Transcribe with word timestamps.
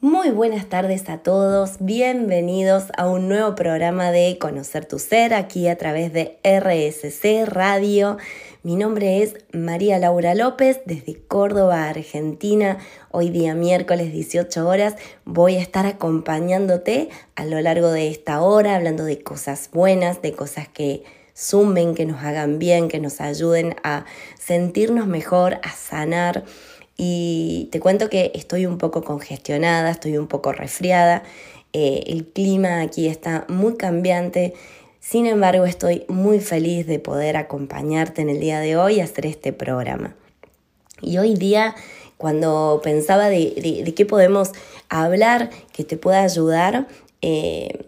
Muy 0.00 0.30
buenas 0.30 0.68
tardes 0.68 1.08
a 1.08 1.18
todos, 1.18 1.76
bienvenidos 1.78 2.84
a 2.98 3.08
un 3.08 3.28
nuevo 3.28 3.54
programa 3.54 4.10
de 4.10 4.36
Conocer 4.38 4.84
tu 4.84 4.98
Ser 4.98 5.32
aquí 5.32 5.66
a 5.68 5.76
través 5.76 6.12
de 6.12 6.38
RSC 6.44 7.46
Radio. 7.46 8.18
Mi 8.62 8.76
nombre 8.76 9.22
es 9.22 9.34
María 9.52 9.98
Laura 9.98 10.34
López 10.34 10.80
desde 10.84 11.22
Córdoba, 11.26 11.88
Argentina. 11.88 12.78
Hoy 13.10 13.30
día 13.30 13.54
miércoles 13.54 14.12
18 14.12 14.68
horas 14.68 14.96
voy 15.24 15.56
a 15.56 15.60
estar 15.60 15.86
acompañándote 15.86 17.08
a 17.34 17.46
lo 17.46 17.60
largo 17.60 17.90
de 17.90 18.08
esta 18.08 18.42
hora 18.42 18.76
hablando 18.76 19.04
de 19.04 19.22
cosas 19.22 19.70
buenas, 19.72 20.20
de 20.20 20.32
cosas 20.32 20.68
que 20.68 21.04
sumen, 21.34 21.94
que 21.94 22.04
nos 22.06 22.22
hagan 22.22 22.58
bien, 22.58 22.88
que 22.88 23.00
nos 23.00 23.20
ayuden 23.20 23.74
a 23.82 24.04
sentirnos 24.38 25.06
mejor, 25.06 25.60
a 25.62 25.70
sanar 25.70 26.44
y 26.96 27.68
te 27.72 27.80
cuento 27.80 28.08
que 28.08 28.30
estoy 28.34 28.66
un 28.66 28.78
poco 28.78 29.02
congestionada, 29.02 29.90
estoy 29.90 30.16
un 30.16 30.28
poco 30.28 30.52
resfriada, 30.52 31.22
eh, 31.72 32.04
el 32.06 32.26
clima 32.26 32.80
aquí 32.82 33.08
está 33.08 33.46
muy 33.48 33.76
cambiante, 33.76 34.54
sin 35.00 35.26
embargo 35.26 35.64
estoy 35.64 36.04
muy 36.08 36.38
feliz 36.38 36.86
de 36.86 37.00
poder 37.00 37.36
acompañarte 37.36 38.22
en 38.22 38.30
el 38.30 38.38
día 38.38 38.60
de 38.60 38.76
hoy 38.76 39.00
a 39.00 39.04
hacer 39.04 39.26
este 39.26 39.52
programa. 39.52 40.14
Y 41.00 41.18
hoy 41.18 41.34
día, 41.34 41.74
cuando 42.16 42.80
pensaba 42.82 43.28
de, 43.28 43.92
qué 43.96 44.06
podemos 44.06 44.52
hablar 44.88 45.50
que 45.72 45.82
te 45.84 45.96
pueda 45.96 46.22
ayudar, 46.22 46.86
eh, 47.22 47.86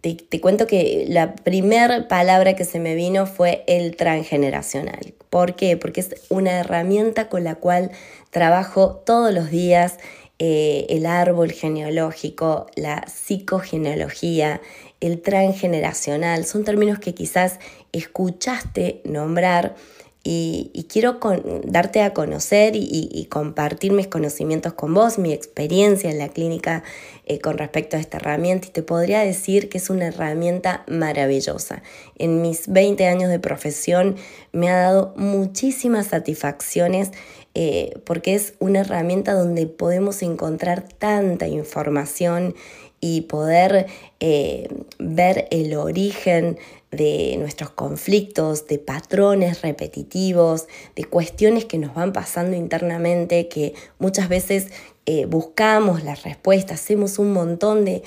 te, 0.00 0.40
cuento 0.40 0.66
que 0.66 1.06
la 1.08 1.34
primera 1.34 2.08
palabra 2.08 2.54
que 2.54 2.64
se 2.64 2.78
me 2.78 2.94
vino 2.94 3.26
fue 3.26 3.64
el 3.66 3.96
transgeneracional. 3.96 5.14
¿Por 5.30 5.56
qué? 5.56 5.76
Porque 5.76 6.00
es 6.00 6.14
una 6.28 6.60
herramienta 6.60 7.28
con 7.28 7.44
la 7.44 7.56
cual 7.56 7.90
trabajo 8.30 9.02
todos 9.04 9.32
los 9.32 9.50
días 9.50 9.98
eh, 10.38 10.86
el 10.88 11.06
árbol 11.06 11.50
genealógico, 11.50 12.66
la 12.76 13.04
psicogenealogía, 13.08 14.60
el 15.00 15.20
transgeneracional. 15.20 16.44
Son 16.44 16.64
términos 16.64 17.00
que 17.00 17.12
quizás 17.12 17.58
escuchaste 17.92 19.00
nombrar 19.04 19.74
y, 20.24 20.86
quiero 20.90 21.18
darte 21.64 22.02
a 22.02 22.12
conocer 22.12 22.74
y, 22.74 23.26
compartir 23.30 23.92
mis 23.92 24.08
conocimientos 24.08 24.72
con 24.74 24.92
vos, 24.92 25.18
mi 25.18 25.32
experiencia 25.32 26.10
en 26.10 26.18
la 26.18 26.28
clínica 26.28 26.82
eh, 27.26 27.38
con 27.38 27.56
respecto 27.56 27.96
a 27.96 28.00
esta 28.00 28.18
herramienta 28.18 28.68
y 28.68 28.70
te 28.70 28.82
podría 28.82 29.20
decir 29.20 29.68
que 29.68 29.78
es 29.78 29.90
una 29.90 30.08
herramienta 30.08 30.84
maravillosa. 30.88 31.82
En 32.18 32.42
mis 32.42 32.68
20 32.68 33.06
años 33.06 33.30
de 33.30 33.38
profesión 33.38 34.16
me 34.52 34.70
ha 34.70 34.76
dado 34.76 35.14
muchísimas 35.16 36.08
satisfacciones 36.08 37.12
eh, 37.54 37.98
porque 38.04 38.34
es 38.34 38.54
una 38.58 38.80
herramienta 38.80 39.32
donde 39.32 39.66
podemos 39.66 40.22
encontrar 40.22 40.82
tanta 40.82 41.48
información 41.48 42.54
y 43.00 43.22
poder 43.22 43.86
eh, 44.20 44.68
ver 44.98 45.48
el 45.50 45.74
origen 45.74 46.58
de 46.90 47.36
nuestros 47.38 47.70
conflictos, 47.70 48.66
de 48.66 48.78
patrones 48.78 49.62
repetitivos, 49.62 50.68
de 50.96 51.04
cuestiones 51.04 51.64
que 51.66 51.78
nos 51.78 51.94
van 51.94 52.12
pasando 52.12 52.56
internamente, 52.56 53.48
que 53.48 53.74
muchas 53.98 54.28
veces 54.28 54.68
eh, 55.04 55.26
buscamos 55.26 56.02
las 56.04 56.22
respuestas, 56.22 56.80
hacemos 56.80 57.18
un 57.18 57.32
montón 57.32 57.84
de, 57.84 58.02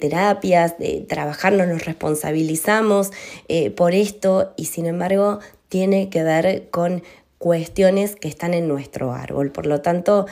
terapias, 0.00 0.78
de 0.78 1.04
trabajarnos, 1.08 1.66
nos 1.66 1.84
responsabilizamos 1.84 3.10
eh, 3.48 3.70
por 3.70 3.94
esto 3.94 4.52
y 4.56 4.66
sin 4.66 4.86
embargo 4.86 5.40
tiene 5.68 6.08
que 6.08 6.22
ver 6.22 6.68
con 6.70 7.02
cuestiones 7.38 8.16
que 8.16 8.28
están 8.28 8.54
en 8.54 8.68
nuestro 8.68 9.12
árbol. 9.12 9.50
Por 9.50 9.66
lo 9.66 9.82
tanto, 9.82 10.26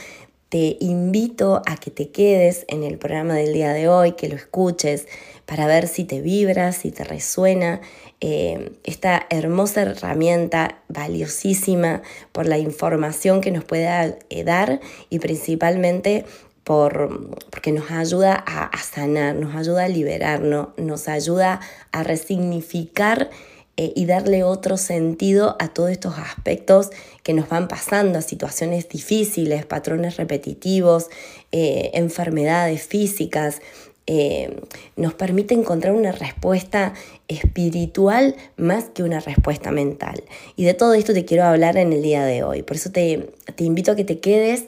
te 0.49 0.77
invito 0.81 1.63
a 1.67 1.77
que 1.77 1.91
te 1.91 2.11
quedes 2.11 2.65
en 2.69 2.85
el 2.85 2.99
programa 2.99 3.35
del 3.35 3.53
día 3.53 3.73
de 3.73 3.89
hoy, 3.89 4.13
que 4.13 4.29
lo 4.29 4.37
escuches 4.37 5.07
para 5.47 5.67
ver 5.67 5.89
si 5.89 6.05
te 6.05 6.21
vibra, 6.21 6.73
si 6.73 6.91
te 6.91 7.05
resuena 7.05 7.81
eh, 8.25 8.79
esta 8.85 9.27
hermosa 9.31 9.83
herramienta 9.83 10.79
valiosísima 10.87 12.03
por 12.31 12.47
la 12.47 12.57
información 12.57 13.41
que 13.41 13.51
nos 13.51 13.65
puede 13.65 14.17
eh, 14.31 14.45
dar 14.45 14.79
y 15.11 15.19
principalmente 15.19 16.25
por, 16.63 17.35
porque 17.51 17.73
nos 17.73 17.91
ayuda 17.91 18.35
a, 18.35 18.71
sanar, 18.79 19.35
nos 19.35 19.57
ayuda 19.57 19.87
a 19.87 19.89
liberarnos, 19.89 20.69
nos 20.77 21.09
ayuda 21.09 21.59
a 21.91 22.05
resignificar 22.05 23.29
eh, 23.77 23.93
y 23.97 24.07
darle 24.07 24.45
otro 24.45 24.77
sentido 24.77 25.57
a 25.59 25.75
todos 25.75 25.91
estos 25.91 26.17
aspectos 26.17 26.91
que 27.25 27.35
nos 27.35 27.49
van 27.49 27.67
pasando, 27.67 28.21
a 28.21 28.23
situaciones 28.23 28.89
difíciles, 28.89 29.67
patrones 29.67 30.17
repetitivos, 30.17 31.09
enfermedades 31.51 32.87
físicas. 32.87 33.61
Eh, 34.15 34.61
nos 34.97 35.15
permite 35.15 35.55
encontrar 35.55 35.95
una 35.95 36.13
respuesta 36.13 36.93
espiritual 37.29 38.37
más 38.57 38.91
que 38.91 39.03
una 39.03 39.21
respuesta 39.21 39.71
mental. 39.71 40.25
Y 40.57 40.65
de 40.65 40.75
todo 40.75 40.95
esto 40.95 41.15
te 41.15 41.25
quiero 41.25 41.45
hablar 41.45 41.77
en 41.77 41.93
el 41.93 42.03
día 42.03 42.25
de 42.25 42.43
hoy. 42.43 42.63
Por 42.63 42.77
eso 42.77 42.91
te, 42.91 43.31
invito 43.59 43.93
a 43.93 43.97
que 43.97 44.05
te 44.05 44.21
quedes 44.21 44.65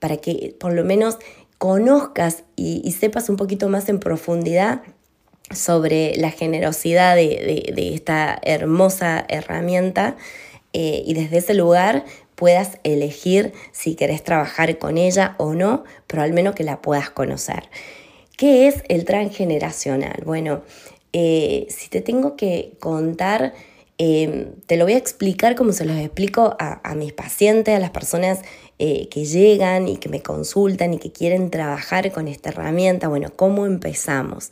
para 0.00 0.16
que 0.16 0.56
por 0.58 0.72
lo 0.72 0.84
menos 0.84 1.18
conozcas 1.58 2.44
y 2.56 2.90
sepas 2.92 3.28
un 3.28 3.36
poquito 3.36 3.68
más 3.68 3.88
en 3.88 4.00
profundidad 4.00 4.82
sobre 5.50 6.16
la 6.16 6.30
generosidad 6.30 7.16
de, 7.16 7.92
esta 7.94 8.38
hermosa 8.42 9.24
herramienta 9.28 10.16
eh, 10.72 11.02
y 11.06 11.14
desde 11.14 11.38
ese 11.38 11.54
lugar 11.54 12.04
puedas 12.34 12.78
elegir 12.82 13.52
si 13.72 13.94
querés 13.94 14.24
trabajar 14.24 14.78
con 14.78 14.98
ella 14.98 15.34
o 15.38 15.54
no, 15.54 15.84
pero 16.06 16.22
al 16.22 16.32
menos 16.32 16.54
que 16.54 16.64
la 16.64 16.80
puedas 16.82 17.10
conocer. 17.10 17.68
¿Qué 18.36 18.66
es 18.68 18.82
el 18.88 19.04
transgeneracional? 19.04 20.22
Bueno, 20.24 20.62
eh, 21.12 21.66
si 21.70 21.88
te 21.88 22.00
tengo 22.00 22.36
que 22.36 22.72
contar, 22.80 23.54
eh, 23.98 24.48
te 24.66 24.76
lo 24.76 24.84
voy 24.84 24.94
a 24.94 24.98
explicar 24.98 25.54
como 25.54 25.72
se 25.72 25.84
los 25.84 25.96
explico 25.96 26.56
a, 26.58 26.94
mis 26.94 27.12
pacientes, 27.12 27.76
a 27.76 27.78
las 27.78 27.90
personas 27.90 28.40
que 28.76 29.24
llegan 29.24 29.88
y 29.88 29.96
que 29.96 30.10
me 30.10 30.20
consultan 30.20 30.92
y 30.92 30.98
que 30.98 31.10
quieren 31.10 31.48
trabajar 31.50 32.12
con 32.12 32.28
esta 32.28 32.50
herramienta. 32.50 33.08
Bueno, 33.08 33.30
¿cómo 33.34 33.66
empezamos? 33.66 34.50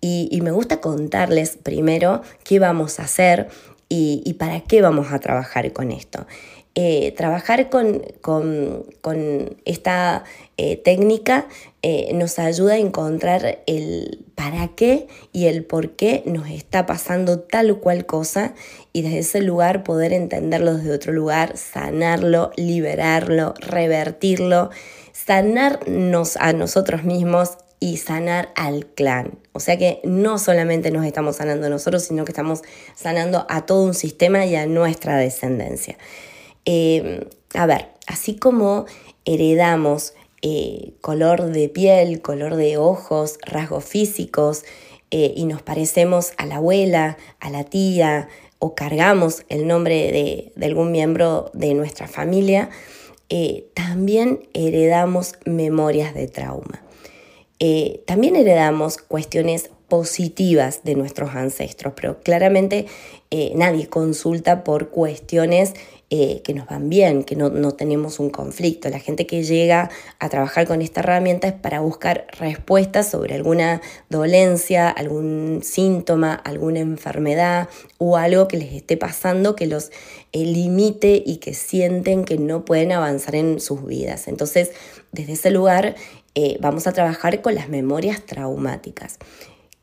Y, 0.00 0.40
me 0.42 0.50
gusta 0.50 0.80
contarles 0.80 1.56
primero 1.56 2.22
qué 2.44 2.58
vamos 2.58 3.00
a 3.00 3.04
hacer 3.04 3.48
y, 3.88 4.34
para 4.34 4.60
qué 4.60 4.82
vamos 4.82 5.12
a 5.12 5.18
trabajar 5.18 5.72
con 5.72 5.90
esto. 5.90 6.26
Eh, 6.74 7.12
trabajar 7.16 7.70
con, 7.70 8.02
esta 9.64 10.24
eh, 10.58 10.76
técnica 10.76 11.48
eh, 11.88 12.10
nos 12.14 12.40
ayuda 12.40 12.72
a 12.72 12.78
encontrar 12.78 13.62
el 13.68 14.24
para 14.34 14.74
qué 14.74 15.06
y 15.32 15.46
el 15.46 15.64
por 15.64 15.94
qué 15.94 16.24
nos 16.26 16.50
está 16.50 16.84
pasando 16.84 17.38
tal 17.38 17.70
o 17.70 17.80
cual 17.80 18.06
cosa 18.06 18.54
y 18.92 19.02
desde 19.02 19.20
ese 19.20 19.40
lugar 19.40 19.84
poder 19.84 20.12
entenderlo 20.12 20.74
desde 20.74 20.90
otro 20.90 21.12
lugar, 21.12 21.56
sanarlo, 21.56 22.50
liberarlo, 22.56 23.54
revertirlo, 23.60 24.70
sanarnos 25.12 26.36
a 26.38 26.52
nosotros 26.54 27.04
mismos 27.04 27.50
y 27.78 27.98
sanar 27.98 28.48
al 28.56 28.86
clan. 28.86 29.38
O 29.52 29.60
sea 29.60 29.78
que 29.78 30.00
no 30.02 30.40
solamente 30.40 30.90
nos 30.90 31.06
estamos 31.06 31.36
sanando 31.36 31.70
nosotros, 31.70 32.02
sino 32.02 32.24
que 32.24 32.32
estamos 32.32 32.62
sanando 32.96 33.46
a 33.48 33.64
todo 33.64 33.84
un 33.84 33.94
sistema 33.94 34.44
y 34.44 34.56
a 34.56 34.66
nuestra 34.66 35.18
descendencia. 35.18 35.96
Eh, 36.64 37.28
a 37.54 37.64
ver, 37.66 37.90
así 38.08 38.34
como 38.34 38.86
heredamos 39.24 40.14
eh, 40.42 40.92
color 41.00 41.50
de 41.50 41.68
piel, 41.68 42.20
color 42.20 42.56
de 42.56 42.76
ojos, 42.76 43.38
rasgos 43.44 43.84
físicos, 43.84 44.64
eh, 45.10 45.32
y 45.36 45.44
nos 45.46 45.62
parecemos 45.62 46.32
a 46.36 46.46
la 46.46 46.56
abuela, 46.56 47.16
a 47.40 47.50
la 47.50 47.64
tía, 47.64 48.28
o 48.58 48.74
cargamos 48.74 49.44
el 49.48 49.66
nombre 49.66 50.10
de, 50.12 50.52
de 50.56 50.66
algún 50.66 50.90
miembro 50.90 51.50
de 51.52 51.74
nuestra 51.74 52.08
familia, 52.08 52.70
también 53.74 54.48
heredamos 54.54 55.34
memorias 55.44 56.14
de 56.14 56.28
trauma. 56.28 56.86
Eh, 57.58 58.02
también 58.06 58.36
heredamos 58.36 58.98
cuestiones 58.98 59.70
positivas 59.88 60.82
de 60.84 60.94
nuestros 60.94 61.34
ancestros, 61.34 61.94
pero 61.96 62.20
claramente 62.20 62.86
eh, 63.30 63.52
nadie 63.54 63.88
consulta 63.88 64.62
por 64.62 64.90
cuestiones 64.90 65.74
eh, 66.10 66.40
que 66.44 66.54
nos 66.54 66.66
van 66.66 66.88
bien, 66.88 67.24
que 67.24 67.34
no, 67.34 67.48
no, 67.48 67.72
tenemos 67.72 68.20
un 68.20 68.30
conflicto. 68.30 68.88
La 68.88 69.00
gente 69.00 69.26
que 69.26 69.42
llega 69.42 69.90
a 70.18 70.28
trabajar 70.28 70.66
con 70.66 70.80
esta 70.80 71.00
herramienta 71.00 71.48
es 71.48 71.54
para 71.54 71.80
buscar 71.80 72.26
respuestas 72.38 73.10
sobre 73.10 73.34
alguna 73.34 73.80
dolencia, 74.08 74.88
algún 74.88 75.60
síntoma, 75.64 76.34
alguna 76.34 76.80
enfermedad 76.80 77.68
o 77.98 78.16
algo 78.16 78.46
que 78.46 78.56
les 78.56 78.72
esté 78.72 78.96
pasando 78.96 79.56
que 79.56 79.66
los 79.66 79.90
limite 80.32 81.22
y 81.24 81.38
que 81.38 81.54
sienten 81.54 82.24
que 82.24 82.38
no 82.38 82.64
pueden 82.64 82.92
avanzar 82.92 83.34
en 83.34 83.60
sus 83.60 83.84
vidas. 83.84 84.28
Entonces, 84.28 84.72
desde 85.12 85.32
ese 85.32 85.50
lugar 85.50 85.96
eh, 86.34 86.58
vamos 86.60 86.86
a 86.86 86.92
trabajar 86.92 87.40
con 87.42 87.54
las 87.54 87.68
memorias 87.68 88.24
traumáticas. 88.24 89.18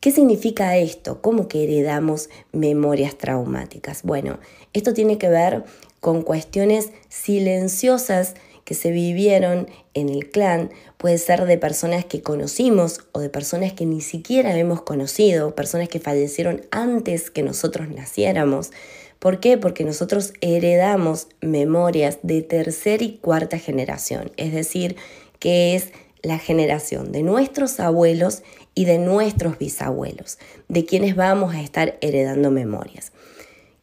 ¿Qué 0.00 0.10
significa 0.10 0.76
esto? 0.76 1.22
¿Cómo 1.22 1.48
que 1.48 1.64
heredamos 1.64 2.28
memorias 2.52 3.16
traumáticas? 3.16 4.02
Bueno, 4.02 4.38
esto 4.74 4.92
tiene 4.92 5.16
que 5.16 5.30
ver 5.30 5.64
con 6.04 6.20
cuestiones 6.20 6.90
silenciosas 7.08 8.34
que 8.64 8.74
se 8.74 8.90
vivieron 8.90 9.70
en 9.94 10.10
el 10.10 10.30
clan 10.30 10.68
puede 10.98 11.16
ser 11.16 11.46
de 11.46 11.56
personas 11.56 12.04
que 12.04 12.20
conocimos 12.20 13.00
o 13.12 13.20
de 13.20 13.30
personas 13.30 13.72
que 13.72 13.86
ni 13.86 14.02
siquiera 14.02 14.54
hemos 14.54 14.82
conocido, 14.82 15.54
personas 15.54 15.88
que 15.88 16.00
fallecieron 16.00 16.60
antes 16.70 17.30
que 17.30 17.42
nosotros 17.42 17.88
naciéramos. 17.88 18.70
¿Por 19.18 19.40
qué? 19.40 19.56
Porque 19.56 19.84
nosotros 19.84 20.34
heredamos 20.42 21.28
memorias 21.40 22.18
de 22.22 22.42
tercera 22.42 23.02
y 23.02 23.16
cuarta 23.16 23.58
generación, 23.58 24.30
es 24.36 24.52
decir, 24.52 24.96
que 25.38 25.74
es 25.74 25.88
la 26.22 26.38
generación 26.38 27.12
de 27.12 27.22
nuestros 27.22 27.80
abuelos 27.80 28.42
y 28.74 28.84
de 28.84 28.98
nuestros 28.98 29.56
bisabuelos, 29.56 30.36
de 30.68 30.84
quienes 30.84 31.16
vamos 31.16 31.54
a 31.54 31.62
estar 31.62 31.96
heredando 32.02 32.50
memorias. 32.50 33.10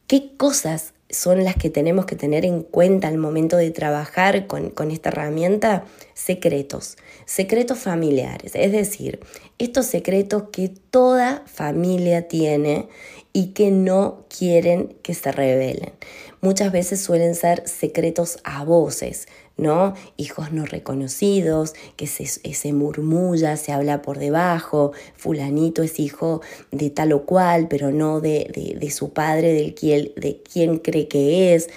¿Qué 0.06 0.36
cosas 0.38 0.94
son 1.12 1.44
las 1.44 1.56
que 1.56 1.70
tenemos 1.70 2.06
que 2.06 2.16
tener 2.16 2.46
en 2.46 2.64
cuenta 2.64 3.08
al 3.08 3.18
momento 3.18 3.58
de 3.58 3.72
trabajar 3.72 4.48
con, 4.48 4.92
esta 4.92 5.10
herramienta? 5.10 5.86
Secretos, 6.14 6.98
secretos 7.26 7.80
familiares, 7.80 8.52
es 8.56 8.72
decir, 8.72 9.20
estos 9.58 9.86
secretos 9.86 10.44
que 10.52 10.70
toda 10.70 11.44
familia 11.46 12.28
tiene 12.28 12.88
y 13.34 13.48
que 13.48 13.72
no 13.72 14.26
quieren 14.36 14.96
que 15.02 15.14
se 15.14 15.32
revelen. 15.32 15.94
Muchas 16.42 16.72
veces 16.72 17.02
suelen 17.02 17.36
ser 17.36 17.68
secretos 17.68 18.40
a 18.44 18.64
voces, 18.64 19.28
¿no? 19.62 19.94
Hijos 20.18 20.52
no 20.52 20.66
reconocidos, 20.66 21.76
que 21.96 22.08
se, 22.08 22.74
murmulla, 22.74 23.56
se 23.56 23.72
habla 23.72 24.02
por 24.02 24.18
debajo, 24.18 24.92
fulanito 25.16 25.84
es 25.84 26.00
hijo 26.00 26.42
de 26.72 26.90
tal 26.90 27.14
o 27.14 27.26
cual, 27.26 27.68
pero 27.70 27.92
no 27.92 28.20
de, 28.20 28.76
de, 28.78 28.92
su 28.92 29.14
padre, 29.14 29.54
del 29.54 29.74
quien, 29.74 30.12
de 30.18 30.42
quien 30.42 30.80
cree 30.80 31.08
que 31.08 31.56
es. 31.56 31.70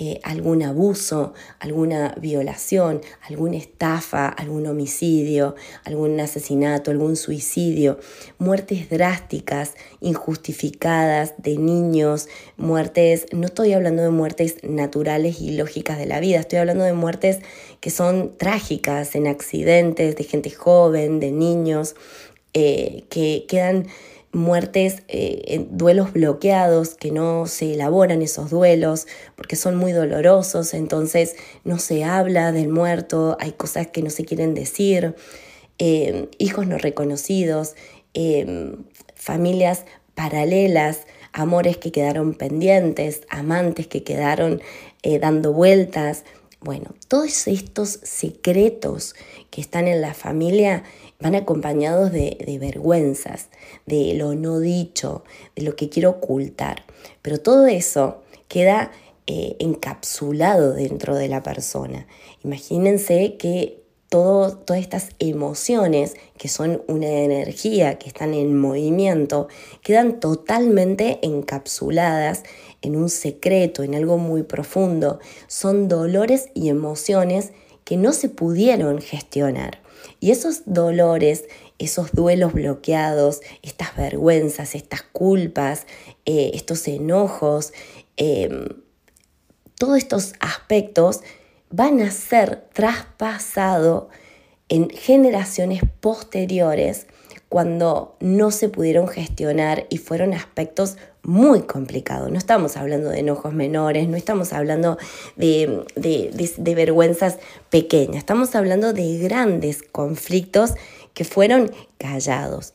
Eh, 0.00 0.20
algún 0.22 0.62
abuso, 0.62 1.34
alguna 1.58 2.14
violación, 2.20 3.00
alguna 3.28 3.56
estafa, 3.56 4.28
algún 4.28 4.64
homicidio, 4.68 5.56
algún 5.82 6.20
asesinato, 6.20 6.92
algún 6.92 7.16
suicidio, 7.16 7.98
muertes 8.38 8.90
drásticas, 8.90 9.72
injustificadas 10.00 11.34
de 11.38 11.56
niños, 11.58 12.28
muertes, 12.56 13.26
no 13.32 13.46
estoy 13.46 13.72
hablando 13.72 14.04
de 14.04 14.10
muertes 14.10 14.58
naturales 14.62 15.40
y 15.40 15.56
lógicas 15.56 15.98
de 15.98 16.06
la 16.06 16.20
vida, 16.20 16.38
estoy 16.38 16.60
hablando 16.60 16.84
de 16.84 16.92
muertes 16.92 17.40
que 17.80 17.90
son 17.90 18.36
trágicas 18.36 19.16
en 19.16 19.26
accidentes 19.26 20.14
de 20.14 20.22
gente 20.22 20.50
joven, 20.50 21.18
de 21.18 21.32
niños, 21.32 21.96
eh, 22.54 23.02
que 23.10 23.46
quedan 23.48 23.88
muertes, 24.38 25.02
eh, 25.08 25.66
duelos 25.70 26.12
bloqueados, 26.12 26.94
que 26.94 27.10
no 27.10 27.46
se 27.46 27.74
elaboran 27.74 28.22
esos 28.22 28.50
duelos 28.50 29.06
porque 29.36 29.56
son 29.56 29.76
muy 29.76 29.92
dolorosos, 29.92 30.74
entonces 30.74 31.36
no 31.64 31.78
se 31.78 32.04
habla 32.04 32.52
del 32.52 32.68
muerto, 32.68 33.36
hay 33.40 33.52
cosas 33.52 33.88
que 33.88 34.02
no 34.02 34.10
se 34.10 34.24
quieren 34.24 34.54
decir, 34.54 35.14
eh, 35.78 36.28
hijos 36.38 36.66
no 36.66 36.78
reconocidos, 36.78 37.74
eh, 38.14 38.74
familias 39.14 39.84
paralelas, 40.14 41.00
amores 41.32 41.76
que 41.76 41.92
quedaron 41.92 42.34
pendientes, 42.34 43.22
amantes 43.28 43.86
que 43.86 44.02
quedaron 44.02 44.60
dando 45.20 45.52
vueltas. 45.52 46.24
Bueno, 46.60 46.94
todos 47.06 47.46
estos 47.46 48.00
secretos 48.02 49.14
que 49.50 49.60
están 49.60 49.86
en 49.86 50.00
la 50.00 50.12
familia 50.12 50.82
van 51.20 51.36
acompañados 51.36 52.10
de, 52.10 52.58
vergüenzas, 52.60 53.48
de 53.86 54.14
lo 54.14 54.34
no 54.34 54.58
dicho, 54.58 55.22
de 55.54 55.62
lo 55.62 55.76
que 55.76 55.88
quiero 55.88 56.10
ocultar. 56.10 56.84
Pero 57.22 57.38
todo 57.38 57.68
eso 57.68 58.22
queda 58.48 58.90
eh, 59.28 59.54
encapsulado 59.60 60.74
dentro 60.74 61.14
de 61.14 61.28
la 61.28 61.44
persona. 61.44 62.08
Imagínense 62.42 63.36
que 63.36 63.84
todas 64.08 64.56
estas 64.80 65.10
emociones, 65.18 66.16
que 66.38 66.48
son 66.48 66.82
una 66.88 67.08
energía, 67.08 67.98
que 67.98 68.08
están 68.08 68.32
en 68.32 68.58
movimiento, 68.58 69.48
quedan 69.82 70.18
totalmente 70.18 71.18
encapsuladas 71.22 72.42
en 72.82 72.96
un 72.96 73.08
secreto, 73.10 73.82
en 73.82 73.94
algo 73.94 74.18
muy 74.18 74.42
profundo. 74.42 75.20
Son 75.46 75.88
dolores 75.88 76.48
y 76.54 76.68
emociones 76.68 77.52
que 77.84 77.96
no 77.96 78.12
se 78.12 78.28
pudieron 78.28 79.00
gestionar. 79.00 79.80
Y 80.20 80.30
esos 80.30 80.62
dolores, 80.66 81.44
esos 81.78 82.12
duelos 82.12 82.52
bloqueados, 82.52 83.40
estas 83.62 83.96
vergüenzas, 83.96 84.74
estas 84.74 85.02
culpas, 85.02 85.86
eh, 86.24 86.50
estos 86.54 86.86
enojos, 86.88 87.72
em, 88.16 88.66
todos 89.76 89.96
estos 89.96 90.32
aspectos 90.40 91.20
van 91.70 92.00
a 92.00 92.10
ser 92.10 92.68
traspasados 92.72 94.06
en 94.68 94.90
generaciones 94.90 95.82
posteriores 96.00 97.06
cuando 97.48 98.16
no 98.20 98.50
se 98.50 98.68
pudieron 98.68 99.08
gestionar 99.08 99.86
y 99.88 99.98
fueron 99.98 100.34
aspectos 100.34 100.96
muy 101.22 101.62
complicados. 101.62 102.30
No 102.30 102.38
estamos 102.38 102.76
hablando 102.76 103.10
de 103.10 103.20
enojos 103.20 103.52
menores, 103.52 104.08
no 104.08 104.16
estamos 104.16 104.52
hablando 104.52 104.98
de, 105.36 105.84
de, 105.96 106.74
vergüenzas 106.74 107.38
pequeñas, 107.70 108.16
estamos 108.16 108.54
hablando 108.54 108.92
de 108.92 109.18
grandes 109.18 109.82
conflictos 109.82 110.74
que 111.14 111.24
fueron 111.24 111.70
callados. 111.98 112.72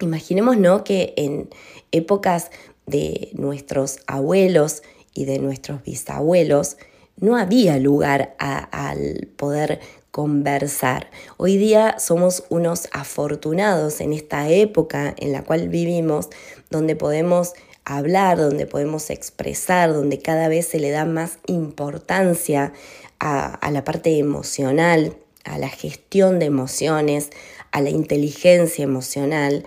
Imaginemos 0.00 0.56
¿no? 0.58 0.84
que 0.84 1.14
en 1.16 1.48
épocas 1.92 2.50
de 2.86 3.30
nuestros 3.34 3.98
abuelos 4.06 4.82
y 5.14 5.24
de 5.24 5.38
nuestros 5.38 5.82
bisabuelos 5.82 6.76
no 7.18 7.36
había 7.36 7.78
lugar 7.78 8.34
al 8.38 9.28
poder 9.36 9.80
conversar. 10.10 11.10
Hoy 11.36 11.56
día 11.56 11.98
somos 11.98 12.44
unos 12.48 12.88
afortunados 12.92 14.00
en 14.00 14.12
esta 14.12 14.48
época 14.48 15.14
en 15.18 15.32
la 15.32 15.42
cual 15.44 15.68
vivimos, 15.68 16.28
donde 16.70 16.96
podemos 16.96 17.52
hablar, 17.86 18.36
donde 18.36 18.66
podemos 18.66 19.10
expresar, 19.10 19.94
donde 19.94 20.18
cada 20.18 20.48
vez 20.48 20.66
se 20.66 20.80
le 20.80 20.90
da 20.90 21.04
más 21.06 21.38
importancia 21.46 22.72
a, 23.20 23.70
la 23.70 23.84
parte 23.84 24.18
emocional, 24.18 25.16
a 25.44 25.56
la 25.56 25.68
gestión 25.68 26.40
de 26.40 26.46
emociones, 26.46 27.30
a 27.70 27.80
la 27.80 27.90
inteligencia 27.90 28.82
emocional. 28.82 29.64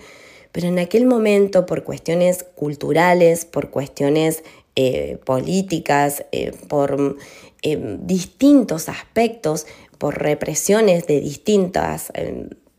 Pero 0.52 0.68
en 0.68 0.78
aquel 0.78 1.06
momento, 1.06 1.64
por 1.64 1.82
cuestiones 1.82 2.44
culturales, 2.54 3.46
por 3.46 3.70
cuestiones 3.70 4.44
eh, 4.76 5.18
políticas, 5.24 6.26
eh, 6.30 6.52
por 6.68 7.16
eh, 7.62 7.96
distintos 8.02 8.90
aspectos, 8.90 9.66
por 9.96 10.18
represiones 10.18 11.06
de 11.06 11.20
distintas 11.20 12.12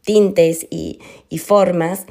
tintes 0.04 0.68
y, 0.70 1.00
formas, 1.40 2.06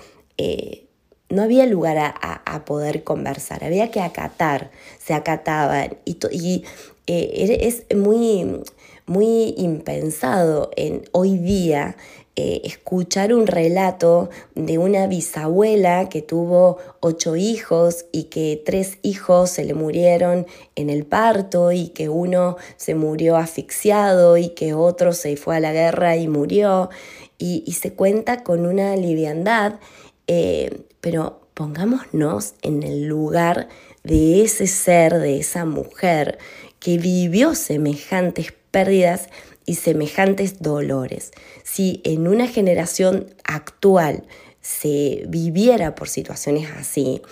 no 1.30 1.42
había 1.42 1.66
lugar 1.66 1.96
a, 1.98 2.64
poder 2.64 3.04
conversar, 3.04 3.64
había 3.64 3.90
que 3.90 4.00
acatar, 4.00 4.70
se 4.98 5.14
acataban 5.14 5.96
y, 6.04 6.64
eh, 7.06 7.58
es 7.62 7.96
muy, 7.96 8.62
muy 9.06 9.54
impensado 9.56 10.70
en 10.76 11.08
hoy 11.12 11.38
día 11.38 11.96
eh, 12.36 12.62
escuchar 12.64 13.34
un 13.34 13.46
relato 13.46 14.30
de 14.54 14.78
una 14.78 15.06
bisabuela 15.08 16.08
que 16.08 16.22
tuvo 16.22 16.78
ocho 17.00 17.36
hijos 17.36 18.06
y 18.12 18.24
que 18.24 18.62
tres 18.64 18.98
hijos 19.02 19.50
se 19.50 19.64
le 19.64 19.74
murieron 19.74 20.46
en 20.74 20.90
el 20.90 21.04
parto 21.04 21.70
y 21.72 21.88
que 21.88 22.08
uno 22.08 22.56
se 22.76 22.94
murió 22.94 23.36
asfixiado 23.36 24.36
y 24.36 24.50
que 24.50 24.74
otro 24.74 25.12
se 25.12 25.36
fue 25.36 25.56
a 25.56 25.60
la 25.60 25.72
guerra 25.72 26.16
y 26.16 26.28
murió 26.28 26.88
y, 27.36 27.72
se 27.72 27.92
cuenta 27.94 28.42
con 28.42 28.64
una 28.64 28.96
liviandad, 28.96 29.80
eh, 30.26 30.84
pero 31.00 31.40
pongámonos 31.54 32.54
en 32.62 32.82
el 32.82 33.06
lugar 33.06 33.68
de 34.02 34.42
ese 34.42 34.66
ser, 34.66 35.18
de 35.18 35.38
esa 35.38 35.64
mujer 35.64 36.38
que 36.78 36.98
vivió 36.98 37.54
semejantes 37.54 38.54
pérdidas 38.70 39.28
y 39.66 39.74
semejantes 39.74 40.60
dolores. 40.60 41.32
Si 41.62 42.00
en 42.04 42.26
una 42.26 42.48
generación 42.48 43.34
actual 43.44 44.24
se 44.60 45.24
viviera 45.28 45.94
por 45.94 46.08
situaciones 46.08 46.70
así, 46.76 47.22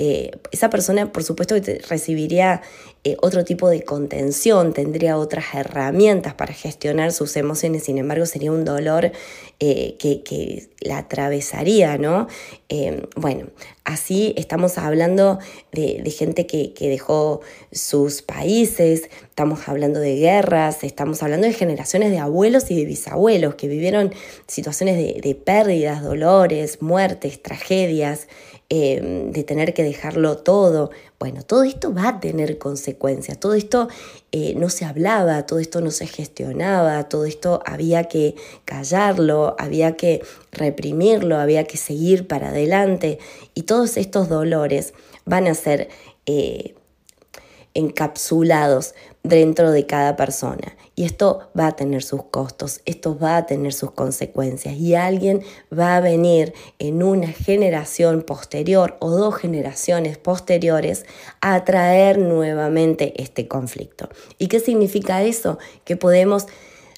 eh, 0.00 0.30
esa 0.52 0.70
persona 0.70 1.10
por 1.10 1.24
supuesto 1.24 1.56
recibiría 1.88 2.62
eh, 3.02 3.16
otro 3.20 3.44
tipo 3.44 3.68
de 3.68 3.82
contención, 3.82 4.72
tendría 4.72 5.18
otras 5.18 5.46
herramientas 5.54 6.34
para 6.34 6.54
gestionar 6.54 7.10
sus 7.12 7.36
emociones, 7.36 7.82
sin 7.82 7.98
embargo 7.98 8.24
sería 8.24 8.52
un 8.52 8.64
dolor 8.64 9.10
eh, 9.58 9.96
que, 9.98 10.68
la 10.82 10.98
atravesaría, 10.98 11.98
¿no? 11.98 12.28
bueno, 13.16 13.48
así 13.84 14.34
estamos 14.36 14.78
hablando 14.78 15.40
de, 15.72 16.08
gente 16.16 16.46
que, 16.46 16.72
dejó 16.78 17.40
sus 17.72 18.22
países, 18.22 19.10
estamos 19.24 19.68
hablando 19.68 19.98
de 19.98 20.14
guerras, 20.14 20.84
estamos 20.84 21.24
hablando 21.24 21.48
de 21.48 21.52
generaciones 21.54 22.12
de 22.12 22.18
abuelos 22.18 22.70
y 22.70 22.76
de 22.76 22.84
bisabuelos 22.84 23.56
que 23.56 23.66
vivieron 23.66 24.14
situaciones 24.46 24.96
de 24.96 25.34
pérdidas, 25.34 26.04
dolores, 26.04 26.80
muertes, 26.82 27.42
tragedias. 27.42 28.28
Em, 28.70 29.32
de 29.32 29.44
tener 29.44 29.72
que 29.72 29.82
dejarlo 29.82 30.36
todo. 30.36 30.90
Bueno, 31.18 31.42
todo 31.42 31.62
esto 31.62 31.94
va 31.94 32.06
a 32.06 32.20
tener 32.20 32.58
consecuencias, 32.58 33.40
todo 33.40 33.54
esto 33.54 33.88
eh, 34.30 34.52
no 34.56 34.68
se 34.68 34.84
hablaba, 34.84 35.46
todo 35.46 35.58
esto 35.58 35.80
no 35.80 35.90
se 35.90 36.06
gestionaba, 36.06 37.08
todo 37.08 37.24
esto 37.24 37.62
había 37.64 38.04
que 38.04 38.34
callarlo, 38.66 39.56
había 39.58 39.96
que 39.96 40.20
reprimirlo, 40.52 41.38
había 41.38 41.64
que 41.64 41.78
seguir 41.78 42.26
para 42.26 42.50
adelante. 42.50 43.18
Y 43.54 43.62
todos 43.62 43.96
estos 43.96 44.28
dolores 44.28 44.92
van 45.24 45.46
a 45.46 45.54
ser 45.54 45.88
eh, 46.26 46.74
encapsulados 47.72 48.94
dentro 49.22 49.70
de 49.70 49.86
cada 49.86 50.16
persona. 50.16 50.76
Y 50.94 51.04
esto 51.04 51.50
va 51.58 51.68
a 51.68 51.76
tener 51.76 52.02
sus 52.02 52.24
costos, 52.24 52.80
esto 52.84 53.16
va 53.18 53.36
a 53.36 53.46
tener 53.46 53.72
sus 53.72 53.92
consecuencias 53.92 54.74
y 54.74 54.94
alguien 54.94 55.42
va 55.76 55.96
a 55.96 56.00
venir 56.00 56.54
en 56.78 57.02
una 57.02 57.28
generación 57.28 58.22
posterior 58.22 58.96
o 59.00 59.10
dos 59.10 59.36
generaciones 59.36 60.18
posteriores 60.18 61.06
a 61.40 61.64
traer 61.64 62.18
nuevamente 62.18 63.14
este 63.22 63.46
conflicto. 63.46 64.08
¿Y 64.38 64.48
qué 64.48 64.60
significa 64.60 65.22
eso? 65.22 65.58
Que 65.84 65.96
podemos 65.96 66.46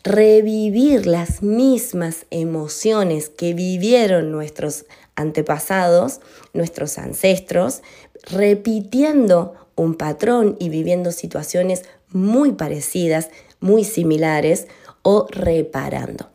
revivir 0.02 1.06
las 1.06 1.42
mismas 1.42 2.26
emociones 2.30 3.28
que 3.28 3.52
vivieron 3.52 4.32
nuestros 4.32 4.86
antepasados, 5.14 6.20
nuestros 6.54 6.96
ancestros, 6.96 7.82
repitiendo 8.30 9.54
un 9.76 9.94
patrón 9.94 10.56
y 10.58 10.68
viviendo 10.68 11.12
situaciones 11.12 11.84
muy 12.12 12.52
parecidas, 12.52 13.30
muy 13.60 13.84
similares 13.84 14.66
o 15.02 15.26
reparando. 15.30 16.28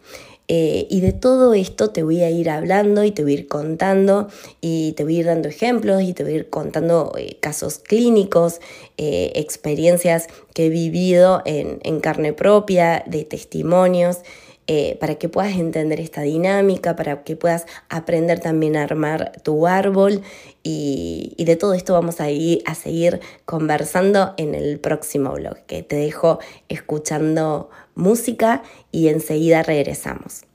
Eh, 0.48 0.86
y 0.92 1.02
de 1.02 1.12
todo 1.12 1.56
esto 1.56 1.90
te 1.90 2.04
voy 2.04 2.22
a 2.22 2.30
ir 2.30 2.52
hablando 2.52 3.04
y 3.04 3.10
te 3.10 3.24
voy 3.24 3.32
a 3.32 3.36
ir 3.40 3.48
contando 3.48 4.28
y 4.62 4.92
te 4.92 5.04
voy 5.04 5.18
a 5.18 5.20
ir 5.22 5.26
dando 5.26 5.50
ejemplos 5.50 6.04
y 6.04 6.14
te 6.14 6.24
voy 6.24 6.34
a 6.34 6.36
ir 6.36 6.50
contando 6.52 7.14
eh, 7.18 7.38
casos 7.40 7.80
clínicos, 7.80 8.62
eh, 8.98 9.32
experiencias 9.36 10.28
que 10.54 10.68
he 10.68 10.70
vivido 10.70 11.42
en, 11.46 11.80
en 11.82 12.00
carne 12.00 12.32
propia, 12.32 13.04
de 13.08 13.26
testimonios. 13.26 14.20
Eh, 14.68 14.98
para 15.00 15.14
que 15.14 15.30
puedas 15.30 15.54
entender 15.54 16.00
esta 16.00 16.22
dinámica, 16.22 16.96
para 16.96 17.24
que 17.24 17.36
puedas 17.36 17.68
aprender 17.88 18.40
también 18.40 18.76
a 18.76 18.82
armar 18.82 19.32
tu 19.44 19.68
árbol 19.68 20.24
y, 20.64 21.36
de 21.38 21.56
todo 21.56 21.76
esto 21.76 21.94
vamos 21.94 22.20
a, 22.20 22.32
ir, 22.32 22.64
a 22.66 22.74
seguir 22.74 23.20
conversando 23.46 24.34
en 24.38 24.56
el 24.56 24.80
próximo 24.80 25.34
blog, 25.34 25.58
que 25.68 25.84
te 25.84 25.98
dejo 25.98 26.40
escuchando 26.68 27.70
música 27.94 28.64
y 28.92 29.10
enseguida 29.10 29.62
regresamos. 29.62 30.46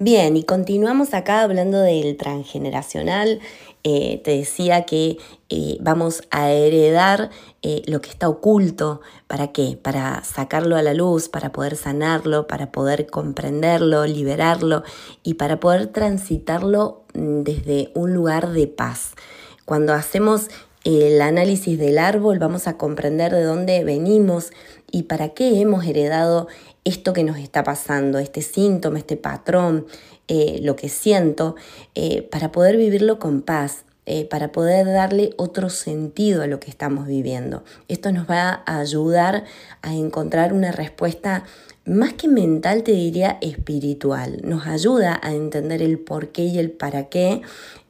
Bien, 0.00 0.36
y 0.36 0.44
continuamos 0.44 1.12
acá 1.12 1.40
hablando 1.40 1.80
del 1.80 2.16
transgeneracional. 2.16 3.40
Eh, 3.84 4.20
te 4.24 4.32
decía 4.32 4.84
que 4.84 5.18
eh, 5.48 5.78
vamos 5.80 6.22
a 6.30 6.50
heredar 6.50 7.30
eh, 7.62 7.82
lo 7.86 8.00
que 8.00 8.10
está 8.10 8.28
oculto. 8.28 9.00
¿Para 9.26 9.52
qué? 9.52 9.78
Para 9.80 10.24
sacarlo 10.24 10.76
a 10.76 10.82
la 10.82 10.94
luz, 10.94 11.28
para 11.28 11.52
poder 11.52 11.76
sanarlo, 11.76 12.46
para 12.46 12.72
poder 12.72 13.06
comprenderlo, 13.06 14.06
liberarlo 14.06 14.82
y 15.22 15.34
para 15.34 15.60
poder 15.60 15.86
transitarlo 15.88 17.04
mm, 17.14 17.42
desde 17.42 17.90
un 17.94 18.14
lugar 18.14 18.50
de 18.50 18.66
paz. 18.66 19.12
Cuando 19.64 19.92
hacemos 19.92 20.48
el 20.84 21.20
análisis 21.20 21.78
del 21.78 21.98
árbol 21.98 22.38
vamos 22.38 22.66
a 22.68 22.78
comprender 22.78 23.32
de 23.32 23.42
dónde 23.42 23.84
venimos 23.84 24.52
y 24.90 25.02
para 25.02 25.30
qué 25.30 25.60
hemos 25.60 25.84
heredado 25.84 26.46
esto 26.84 27.12
que 27.12 27.24
nos 27.24 27.38
está 27.38 27.64
pasando, 27.64 28.18
este 28.18 28.40
síntoma, 28.40 28.98
este 28.98 29.16
patrón, 29.16 29.86
eh, 30.28 30.60
lo 30.62 30.76
que 30.76 30.88
siento, 30.88 31.56
eh, 31.94 32.22
para 32.22 32.52
poder 32.52 32.76
vivirlo 32.76 33.18
con 33.18 33.42
paz, 33.42 33.84
eh, 34.06 34.24
para 34.24 34.52
poder 34.52 34.86
darle 34.86 35.34
otro 35.36 35.68
sentido 35.68 36.42
a 36.42 36.46
lo 36.46 36.60
que 36.60 36.70
estamos 36.70 37.06
viviendo. 37.06 37.62
Esto 37.88 38.12
nos 38.12 38.28
va 38.28 38.62
a 38.64 38.78
ayudar 38.78 39.44
a 39.82 39.94
encontrar 39.94 40.52
una 40.52 40.72
respuesta 40.72 41.44
más 41.84 42.12
que 42.12 42.28
mental, 42.28 42.84
te 42.84 42.92
diría 42.92 43.38
espiritual. 43.40 44.40
Nos 44.44 44.66
ayuda 44.66 45.18
a 45.22 45.32
entender 45.32 45.82
el 45.82 45.98
por 45.98 46.28
qué 46.28 46.44
y 46.44 46.58
el 46.58 46.70
para 46.70 47.08
qué 47.08 47.42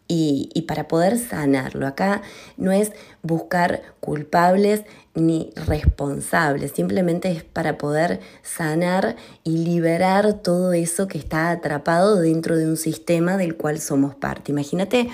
y, 0.09 0.65
para 0.67 0.89
poder 0.89 1.19
sanarlo. 1.19 1.87
Acá 1.87 2.23
no 2.57 2.73
es 2.73 2.93
buscar 3.23 3.83
culpables 4.01 4.85
ni 5.19 5.51
responsables, 5.67 6.73
simplemente 6.73 7.31
es 7.31 7.45
para 7.45 7.79
poder 7.79 8.21
sanar 8.43 9.17
y 9.45 9.59
liberar 9.59 10.43
todo 10.43 10.73
eso 10.73 11.09
que 11.09 11.19
está 11.19 11.51
atrapado 11.51 12.21
dentro 12.21 12.57
de 12.57 12.67
un 12.67 12.77
sistema 12.77 13.37
del 13.37 13.57
cual 13.57 13.81
somos 13.81 14.15
parte. 14.15 14.53
Imagínate 14.53 15.09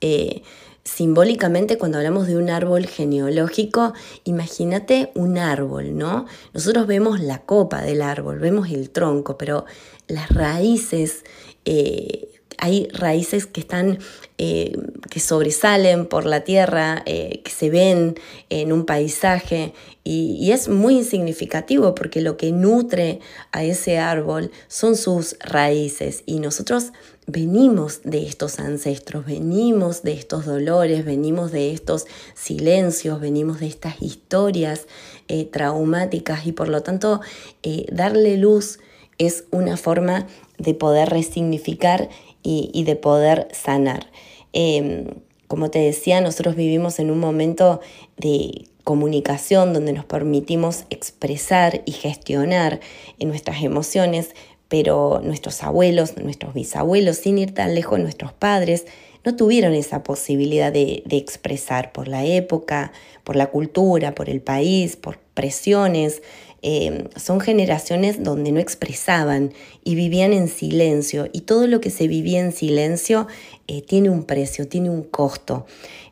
eh, 0.00 0.42
simbólicamente 0.84 1.78
cuando 1.78 1.98
hablamos 1.98 2.26
de 2.26 2.36
un 2.36 2.50
árbol 2.50 2.86
genealógico, 2.86 3.92
imagínate 4.24 5.12
un 5.14 5.38
árbol, 5.38 5.96
¿no? 5.96 6.26
Nosotros 6.52 6.86
vemos 6.86 7.20
la 7.20 7.38
copa 7.38 7.82
del 7.82 8.02
árbol, 8.02 8.38
vemos 8.38 8.70
el 8.70 8.90
tronco, 8.90 9.36
pero 9.38 9.66
las 10.08 10.30
raíces... 10.30 11.24
Eh, 11.64 12.29
hay 12.60 12.88
raíces 12.92 13.46
que 13.46 13.60
están, 13.60 13.98
eh, 14.38 14.76
que 15.10 15.18
sobresalen 15.18 16.06
por 16.06 16.26
la 16.26 16.44
tierra, 16.44 17.02
eh, 17.06 17.40
que 17.42 17.50
se 17.50 17.70
ven 17.70 18.16
en 18.50 18.72
un 18.72 18.84
paisaje 18.84 19.72
y, 20.04 20.50
es 20.52 20.68
muy 20.68 21.04
significativo 21.04 21.94
porque 21.94 22.20
lo 22.20 22.36
que 22.36 22.52
nutre 22.52 23.20
a 23.52 23.64
ese 23.64 23.98
árbol 23.98 24.50
son 24.68 24.96
sus 24.96 25.36
raíces 25.40 26.22
y 26.26 26.40
nosotros 26.40 26.92
venimos 27.26 28.02
de 28.02 28.26
estos 28.26 28.58
ancestros, 28.58 29.24
venimos 29.24 30.02
de 30.02 30.12
estos 30.12 30.44
dolores, 30.44 31.04
venimos 31.04 31.52
de 31.52 31.72
estos 31.72 32.06
silencios, 32.34 33.20
venimos 33.20 33.60
de 33.60 33.68
estas 33.68 34.02
historias 34.02 34.86
eh, 35.28 35.44
traumáticas 35.46 36.46
y 36.46 36.52
por 36.52 36.68
lo 36.68 36.82
tanto 36.82 37.20
darle 37.92 38.36
luz 38.36 38.80
es 39.18 39.44
una 39.50 39.76
forma 39.76 40.26
de 40.58 40.74
poder 40.74 41.10
resignificar 41.10 42.08
y, 42.42 42.84
de 42.84 42.96
poder 42.96 43.48
sanar. 43.52 44.06
Em, 44.52 45.06
como 45.46 45.70
te 45.70 45.80
decía, 45.80 46.20
nosotros 46.20 46.56
vivimos 46.56 46.98
en 46.98 47.10
un 47.10 47.18
momento 47.18 47.80
de 48.16 48.66
comunicación 48.84 49.72
donde 49.72 49.92
nos 49.92 50.04
permitimos 50.04 50.84
expresar 50.90 51.82
y 51.84 51.92
gestionar 51.92 52.80
nuestras 53.18 53.62
emociones, 53.62 54.34
pero 54.68 55.20
nuestros 55.22 55.62
abuelos, 55.62 56.16
nuestros 56.16 56.54
bisabuelos, 56.54 57.16
sin 57.18 57.38
ir 57.38 57.52
tan 57.52 57.74
lejos, 57.74 57.98
nuestros 57.98 58.32
padres, 58.32 58.86
no 59.24 59.36
tuvieron 59.36 59.74
esa 59.74 60.02
posibilidad 60.02 60.72
de, 60.72 61.02
de, 61.04 61.16
expresar 61.18 61.92
por 61.92 62.08
la 62.08 62.24
época, 62.24 62.92
por 63.22 63.36
la 63.36 63.48
cultura, 63.48 64.14
por 64.14 64.30
el 64.30 64.40
país, 64.40 64.96
por 64.96 65.18
presiones, 65.34 66.22
Em, 66.62 67.08
son 67.16 67.40
generaciones 67.40 68.22
donde 68.22 68.52
no 68.52 68.60
expresaban 68.60 69.54
y 69.82 69.94
vivían 69.94 70.34
en 70.34 70.48
silencio 70.48 71.26
y 71.32 71.42
todo 71.42 71.66
lo 71.66 71.80
que 71.80 71.88
se 71.88 72.06
vivía 72.06 72.40
en 72.40 72.52
silencio 72.52 73.26
eh, 73.66 73.80
tiene 73.80 74.10
un 74.10 74.24
precio, 74.24 74.68
tiene 74.68 74.90
un 74.90 75.02
costo. 75.02 75.64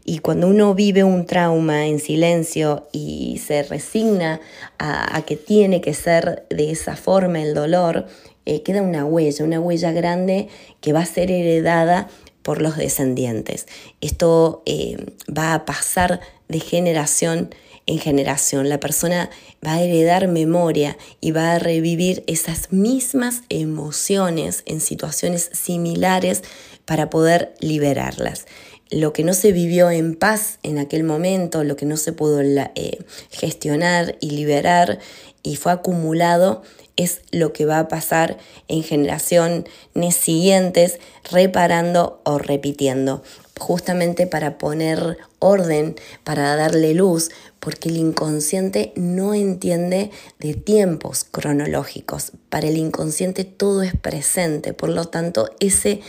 Y 0.06 0.20
cuando 0.20 0.48
uno 0.48 0.74
vive 0.74 1.04
un 1.04 1.26
trauma 1.26 1.86
en 1.86 1.98
silencio 1.98 2.88
y 2.92 3.42
se 3.46 3.62
resigna 3.62 4.40
a, 4.78 5.20
que 5.26 5.36
tiene 5.36 5.82
que 5.82 5.92
ser 5.92 6.46
de 6.48 6.70
esa 6.70 6.96
forma 6.96 7.42
el 7.42 7.52
dolor, 7.52 8.06
eh, 8.46 8.62
queda 8.62 8.80
una 8.80 9.04
huella, 9.04 9.44
una 9.44 9.60
huella 9.60 9.92
grande 9.92 10.48
que 10.80 10.94
va 10.94 11.00
a 11.00 11.06
ser 11.06 11.30
heredada 11.30 12.08
por 12.42 12.62
los 12.62 12.78
descendientes. 12.78 13.66
Esto 14.00 14.62
eh, 14.64 14.96
va 15.30 15.52
a 15.52 15.66
pasar 15.66 16.20
de 16.48 16.60
generación 16.60 17.50
en 17.50 17.58
generación. 17.96 18.68
La 18.68 18.78
persona 18.78 19.30
va 19.66 19.74
a 19.74 19.82
heredar 19.82 20.28
memoria 20.28 20.98
y 21.22 21.30
va 21.30 21.54
a 21.54 21.58
revivir 21.58 22.22
esas 22.26 22.70
mismas 22.70 23.40
emociones 23.48 24.62
en 24.66 24.80
situaciones 24.80 25.48
similares 25.54 26.42
para 26.84 27.08
poder 27.08 27.54
liberarlas. 27.60 28.46
Lo 28.90 29.14
que 29.14 29.24
no 29.24 29.32
se 29.32 29.52
vivió 29.52 29.90
en 29.90 30.14
paz 30.14 30.58
en 30.62 30.78
aquel 30.78 31.04
momento, 31.04 31.64
lo 31.64 31.76
que 31.76 31.86
no 31.86 31.96
se 31.96 32.12
pudo 32.12 32.40
eh, 32.40 32.98
gestionar 33.30 34.16
y 34.20 34.30
liberar 34.30 34.98
y 35.42 35.56
fue 35.56 35.72
acumulado, 35.72 36.62
es 36.96 37.20
lo 37.30 37.52
que 37.52 37.64
va 37.64 37.78
a 37.78 37.88
pasar 37.88 38.38
en 38.66 38.82
generaciones 38.82 39.64
siguientes, 40.10 40.98
reparando 41.30 42.20
o 42.24 42.38
repitiendo 42.38 43.22
justamente 43.58 44.26
para 44.26 44.58
poner 44.58 45.18
orden, 45.38 45.96
para 46.24 46.56
darle 46.56 46.94
luz, 46.94 47.30
porque 47.60 47.88
el 47.88 47.96
inconsciente 47.96 48.92
no 48.96 49.34
entiende 49.34 50.10
de 50.38 50.54
tiempos 50.54 51.24
cronológicos. 51.24 52.32
Para 52.48 52.68
el 52.68 52.76
inconsciente 52.76 53.44
todo 53.44 53.82
es 53.82 53.94
presente, 53.94 54.72
por 54.72 54.90
lo 54.90 55.06
tanto 55.06 55.50
ese 55.60 56.00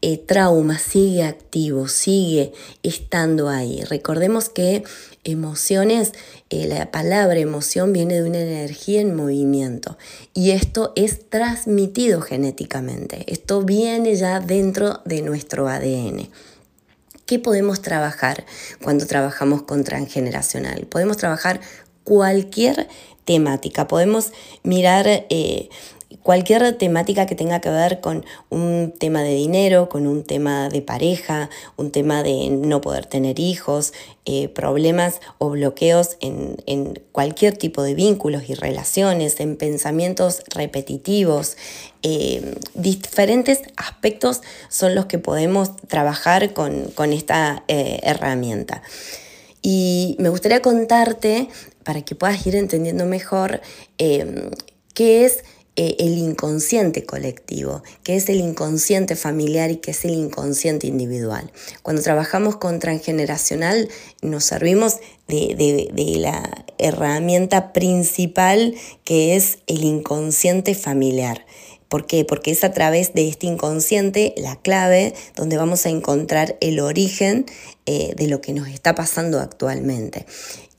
eh, 0.00 0.16
trauma 0.16 0.78
sigue 0.78 1.24
activo, 1.24 1.88
sigue 1.88 2.52
estando 2.84 3.48
ahí. 3.48 3.82
Recordemos 3.82 4.48
que 4.48 4.84
emociones, 5.24 6.12
eh, 6.50 6.68
la 6.68 6.90
palabra 6.92 7.38
emoción 7.38 7.92
viene 7.92 8.14
de 8.14 8.28
una 8.28 8.40
energía 8.40 9.00
en 9.00 9.16
movimiento 9.16 9.98
y 10.34 10.52
esto 10.52 10.92
es 10.94 11.28
transmitido 11.28 12.20
genéticamente, 12.20 13.24
esto 13.26 13.62
viene 13.62 14.14
ya 14.14 14.38
dentro 14.38 15.00
de 15.04 15.22
nuestro 15.22 15.68
ADN. 15.68 16.28
¿Qué 17.28 17.38
podemos 17.38 17.82
trabajar 17.82 18.46
cuando 18.82 19.06
trabajamos 19.06 19.60
con 19.60 19.84
transgeneracional? 19.84 20.86
Podemos 20.86 21.18
trabajar 21.18 21.60
cualquier 22.02 22.88
temática, 23.26 23.86
podemos 23.86 24.32
mirar 24.62 25.06
eh, 25.06 25.68
cualquier 26.22 26.72
temática 26.78 27.26
que 27.26 27.34
tenga 27.34 27.60
que 27.60 27.68
ver 27.68 28.00
con 28.00 28.24
un 28.48 28.94
tema 28.98 29.22
de 29.22 29.34
dinero, 29.34 29.88
con 29.88 30.06
un 30.06 30.24
tema 30.24 30.68
de 30.68 30.80
pareja, 30.80 31.50
un 31.76 31.90
tema 31.90 32.22
de 32.22 32.48
no 32.50 32.80
poder 32.80 33.06
tener 33.06 33.38
hijos, 33.38 33.92
eh, 34.24 34.48
problemas 34.48 35.20
o 35.38 35.50
bloqueos 35.50 36.16
en, 36.20 37.02
cualquier 37.12 37.56
tipo 37.56 37.82
de 37.82 37.94
vínculos 37.94 38.48
y 38.48 38.54
relaciones, 38.54 39.40
en 39.40 39.56
pensamientos 39.56 40.42
repetitivos. 40.54 41.56
Eh, 42.02 42.54
diferentes 42.74 43.62
aspectos 43.76 44.42
son 44.68 44.94
los 44.94 45.06
que 45.06 45.18
podemos 45.18 45.76
trabajar 45.88 46.54
con, 46.54 47.12
esta 47.12 47.64
eh, 47.68 48.00
herramienta. 48.02 48.82
Y 49.60 50.16
me 50.18 50.28
gustaría 50.28 50.62
contarte, 50.62 51.48
para 51.84 52.02
que 52.02 52.14
puedas 52.14 52.46
ir 52.46 52.54
entendiendo 52.54 53.04
mejor, 53.04 53.60
qué 53.98 55.24
es 55.24 55.42
eh, 55.80 55.94
el 56.00 56.18
inconsciente 56.18 57.06
colectivo, 57.06 57.84
que 58.02 58.16
es 58.16 58.28
el 58.28 58.40
inconsciente 58.40 59.14
familiar 59.14 59.70
y 59.70 59.76
que 59.76 59.92
es 59.92 60.04
el 60.04 60.10
inconsciente 60.10 60.88
individual. 60.88 61.52
Cuando 61.84 62.02
trabajamos 62.02 62.56
con 62.56 62.80
transgeneracional 62.80 63.88
nos 64.20 64.42
servimos 64.42 64.96
de, 65.28 66.16
la 66.18 66.64
herramienta 66.78 67.72
principal 67.72 68.74
que 69.04 69.36
es 69.36 69.58
el 69.68 69.84
inconsciente 69.84 70.74
familiar. 70.74 71.46
¿Por 71.88 72.08
qué? 72.08 72.24
Porque 72.24 72.50
es 72.50 72.64
a 72.64 72.72
través 72.72 73.14
de 73.14 73.28
este 73.28 73.46
inconsciente 73.46 74.34
la 74.36 74.56
clave 74.56 75.14
donde 75.36 75.58
vamos 75.58 75.86
a 75.86 75.90
encontrar 75.90 76.56
el 76.60 76.80
origen 76.80 77.46
eh, 77.86 78.14
de 78.16 78.26
lo 78.26 78.40
que 78.40 78.52
nos 78.52 78.66
está 78.66 78.96
pasando 78.96 79.38
actualmente. 79.38 80.26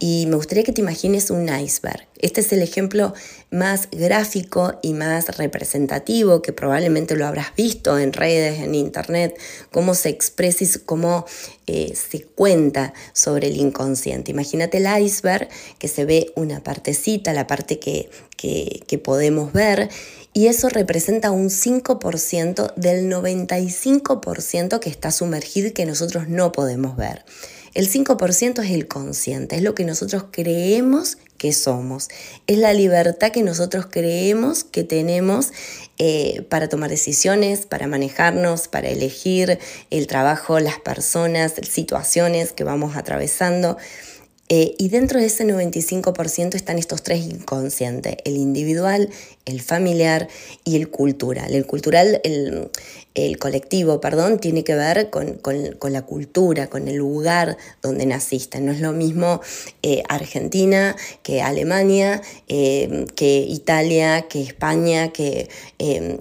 Y 0.01 0.27
me 0.27 0.37
gustaría 0.37 0.63
que 0.63 0.71
te 0.71 0.79
imagines 0.79 1.29
un 1.29 1.49
iceberg. 1.49 2.07
Este 2.19 2.39
es 2.39 2.53
el 2.53 2.61
ejemplo 2.61 3.13
más 3.51 3.89
gráfico 3.91 4.79
y 4.81 4.93
más 4.93 5.37
representativo 5.37 6.41
que 6.41 6.53
probablemente 6.53 7.17
lo 7.17 7.27
habrás 7.27 7.53
visto 7.55 7.99
en 7.99 8.13
redes, 8.13 8.59
en 8.59 8.75
internet, 8.75 9.37
cómo 9.71 9.93
se 9.95 10.07
expresa 10.07 10.79
cómo 10.85 11.25
eh, 11.67 11.93
se 11.95 12.23
cuenta 12.23 12.93
sobre 13.11 13.47
el 13.47 13.57
inconsciente. 13.57 14.31
Imagínate 14.31 14.77
el 14.77 15.03
iceberg 15.03 15.49
que 15.77 15.89
se 15.89 16.05
ve 16.05 16.31
una 16.35 16.63
partecita, 16.63 17.33
la 17.33 17.45
parte 17.45 17.79
que, 17.79 18.09
que, 18.37 18.81
que 18.87 18.97
podemos 18.97 19.51
ver, 19.51 19.89
y 20.33 20.47
eso 20.47 20.69
representa 20.69 21.31
un 21.31 21.49
5% 21.49 22.73
del 22.75 23.11
95% 23.11 24.79
que 24.79 24.89
está 24.89 25.11
sumergido 25.11 25.67
y 25.67 25.71
que 25.71 25.85
nosotros 25.85 26.29
no 26.29 26.51
podemos 26.51 26.95
ver. 26.95 27.25
El 27.79 27.89
5% 27.89 28.61
es 28.61 28.71
el 28.71 28.89
consciente, 28.89 29.55
es 29.55 29.61
lo 29.61 29.73
que 29.73 29.85
nosotros 29.85 30.25
creemos 30.31 31.17
que 31.37 31.53
somos, 31.53 32.09
es 32.45 32.57
la 32.57 32.73
libertad 32.73 33.31
que 33.31 33.41
nosotros 33.41 33.85
creemos 33.89 34.65
que 34.65 34.83
tenemos 34.83 35.53
eh, 35.97 36.41
para 36.49 36.67
tomar 36.67 36.89
decisiones, 36.89 37.65
para 37.65 37.87
manejarnos, 37.87 38.67
para 38.67 38.89
elegir 38.89 39.59
el 39.91 40.07
trabajo, 40.07 40.59
las 40.59 40.77
personas, 40.77 41.53
situaciones 41.69 42.51
que 42.51 42.65
vamos 42.65 42.97
atravesando. 42.97 43.77
Eh, 44.51 44.73
y 44.79 44.89
dentro 44.89 45.19
de 45.19 45.27
ese 45.27 45.45
95% 45.45 46.55
están 46.55 46.79
estos 46.79 47.03
tres 47.03 47.21
inconscientes, 47.21 48.17
el 48.25 48.35
individual, 48.35 49.09
el 49.45 49.61
familiar 49.61 50.27
y 50.63 50.75
el 50.75 50.89
cultural. 50.89 51.53
El 51.53 51.67
cultural, 51.67 52.19
el, 52.23 52.71
colectivo, 53.39 54.01
perdón, 54.01 54.39
tiene 54.39 54.63
que 54.63 54.75
ver 54.75 55.09
con, 55.09 55.39
la 55.91 56.01
cultura, 56.03 56.67
con 56.67 56.87
el 56.87 56.95
lugar 56.95 57.57
donde 57.81 58.05
naciste. 58.05 58.59
No 58.61 58.71
es 58.71 58.81
lo 58.81 58.91
mismo 58.91 59.41
eh, 59.81 60.03
Argentina 60.09 60.95
que 61.23 61.41
Alemania, 61.41 62.21
eh, 62.47 63.05
que 63.15 63.39
Italia, 63.39 64.23
que 64.23 64.41
España, 64.41 65.11
que 65.11 65.49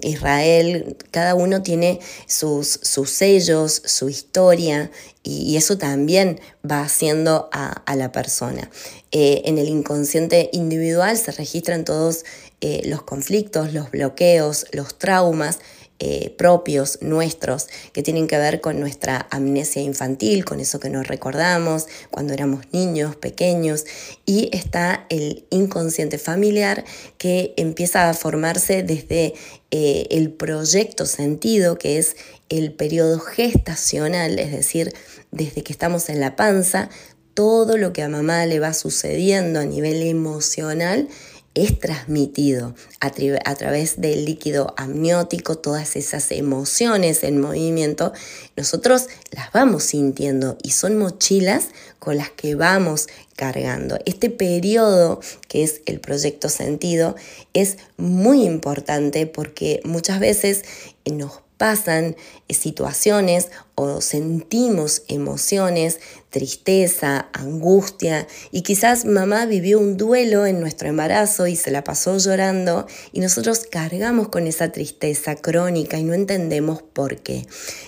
Israel. 0.01 0.97
Cada 1.11 1.35
uno 1.35 1.61
tiene 1.61 1.99
sus, 2.27 2.79
sus 2.83 3.09
sellos, 3.09 3.81
su 3.85 4.09
historia 4.09 4.91
y, 5.23 5.57
eso 5.57 5.77
también 5.77 6.39
va 6.69 6.81
haciendo 6.81 7.49
a, 7.51 7.95
la 7.95 8.11
persona. 8.11 8.69
Eh, 9.11 9.41
en 9.45 9.57
el 9.57 9.67
inconsciente 9.67 10.49
individual 10.53 11.17
se 11.17 11.31
registran 11.31 11.83
todos 11.83 12.23
eh, 12.61 12.81
los 12.85 13.03
conflictos, 13.03 13.73
los 13.73 13.91
bloqueos, 13.91 14.65
los 14.71 14.97
traumas 14.97 15.59
eh, 15.99 16.33
propios 16.37 16.99
nuestros 17.01 17.67
que 17.93 18.03
tienen 18.03 18.27
que 18.27 18.37
ver 18.37 18.61
con 18.61 18.79
nuestra 18.79 19.27
amnesia 19.31 19.81
infantil, 19.81 20.45
con 20.45 20.59
eso 20.59 20.79
que 20.79 20.89
nos 20.89 21.07
recordamos 21.07 21.87
cuando 22.09 22.33
éramos 22.33 22.65
niños, 22.71 23.15
pequeños, 23.15 23.85
y 24.25 24.49
está 24.53 25.05
el 25.09 25.45
inconsciente 25.49 26.17
familiar 26.17 26.85
que 27.17 27.53
empieza 27.57 28.09
a 28.09 28.13
formarse 28.13 28.83
desde 28.83 29.33
el 29.71 30.31
proyecto 30.31 31.05
sentido, 31.05 31.77
que 31.77 31.99
es 31.99 32.15
el 32.49 32.73
periodo 32.73 33.19
gestacional, 33.19 34.39
es 34.39 34.51
decir, 34.51 34.93
desde 35.31 35.63
que 35.63 35.71
estamos 35.71 36.09
en 36.09 36.19
la 36.19 36.35
panza, 36.35 36.89
todo 37.33 37.77
lo 37.77 37.93
que 37.93 38.03
a 38.03 38.09
mamá 38.09 38.45
le 38.45 38.59
va 38.59 38.73
sucediendo 38.73 39.59
a 39.59 39.65
nivel 39.65 40.01
emocional 40.01 41.07
es 41.55 41.79
transmitido 41.79 42.75
a, 42.99 43.11
través 43.11 43.99
del 43.99 44.25
líquido 44.25 44.73
amniótico, 44.77 45.57
todas 45.57 45.95
esas 45.95 46.31
emociones 46.31 47.23
en 47.23 47.41
movimiento, 47.41 48.13
nosotros 48.55 49.07
las 49.31 49.51
vamos 49.51 49.83
sintiendo 49.83 50.57
y 50.63 50.71
son 50.71 50.97
mochilas 50.97 51.69
con 51.97 52.17
las 52.17 52.29
que 52.29 52.55
vamos 52.55 53.07
cargando. 53.35 53.97
Este 54.05 54.29
periodo, 54.29 55.19
que 55.47 55.63
es 55.63 55.81
el 55.85 55.99
proyecto 55.99 56.49
sentido, 56.49 57.15
es 57.53 57.77
muy 57.97 58.43
importante 58.43 59.27
porque 59.27 59.81
muchas 59.83 60.19
veces 60.19 60.63
nos 61.05 61.41
pasan 61.57 62.15
situaciones 62.49 63.49
o 63.75 64.01
sentimos 64.01 65.03
emociones, 65.07 65.99
tristeza, 66.29 67.29
angustia 67.33 68.27
y 68.51 68.61
quizás 68.61 69.05
mamá 69.05 69.45
vivió 69.45 69.79
un 69.79 69.97
duelo 69.97 70.45
en 70.45 70.59
nuestro 70.59 70.89
embarazo 70.89 71.47
y 71.47 71.55
se 71.55 71.71
la 71.71 71.83
pasó 71.83 72.17
llorando 72.17 72.87
y 73.13 73.19
nosotros 73.19 73.65
cargamos 73.69 74.29
con 74.29 74.47
esa 74.47 74.71
tristeza 74.71 75.35
crónica 75.35 75.97
y 75.97 76.03
no 76.03 76.13
entendemos 76.13 76.81
por 76.81 77.17
qué. 77.17 77.47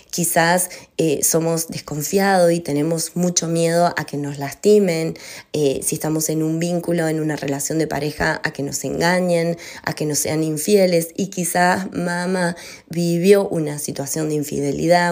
Quizás 0.09 0.69
eh, 0.97 1.23
somos 1.23 1.69
desconfiados 1.69 2.51
y 2.51 2.59
tenemos 2.59 3.15
mucho 3.15 3.47
miedo 3.47 3.93
a 3.95 4.05
que 4.05 4.17
nos 4.17 4.39
lastimen, 4.39 5.17
eh, 5.53 5.79
si 5.83 5.95
estamos 5.95 6.27
en 6.27 6.43
un 6.43 6.59
vínculo, 6.59 7.07
en 7.07 7.21
una 7.21 7.37
relación 7.37 7.79
de 7.79 7.87
pareja, 7.87 8.41
a 8.43 8.51
que 8.51 8.61
nos 8.61 8.83
engañen, 8.83 9.57
a 9.83 9.93
que 9.93 10.05
nos 10.05 10.19
sean 10.19 10.43
infieles 10.43 11.09
y 11.15 11.27
quizás 11.27 11.91
mamá 11.93 12.57
vivió 12.89 13.47
una 13.47 13.79
situación 13.79 14.27
de 14.27 14.35
infidelidad, 14.35 14.50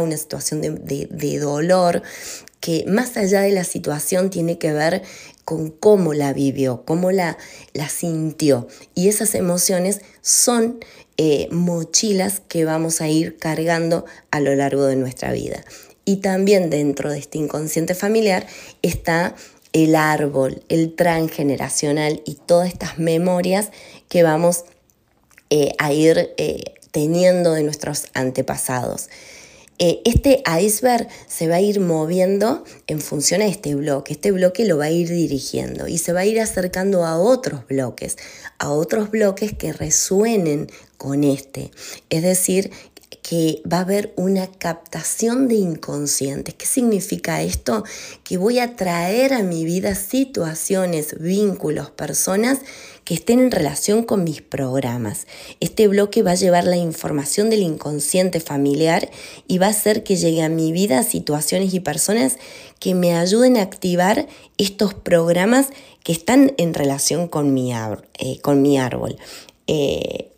una 0.01 0.17
situación 0.17 0.61
de 0.61 1.39
dolor 1.39 2.03
que 2.59 2.85
más 2.87 3.15
allá 3.17 3.41
de 3.41 3.51
la 3.51 3.63
situación 3.63 4.29
tiene 4.29 4.57
que 4.57 4.73
ver 4.73 5.03
con 5.45 5.71
cómo 5.71 6.13
la 6.13 6.33
vivió, 6.33 6.83
cómo 6.85 7.11
la, 7.11 7.37
la 7.73 7.89
sintió. 7.89 8.67
Y 8.93 9.07
esas 9.07 9.33
emociones 9.33 10.01
son 10.21 10.79
eh, 11.17 11.47
mochilas 11.51 12.41
que 12.47 12.65
vamos 12.65 13.01
a 13.01 13.07
ir 13.07 13.37
cargando 13.37 14.05
a 14.31 14.39
lo 14.41 14.55
largo 14.55 14.85
de 14.85 14.95
nuestra 14.95 15.31
vida. 15.31 15.63
Y 16.05 16.17
también 16.17 16.69
dentro 16.69 17.11
de 17.11 17.19
este 17.19 17.37
inconsciente 17.37 17.95
familiar 17.95 18.45
está 18.81 19.35
el 19.73 19.95
árbol, 19.95 20.63
el 20.69 20.95
transgeneracional 20.95 22.21
y 22.25 22.35
todas 22.35 22.69
estas 22.69 22.97
memorias 22.99 23.69
que 24.07 24.23
vamos 24.23 24.65
eh, 25.49 25.73
a 25.77 25.93
ir 25.93 26.33
eh, 26.37 26.75
teniendo 26.91 27.53
de 27.53 27.63
nuestros 27.63 28.05
antepasados. 28.13 29.09
Eh, 29.81 30.01
este 30.03 30.43
iceberg 30.61 31.07
se 31.27 31.47
va 31.47 31.55
a 31.55 31.61
ir 31.61 31.79
moviendo 31.79 32.65
en 32.87 32.99
función 32.99 33.41
a 33.41 33.45
este 33.45 33.75
bloque. 33.75 34.11
Este 34.11 34.31
bloque 34.31 34.65
lo 34.65 34.77
va 34.77 34.85
a 34.85 34.91
ir 34.91 35.07
dirigiendo 35.07 35.87
y 35.87 35.97
se 35.97 36.11
va 36.11 36.21
a 36.21 36.25
ir 36.25 36.41
acercando 36.41 37.05
a 37.05 37.17
otros 37.17 37.65
bloques, 37.65 38.17
a 38.57 38.71
otros 38.71 39.09
bloques 39.09 39.53
que 39.53 39.71
resuenen 39.71 40.69
con 40.97 41.23
este. 41.23 41.71
Es 42.09 42.23
decir, 42.23 42.71
que 43.21 43.61
va 43.71 43.77
a 43.77 43.81
haber 43.81 44.11
una 44.17 44.47
captación 44.47 45.47
de 45.47 45.55
inconscientes. 45.55 46.55
¿Qué 46.55 46.65
significa 46.65 47.41
esto? 47.41 47.85
Que 48.23 48.37
voy 48.37 48.59
a 48.59 48.75
traer 48.75 49.33
a 49.33 49.43
mi 49.43 49.65
vida 49.65 49.95
situaciones, 49.95 51.17
vínculos, 51.19 51.89
personas 51.91 52.59
que 53.09 53.15
estén 53.15 53.39
en 53.39 53.49
relación 53.49 54.03
con 54.03 54.23
mis 54.23 54.43
programas. 54.43 55.25
Este 55.59 55.87
bloque 55.87 56.21
va 56.21 56.33
a 56.33 56.35
llevar 56.35 56.65
la 56.65 56.77
información 56.77 57.49
del 57.49 57.63
inconsciente 57.63 58.39
familiar 58.39 59.09
y 59.47 59.57
va 59.57 59.65
a 59.65 59.71
hacer 59.71 60.03
que 60.03 60.15
llegue 60.15 60.43
a 60.43 60.47
mi 60.47 60.71
vida 60.71 61.01
situaciones 61.01 61.73
y 61.73 61.79
personas 61.79 62.37
que 62.79 62.93
me 62.93 63.15
ayuden 63.15 63.57
a 63.57 63.63
activar 63.63 64.27
estos 64.59 64.93
programas 64.93 65.69
que 66.03 66.11
están 66.11 66.53
en 66.59 66.75
relación 66.75 67.27
con 67.27 67.51
mi, 67.51 67.73
eh, 67.73 68.39
con 68.43 68.61
mi 68.61 68.77
árbol. 68.77 69.17
Eh, 69.65 70.29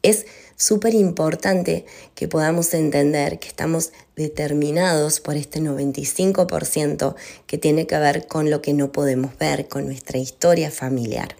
es 0.00 0.24
súper 0.56 0.94
importante 0.94 1.84
que 2.14 2.26
podamos 2.26 2.72
entender 2.72 3.38
que 3.38 3.48
estamos 3.48 3.92
determinados 4.16 5.20
por 5.20 5.36
este 5.36 5.60
95% 5.60 7.16
que 7.46 7.58
tiene 7.58 7.86
que 7.86 7.98
ver 7.98 8.26
con 8.26 8.48
lo 8.48 8.62
que 8.62 8.72
no 8.72 8.92
podemos 8.92 9.36
ver, 9.36 9.68
con 9.68 9.84
nuestra 9.84 10.16
historia 10.16 10.70
familiar. 10.70 11.36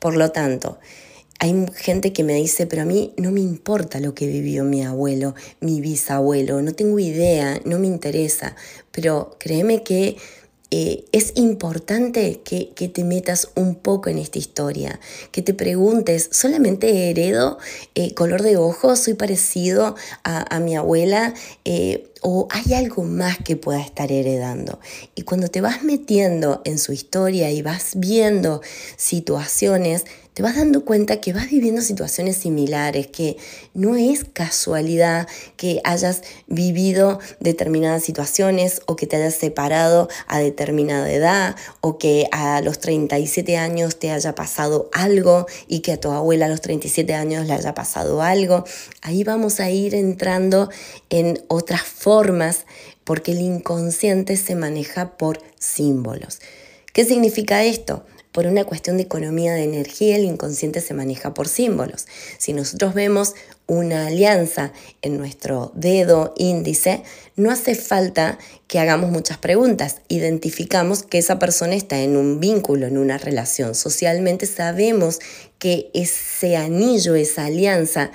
Por 0.00 0.16
lo 0.16 0.32
tanto, 0.32 0.78
hay 1.38 1.54
gente 1.74 2.12
que 2.12 2.24
me 2.24 2.34
dice, 2.34 2.66
pero 2.66 2.82
a 2.82 2.84
mí 2.84 3.14
no 3.16 3.30
me 3.30 3.40
importa 3.40 4.00
lo 4.00 4.14
que 4.14 4.26
vivió 4.26 4.64
mi 4.64 4.82
abuelo, 4.82 5.34
mi 5.60 5.80
bisabuelo, 5.80 6.60
no 6.60 6.72
tengo 6.72 6.98
idea, 6.98 7.60
no 7.64 7.78
me 7.78 7.86
interesa, 7.86 8.56
pero 8.90 9.36
créeme 9.38 9.82
que 9.82 10.16
eh, 10.72 11.04
es 11.10 11.32
importante 11.34 12.42
que, 12.44 12.66
te 12.88 13.02
metas 13.02 13.50
un 13.56 13.74
poco 13.74 14.08
en 14.08 14.18
esta 14.18 14.38
historia, 14.38 15.00
que 15.32 15.42
te 15.42 15.52
preguntes, 15.52 16.28
¿solamente 16.30 17.10
heredo 17.10 17.58
eh, 17.96 18.14
color 18.14 18.42
de 18.42 18.56
ojos? 18.56 19.00
¿Soy 19.00 19.14
parecido 19.14 19.96
a, 20.22 20.60
mi 20.60 20.76
abuela? 20.76 21.34
Eh, 21.64 22.06
¿O 22.22 22.46
hay 22.50 22.74
algo 22.74 23.02
más 23.02 23.38
que 23.38 23.56
pueda 23.56 23.80
estar 23.80 24.12
heredando? 24.12 24.78
Y 25.16 25.22
cuando 25.22 25.48
te 25.48 25.60
vas 25.60 25.82
metiendo 25.82 26.62
en 26.64 26.78
su 26.78 26.92
historia 26.92 27.50
y 27.50 27.62
vas 27.62 27.92
viendo 27.96 28.60
situaciones, 28.96 30.04
te 30.40 30.44
vas 30.44 30.56
dando 30.56 30.86
cuenta 30.86 31.20
que 31.20 31.34
vas 31.34 31.50
viviendo 31.50 31.82
situaciones 31.82 32.38
similares, 32.38 33.08
que 33.08 33.36
no 33.74 33.94
es 33.94 34.24
casualidad 34.24 35.28
que 35.58 35.82
hayas 35.84 36.22
vivido 36.46 37.18
determinadas 37.40 38.04
situaciones 38.04 38.80
o 38.86 38.96
que 38.96 39.06
te 39.06 39.16
hayas 39.16 39.34
separado 39.34 40.08
a 40.28 40.38
determinada 40.38 41.12
edad 41.12 41.56
o 41.82 41.98
que 41.98 42.26
a 42.32 42.62
los 42.62 42.78
37 42.78 43.58
años 43.58 43.98
te 43.98 44.12
haya 44.12 44.34
pasado 44.34 44.88
algo 44.94 45.44
y 45.68 45.80
que 45.80 45.92
a 45.92 46.00
tu 46.00 46.10
abuela 46.10 46.46
a 46.46 46.48
los 46.48 46.62
37 46.62 47.12
años 47.12 47.46
le 47.46 47.52
haya 47.52 47.74
pasado 47.74 48.22
algo. 48.22 48.64
Ahí 49.02 49.24
vamos 49.24 49.60
a 49.60 49.68
ir 49.68 49.94
entrando 49.94 50.70
en 51.10 51.44
otras 51.48 51.82
formas 51.82 52.64
porque 53.04 53.32
el 53.32 53.42
inconsciente 53.42 54.38
se 54.38 54.54
maneja 54.54 55.18
por 55.18 55.42
símbolos. 55.58 56.40
¿Qué 56.94 57.04
significa 57.04 57.62
esto? 57.62 58.06
Por 58.32 58.46
una 58.46 58.64
cuestión 58.64 58.96
de 58.96 59.02
economía 59.02 59.54
de 59.54 59.64
energía, 59.64 60.14
el 60.14 60.24
inconsciente 60.24 60.80
se 60.80 60.94
maneja 60.94 61.34
por 61.34 61.48
símbolos. 61.48 62.06
Si 62.38 62.52
nosotros 62.52 62.94
vemos 62.94 63.34
una 63.66 64.06
alianza 64.06 64.72
en 65.02 65.16
nuestro 65.16 65.72
dedo 65.74 66.32
índice, 66.36 67.02
no 67.34 67.50
hace 67.50 67.74
falta 67.74 68.38
que 68.68 68.78
hagamos 68.78 69.10
muchas 69.10 69.38
preguntas. 69.38 69.96
Identificamos 70.06 71.02
que 71.02 71.18
esa 71.18 71.40
persona 71.40 71.74
está 71.74 72.00
en 72.00 72.16
un 72.16 72.38
vínculo, 72.38 72.86
en 72.86 72.98
una 72.98 73.18
relación. 73.18 73.74
Socialmente 73.74 74.46
sabemos 74.46 75.18
que 75.58 75.90
ese 75.92 76.56
anillo, 76.56 77.16
esa 77.16 77.46
alianza 77.46 78.12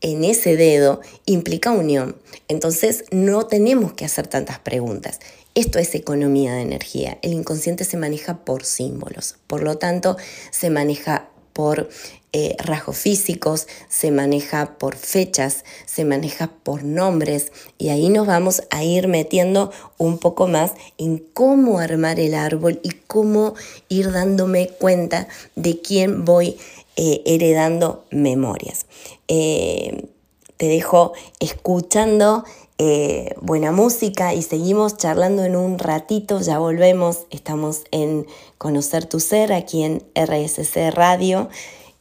en 0.00 0.24
ese 0.24 0.56
dedo 0.56 1.00
implica 1.24 1.70
unión. 1.70 2.16
Entonces 2.48 3.04
no 3.12 3.46
tenemos 3.46 3.92
que 3.92 4.04
hacer 4.04 4.26
tantas 4.26 4.58
preguntas. 4.58 5.20
Esto 5.54 5.78
es 5.78 5.94
economía 5.94 6.54
de 6.54 6.62
energía. 6.62 7.18
El 7.20 7.34
inconsciente 7.34 7.84
se 7.84 7.98
maneja 7.98 8.44
por 8.44 8.64
símbolos, 8.64 9.36
por 9.46 9.62
lo 9.62 9.76
tanto 9.76 10.16
se 10.50 10.70
maneja 10.70 11.28
por 11.52 11.90
eh, 12.32 12.56
rasgos 12.58 12.96
físicos, 12.96 13.68
se 13.90 14.10
maneja 14.10 14.78
por 14.78 14.96
fechas, 14.96 15.66
se 15.84 16.06
maneja 16.06 16.50
por 16.62 16.84
nombres 16.84 17.52
y 17.76 17.90
ahí 17.90 18.08
nos 18.08 18.26
vamos 18.26 18.62
a 18.70 18.82
ir 18.82 19.08
metiendo 19.08 19.70
un 19.98 20.16
poco 20.16 20.48
más 20.48 20.72
en 20.96 21.18
cómo 21.18 21.78
armar 21.78 22.18
el 22.18 22.32
árbol 22.32 22.80
y 22.82 22.92
cómo 23.06 23.54
ir 23.90 24.10
dándome 24.10 24.68
cuenta 24.68 25.28
de 25.56 25.82
quién 25.82 26.24
voy 26.24 26.56
eh, 26.96 27.20
heredando 27.26 28.06
memorias. 28.10 28.86
Eh, 29.28 30.08
te 30.56 30.68
dejo 30.68 31.12
escuchando 31.40 32.44
eh, 32.78 33.34
buena 33.40 33.70
música 33.70 34.34
y 34.34 34.42
seguimos 34.42 34.96
charlando 34.96 35.44
en 35.44 35.56
un 35.56 35.78
ratito, 35.78 36.40
ya 36.40 36.58
volvemos, 36.58 37.26
estamos 37.30 37.84
en 37.90 38.26
Conocer 38.58 39.04
tu 39.04 39.20
Ser 39.20 39.52
aquí 39.52 39.82
en 39.82 40.02
RSC 40.14 40.90
Radio 40.90 41.48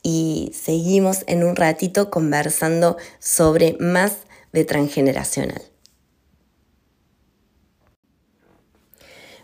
y 0.01 0.51
seguimos 0.53 1.23
en 1.27 1.43
un 1.43 1.55
ratito 1.55 2.09
conversando 2.09 2.97
sobre 3.19 3.75
más 3.79 4.19
de 4.53 4.65
transgeneracional. 4.65 5.61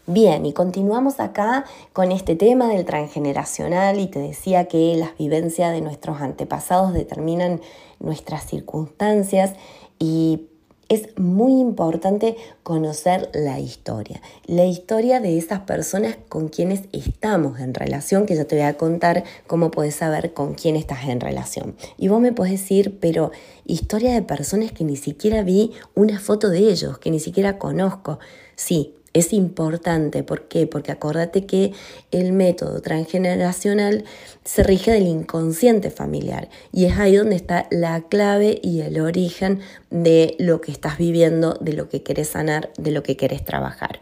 Bien, 0.10 0.46
y 0.46 0.54
continuamos 0.54 1.20
acá 1.20 1.66
con 1.92 2.14
este 2.14 2.38
tema 2.38 2.70
del 2.70 2.86
transgeneracional 2.86 4.00
y 4.00 4.08
te 4.08 4.20
decía 4.20 4.70
que 4.70 4.96
las 4.96 5.18
vivencias 5.18 5.74
de 5.74 5.82
nuestros 5.82 6.22
antepasados 6.22 6.94
determinan 6.94 7.60
nuestras 8.00 8.46
circunstancias 8.46 9.54
y 10.00 10.48
es 10.90 11.18
muy 11.18 11.60
importante 11.60 12.38
conocer 12.64 13.30
la 13.34 13.60
historia, 13.60 14.22
la 14.46 14.66
historia 14.66 15.20
de 15.20 15.38
esas 15.38 15.62
personas 15.62 16.18
con 16.30 16.48
quienes 16.48 16.84
estamos 16.92 17.60
en 17.60 17.74
relación, 17.74 18.26
que 18.26 18.36
ya 18.36 18.46
te 18.46 18.56
voy 18.56 18.66
a 18.66 18.78
contar 18.78 19.24
cómo 19.48 19.72
puedes 19.72 19.96
saber 19.96 20.34
con 20.34 20.54
quién 20.54 20.76
estás 20.76 21.06
en 21.08 21.20
relación. 21.20 21.76
Y 21.98 22.08
vos 22.08 22.22
me 22.22 22.32
podés 22.32 22.54
decir, 22.54 23.00
pero 23.00 23.32
historia 23.66 24.14
de 24.14 24.22
personas 24.22 24.72
que 24.72 24.84
ni 24.84 24.96
siquiera 24.96 25.44
vi 25.44 25.72
una 25.96 26.20
foto 26.20 26.50
de 26.50 26.60
ellos, 26.60 26.98
que 27.00 27.12
ni 27.12 27.20
siquiera 27.20 27.58
conozco. 27.58 28.20
Sí, 28.56 28.96
es 29.20 29.34
importante, 29.34 30.24
¿por 30.24 30.48
qué? 30.48 30.68
Porque 30.68 30.92
acordate 30.92 31.46
que 31.46 31.74
el 32.12 32.34
método 32.34 32.82
transgeneracional 32.82 34.04
se 34.44 34.64
rige 34.64 34.92
del 34.92 35.08
inconsciente 35.08 35.90
familiar 35.90 36.50
y 36.72 36.86
es 36.86 36.98
ahí 36.98 37.16
donde 37.16 37.36
está 37.36 37.68
la 37.72 38.02
clave 38.02 38.60
y 38.62 38.82
el 38.82 39.00
origen 39.00 39.60
de 39.90 40.36
lo 40.40 40.62
que 40.62 40.72
estás 40.72 40.98
viviendo, 40.98 41.58
de 41.62 41.74
lo 41.74 41.90
que 41.90 42.04
querés 42.04 42.30
sanar, 42.30 42.72
de 42.78 42.92
lo 42.92 43.04
que 43.04 43.18
querés 43.18 43.44
trabajar. 43.44 44.00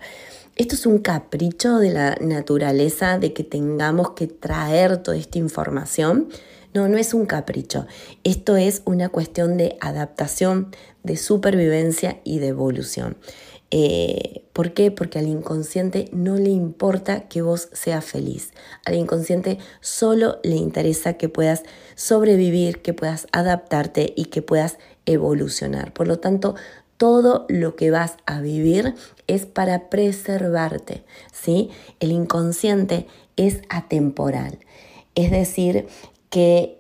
Esto 0.55 0.75
es 0.75 0.85
un 0.85 0.99
capricho 0.99 1.79
de 1.79 1.91
la 1.91 2.15
naturaleza 2.21 3.19
de 3.19 3.33
que 3.33 3.43
tengamos 3.43 4.11
que 4.11 4.27
traer 4.27 4.97
toda 4.97 5.17
esta 5.17 5.37
información. 5.37 6.29
No, 6.73 6.87
no 6.87 6.97
es 6.97 7.13
un 7.13 7.25
capricho. 7.25 7.87
Esto 8.23 8.55
es 8.55 8.81
una 8.85 9.09
cuestión 9.09 9.57
de 9.57 9.77
adaptación, 9.81 10.71
de 11.03 11.17
supervivencia 11.17 12.19
y 12.23 12.39
de 12.39 12.47
evolución. 12.47 13.17
Eh, 13.77 14.45
¿Por 14.53 14.73
qué? 14.73 14.89
Porque 14.89 15.19
al 15.19 15.27
inconsciente 15.27 16.07
no 16.13 16.35
le 16.37 16.49
importa 16.49 17.27
que 17.27 17.41
vos 17.41 17.67
seas 17.73 18.05
feliz. 18.05 18.53
Al 18.85 18.95
inconsciente 18.95 19.57
solo 19.81 20.37
le 20.43 20.55
interesa 20.55 21.15
que 21.15 21.27
puedas 21.27 21.63
sobrevivir, 21.95 22.81
que 22.81 22.93
puedas 22.93 23.27
adaptarte 23.33 24.13
y 24.15 24.27
que 24.27 24.41
puedas 24.41 24.77
evolucionar. 25.05 25.91
Por 25.91 26.07
lo 26.07 26.19
tanto, 26.19 26.55
todo 26.95 27.45
lo 27.49 27.75
que 27.75 27.91
vas 27.91 28.15
a 28.25 28.39
vivir 28.39 28.95
es 29.27 29.45
para 29.45 29.89
preservarte, 29.89 31.03
¿sí? 31.33 31.69
El 31.99 32.13
inconsciente 32.13 33.07
es 33.35 33.59
atemporal, 33.67 34.57
es 35.15 35.31
decir, 35.31 35.87
que 36.29 36.79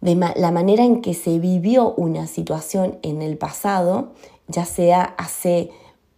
de 0.00 0.14
la 0.14 0.52
manera 0.52 0.84
en 0.84 1.02
que 1.02 1.14
se 1.14 1.40
vivió 1.40 1.92
una 1.94 2.28
situación 2.28 3.00
en 3.02 3.20
el 3.20 3.36
pasado 3.36 4.12
ya 4.48 4.64
sea 4.64 5.02
hace 5.02 5.70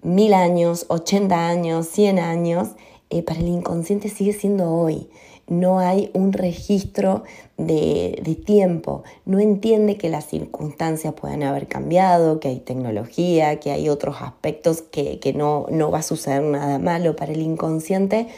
mil 0.02 0.32
años, 0.34 0.86
80 0.88 1.48
años, 1.48 1.86
100 1.88 2.18
años, 2.18 2.68
eh, 3.10 3.22
para 3.22 3.40
el 3.40 3.48
inconsciente 3.48 4.08
sigue 4.08 4.32
siendo 4.32 4.72
hoy. 4.72 5.08
No 5.48 5.80
hay 5.80 6.10
un 6.14 6.32
registro 6.32 7.24
de, 7.56 8.40
tiempo. 8.46 9.02
No 9.26 9.40
entiende 9.40 9.96
que 9.96 10.08
las 10.08 10.26
circunstancias 10.26 11.12
puedan 11.14 11.42
haber 11.42 11.66
cambiado, 11.66 12.38
que 12.38 12.48
hay 12.48 12.60
tecnología, 12.60 13.58
que 13.58 13.72
hay 13.72 13.88
otros 13.88 14.22
aspectos 14.22 14.82
que, 14.82 15.34
no, 15.36 15.66
no 15.70 15.90
va 15.90 15.98
a 15.98 16.02
suceder 16.02 16.42
nada 16.42 16.78
malo. 16.78 17.16
Para 17.16 17.32
el 17.32 17.42
inconsciente 17.42 18.28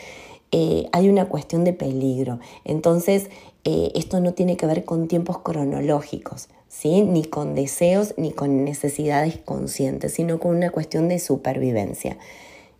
eh, 0.52 0.88
hay 0.92 1.10
una 1.10 1.28
cuestión 1.28 1.64
de 1.64 1.74
peligro. 1.74 2.40
Entonces, 2.64 3.28
eh, 3.64 3.92
esto 3.94 4.20
no 4.20 4.32
tiene 4.32 4.56
que 4.56 4.64
ver 4.66 4.86
con 4.86 5.06
tiempos 5.06 5.38
cronológicos 5.38 6.48
ni 6.84 7.24
con 7.24 7.54
deseos 7.54 8.14
ni 8.16 8.32
con 8.32 8.64
necesidades 8.64 9.36
conscientes, 9.36 10.14
sino 10.14 10.40
con 10.40 10.56
una 10.56 10.70
cuestión 10.70 11.08
de 11.08 11.18
supervivencia. 11.18 12.16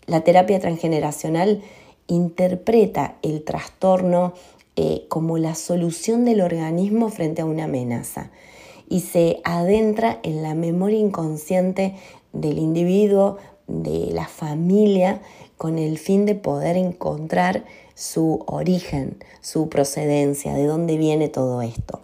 La 0.06 0.22
terapia 0.22 0.58
transgeneracional 0.58 1.62
interpreta 2.08 3.16
el 3.22 3.44
trastorno 3.44 4.32
eh, 4.74 5.04
como 5.08 5.38
la 5.38 5.54
solución 5.54 6.24
del 6.24 6.40
organismo 6.40 7.10
frente 7.10 7.42
a 7.42 7.44
una 7.44 7.64
amenaza 7.64 8.30
y 8.88 9.00
se 9.00 9.40
adentra 9.44 10.18
en 10.22 10.42
la 10.42 10.54
memoria 10.54 10.98
inconsciente 10.98 11.94
del 12.32 12.58
individuo, 12.58 13.38
de 13.68 14.08
la 14.12 14.26
familia, 14.26 15.20
con 15.56 15.78
el 15.78 15.98
fin 15.98 16.26
de 16.26 16.34
poder 16.34 16.76
encontrar 16.76 17.64
su 17.94 18.42
origen, 18.46 19.16
su 19.40 19.68
procedencia, 19.68 20.54
de 20.54 20.66
dónde 20.66 20.96
viene 20.96 21.28
todo 21.28 21.62
esto. 21.62 22.00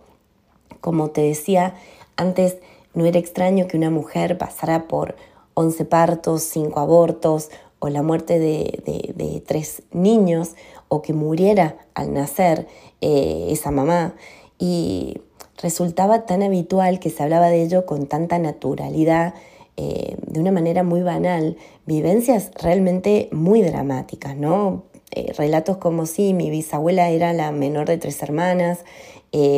Como 0.81 1.11
te 1.11 1.23
decía, 1.23 1.75
antes 2.17 2.57
no 2.95 3.05
era 3.07 3.19
extraño 3.19 3.69
que 3.69 3.77
una 3.77 3.91
mujer 3.91 4.39
pasara 4.39 4.89
por 4.89 5.17
11 5.55 5.85
partos, 5.87 6.43
5 6.43 6.79
abortos 6.81 7.51
o 7.79 7.89
la 7.89 8.03
muerte 8.03 8.39
de, 8.39 9.43
tres 9.47 9.83
niños 9.93 10.55
o 10.89 11.01
que 11.03 11.13
muriera 11.13 11.77
al 11.95 12.13
nacer 12.13 12.67
eh, 13.01 13.49
esa 13.51 13.71
mamá. 13.71 14.15
Y 14.59 15.21
resultaba 15.63 16.27
tan 16.27 16.43
habitual 16.43 16.99
que 16.99 17.11
se 17.11 17.23
hablaba 17.23 17.49
de 17.49 17.63
ello 17.63 17.87
con 17.87 18.07
tanta 18.07 18.39
naturalidad, 18.39 19.35
eh, 19.77 20.17
de 20.27 20.41
una 20.41 20.51
manera 20.51 20.83
muy 20.83 21.03
banal, 21.03 21.57
vivencias 21.87 22.51
realmente 22.61 23.29
muy 23.33 23.63
dramáticas, 23.63 24.37
¿no? 24.37 24.83
Eh, 25.13 25.33
relatos 25.37 25.79
como 25.79 26.07
si 26.07 26.35
mi 26.35 26.51
bisabuela 26.51 27.11
era 27.11 27.33
la 27.33 27.53
menor 27.53 27.87
de 27.87 27.99
tres 27.99 28.23
hermanas 28.23 28.85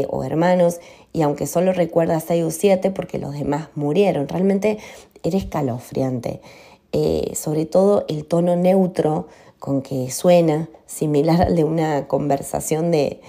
o 0.09 0.24
hermanos, 0.24 0.80
y 1.12 1.23
aunque 1.23 1.46
solo 1.46 1.73
recuerda 1.73 2.20
seis 2.20 2.44
o 2.44 2.51
siete 2.51 2.90
porque 2.90 3.18
los 3.18 3.33
demás 3.33 3.68
murieron, 3.75 4.29
realmente 4.29 4.79
era 5.23 5.37
escalofriante. 5.38 6.40
sobre 7.35 7.66
todo 7.66 8.05
el 8.09 8.25
tono 8.25 8.57
neutro 8.57 9.29
con 9.61 9.83
que 9.83 10.11
suena, 10.11 10.68
similar 10.87 11.42
al 11.42 11.55
de 11.55 11.62
una 11.62 12.09
conversación 12.09 12.90
de, 12.90 13.20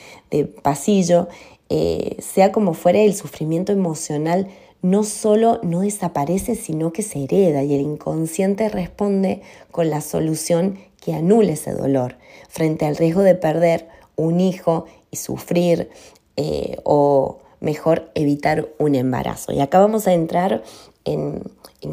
pasillo, 0.63 1.27
eh, 1.69 2.17
sea 2.19 2.51
como 2.51 2.73
fuera, 2.73 2.99
el 2.99 3.13
sufrimiento 3.13 3.71
emocional 3.71 4.47
no 4.81 5.03
solo 5.03 5.59
no 5.61 5.81
desaparece, 5.81 6.55
sino 6.55 6.91
que 6.91 7.03
se 7.03 7.23
hereda 7.23 7.63
y 7.63 7.75
el 7.75 7.81
inconsciente 7.81 8.69
responde 8.69 9.41
con 9.69 9.89
la 9.89 10.01
solución 10.01 10.79
que 10.99 11.13
anule 11.13 11.53
ese 11.53 11.73
dolor 11.73 12.15
frente 12.49 12.85
al 12.85 12.95
riesgo 12.95 13.21
de 13.21 13.35
perder 13.35 13.87
un 14.15 14.39
hijo 14.39 14.85
y 15.11 15.17
sufrir 15.17 15.89
eh, 16.37 16.77
o 16.83 17.39
mejor 17.61 18.11
evitar 18.13 18.67
un 18.77 18.95
embarazo. 18.95 19.53
Y 19.53 19.61
acá 19.61 19.79
vamos 19.79 20.07
a 20.07 20.13
entrar 20.13 20.63
en 21.05 21.41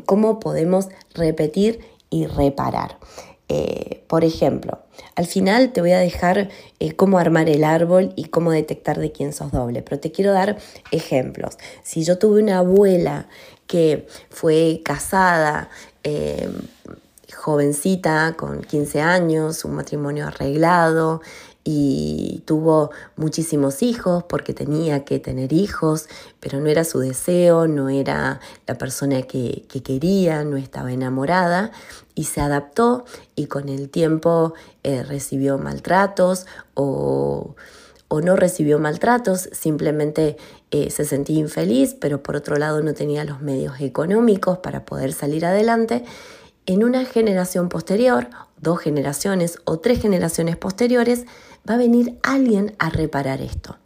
cómo 0.04 0.40
podemos 0.40 0.88
repetir 1.14 1.80
y 2.10 2.26
reparar. 2.26 2.98
Eh, 3.50 4.04
por 4.08 4.24
ejemplo, 4.24 4.78
al 5.14 5.26
final 5.26 5.72
te 5.72 5.80
voy 5.80 5.92
a 5.92 5.98
dejar 5.98 6.50
eh, 6.80 6.92
cómo 6.92 7.18
armar 7.18 7.48
el 7.48 7.64
árbol 7.64 8.12
y 8.14 8.24
cómo 8.26 8.50
detectar 8.50 8.98
de 8.98 9.10
quién 9.10 9.32
sos 9.32 9.52
doble, 9.52 9.80
pero 9.80 9.98
te 9.98 10.12
quiero 10.12 10.32
dar 10.32 10.58
ejemplos. 10.90 11.56
Si 11.82 12.04
yo 12.04 12.18
tuve 12.18 12.42
una 12.42 12.58
abuela 12.58 13.26
que 13.66 14.06
fue 14.28 14.82
casada, 14.84 15.70
eh, 16.04 16.50
jovencita, 17.34 18.34
con 18.36 18.62
15 18.62 19.00
años, 19.00 19.64
un 19.64 19.76
matrimonio 19.76 20.26
arreglado, 20.26 21.22
y 21.70 22.42
tuvo 22.46 22.92
muchísimos 23.16 23.82
hijos 23.82 24.24
porque 24.24 24.54
tenía 24.54 25.04
que 25.04 25.18
tener 25.18 25.52
hijos, 25.52 26.08
pero 26.40 26.60
no 26.60 26.68
era 26.68 26.82
su 26.82 26.98
deseo, 26.98 27.66
no 27.66 27.90
era 27.90 28.40
la 28.66 28.78
persona 28.78 29.20
que, 29.20 29.66
quería, 29.84 30.44
no 30.44 30.56
estaba 30.56 30.90
enamorada 30.94 31.70
y 32.14 32.24
se 32.24 32.40
adaptó 32.40 33.04
y 33.36 33.48
con 33.48 33.68
el 33.68 33.90
tiempo 33.90 34.54
eh, 34.82 35.02
recibió 35.02 35.58
maltratos 35.58 36.46
o, 36.72 37.54
no 38.10 38.34
recibió 38.34 38.78
maltratos, 38.78 39.50
simplemente 39.52 40.38
eh, 40.70 40.90
se 40.90 41.04
sentía 41.04 41.38
infeliz, 41.38 41.94
pero 42.00 42.22
por 42.22 42.34
otro 42.34 42.56
lado 42.56 42.80
no 42.80 42.94
tenía 42.94 43.24
los 43.24 43.42
medios 43.42 43.78
económicos 43.82 44.56
para 44.56 44.86
poder 44.86 45.12
salir 45.12 45.44
adelante. 45.44 46.02
En 46.68 46.84
una 46.84 47.06
generación 47.06 47.70
posterior, 47.70 48.28
dos 48.60 48.80
generaciones 48.80 49.58
o 49.64 49.78
tres 49.78 50.02
generaciones 50.02 50.58
posteriores, 50.58 51.24
va 51.66 51.76
a 51.76 51.78
venir 51.78 52.18
alguien 52.22 52.76
a 52.78 52.90
reparar 52.90 53.40
esto. 53.40 53.78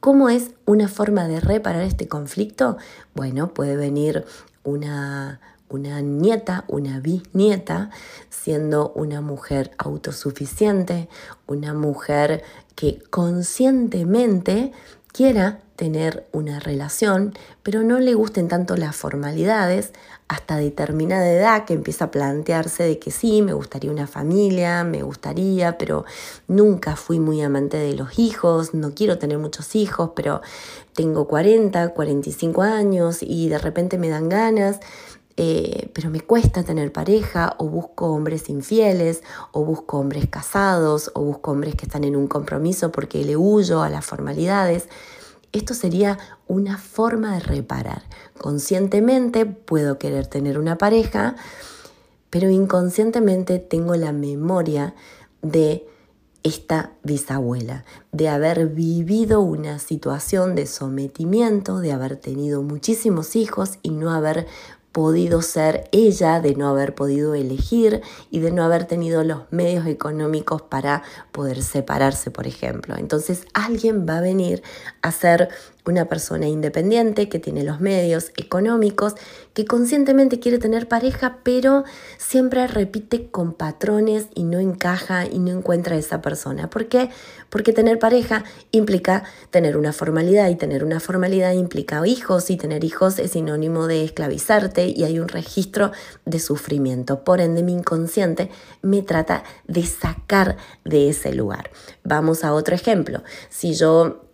¿Cómo 0.00 0.28
es 0.28 0.50
una 0.66 0.86
forma 0.86 1.28
de 1.28 1.40
reparar 1.40 1.80
este 1.80 2.08
conflicto? 2.08 2.76
Bueno, 3.14 3.54
puede 3.54 3.74
venir 3.76 4.26
una, 4.64 5.40
una 5.70 6.02
nieta, 6.02 6.66
una 6.68 7.00
bisnieta, 7.00 7.88
siendo 8.28 8.90
una 8.90 9.22
mujer 9.22 9.70
autosuficiente, 9.78 11.08
una 11.46 11.72
mujer 11.72 12.44
que 12.74 13.02
conscientemente 13.08 14.72
quiera 15.16 15.60
tener 15.76 16.26
una 16.32 16.60
relación, 16.60 17.32
pero 17.62 17.82
no 17.82 18.00
le 18.00 18.12
gusten 18.12 18.48
tanto 18.48 18.76
las 18.76 18.94
formalidades 18.94 19.92
hasta 20.28 20.56
determinada 20.56 21.26
edad 21.30 21.64
que 21.64 21.72
empieza 21.72 22.06
a 22.06 22.10
plantearse 22.10 22.82
de 22.82 22.98
que 22.98 23.10
sí, 23.10 23.40
me 23.40 23.54
gustaría 23.54 23.90
una 23.90 24.06
familia, 24.06 24.84
me 24.84 25.02
gustaría, 25.02 25.78
pero 25.78 26.04
nunca 26.48 26.96
fui 26.96 27.18
muy 27.18 27.40
amante 27.40 27.78
de 27.78 27.94
los 27.94 28.18
hijos, 28.18 28.74
no 28.74 28.92
quiero 28.94 29.16
tener 29.16 29.38
muchos 29.38 29.74
hijos, 29.74 30.10
pero 30.14 30.42
tengo 30.92 31.26
40, 31.26 31.94
45 31.94 32.62
años 32.62 33.18
y 33.22 33.48
de 33.48 33.58
repente 33.58 33.96
me 33.96 34.10
dan 34.10 34.28
ganas. 34.28 34.80
Eh, 35.38 35.90
pero 35.92 36.08
me 36.08 36.20
cuesta 36.20 36.62
tener 36.62 36.92
pareja 36.92 37.56
o 37.58 37.68
busco 37.68 38.06
hombres 38.06 38.48
infieles 38.48 39.22
o 39.52 39.64
busco 39.64 39.98
hombres 39.98 40.26
casados 40.30 41.10
o 41.14 41.20
busco 41.20 41.50
hombres 41.50 41.74
que 41.74 41.84
están 41.84 42.04
en 42.04 42.16
un 42.16 42.26
compromiso 42.26 42.90
porque 42.90 43.22
le 43.22 43.36
huyo 43.36 43.82
a 43.82 43.90
las 43.90 44.06
formalidades. 44.06 44.88
Esto 45.52 45.74
sería 45.74 46.18
una 46.46 46.78
forma 46.78 47.34
de 47.34 47.40
reparar. 47.40 48.02
Conscientemente 48.38 49.44
puedo 49.44 49.98
querer 49.98 50.26
tener 50.26 50.58
una 50.58 50.78
pareja, 50.78 51.36
pero 52.30 52.48
inconscientemente 52.48 53.58
tengo 53.58 53.94
la 53.94 54.12
memoria 54.12 54.94
de 55.42 55.86
esta 56.46 56.92
bisabuela, 57.02 57.84
de 58.12 58.28
haber 58.28 58.68
vivido 58.68 59.40
una 59.40 59.80
situación 59.80 60.54
de 60.54 60.66
sometimiento, 60.66 61.80
de 61.80 61.90
haber 61.90 62.16
tenido 62.16 62.62
muchísimos 62.62 63.34
hijos 63.34 63.78
y 63.82 63.90
no 63.90 64.12
haber 64.12 64.46
podido 64.96 65.42
ser 65.42 65.90
ella, 65.92 66.40
de 66.40 66.54
no 66.54 66.68
haber 66.68 66.94
podido 66.94 67.34
elegir 67.34 68.00
y 68.30 68.38
de 68.38 68.50
no 68.50 68.64
haber 68.64 68.86
tenido 68.86 69.24
los 69.24 69.42
medios 69.50 69.86
económicos 69.86 70.62
para 70.62 71.02
poder 71.32 71.62
separarse, 71.62 72.30
por 72.30 72.46
ejemplo. 72.46 72.94
Entonces 72.96 73.44
alguien 73.52 74.06
va 74.08 74.16
a 74.16 74.20
venir 74.22 74.62
a 75.02 75.12
ser 75.12 75.50
una 75.86 76.06
persona 76.06 76.46
independiente 76.48 77.28
que 77.28 77.38
tiene 77.38 77.62
los 77.62 77.80
medios 77.80 78.32
económicos, 78.36 79.14
que 79.54 79.64
conscientemente 79.64 80.40
quiere 80.40 80.58
tener 80.58 80.88
pareja, 80.88 81.38
pero 81.42 81.84
siempre 82.18 82.66
repite 82.66 83.30
con 83.30 83.54
patrones 83.54 84.26
y 84.34 84.44
no 84.44 84.58
encaja 84.58 85.26
y 85.26 85.38
no 85.38 85.50
encuentra 85.52 85.96
a 85.96 85.98
esa 85.98 86.20
persona. 86.20 86.68
¿Por 86.68 86.88
qué? 86.88 87.10
Porque 87.50 87.72
tener 87.72 87.98
pareja 87.98 88.44
implica 88.70 89.24
tener 89.50 89.76
una 89.76 89.92
formalidad 89.92 90.48
y 90.50 90.56
tener 90.56 90.84
una 90.84 91.00
formalidad 91.00 91.52
implica 91.52 92.06
hijos 92.06 92.50
y 92.50 92.56
tener 92.56 92.84
hijos 92.84 93.18
es 93.18 93.32
sinónimo 93.32 93.86
de 93.86 94.04
esclavizarte 94.04 94.88
y 94.88 95.04
hay 95.04 95.18
un 95.18 95.28
registro 95.28 95.92
de 96.24 96.38
sufrimiento. 96.38 97.24
Por 97.24 97.40
ende, 97.40 97.62
mi 97.62 97.72
inconsciente 97.72 98.50
me 98.82 99.02
trata 99.02 99.44
de 99.66 99.84
sacar 99.86 100.56
de 100.84 101.08
ese 101.08 101.34
lugar. 101.34 101.70
Vamos 102.04 102.44
a 102.44 102.52
otro 102.52 102.74
ejemplo. 102.74 103.22
Si 103.48 103.74
yo 103.74 104.25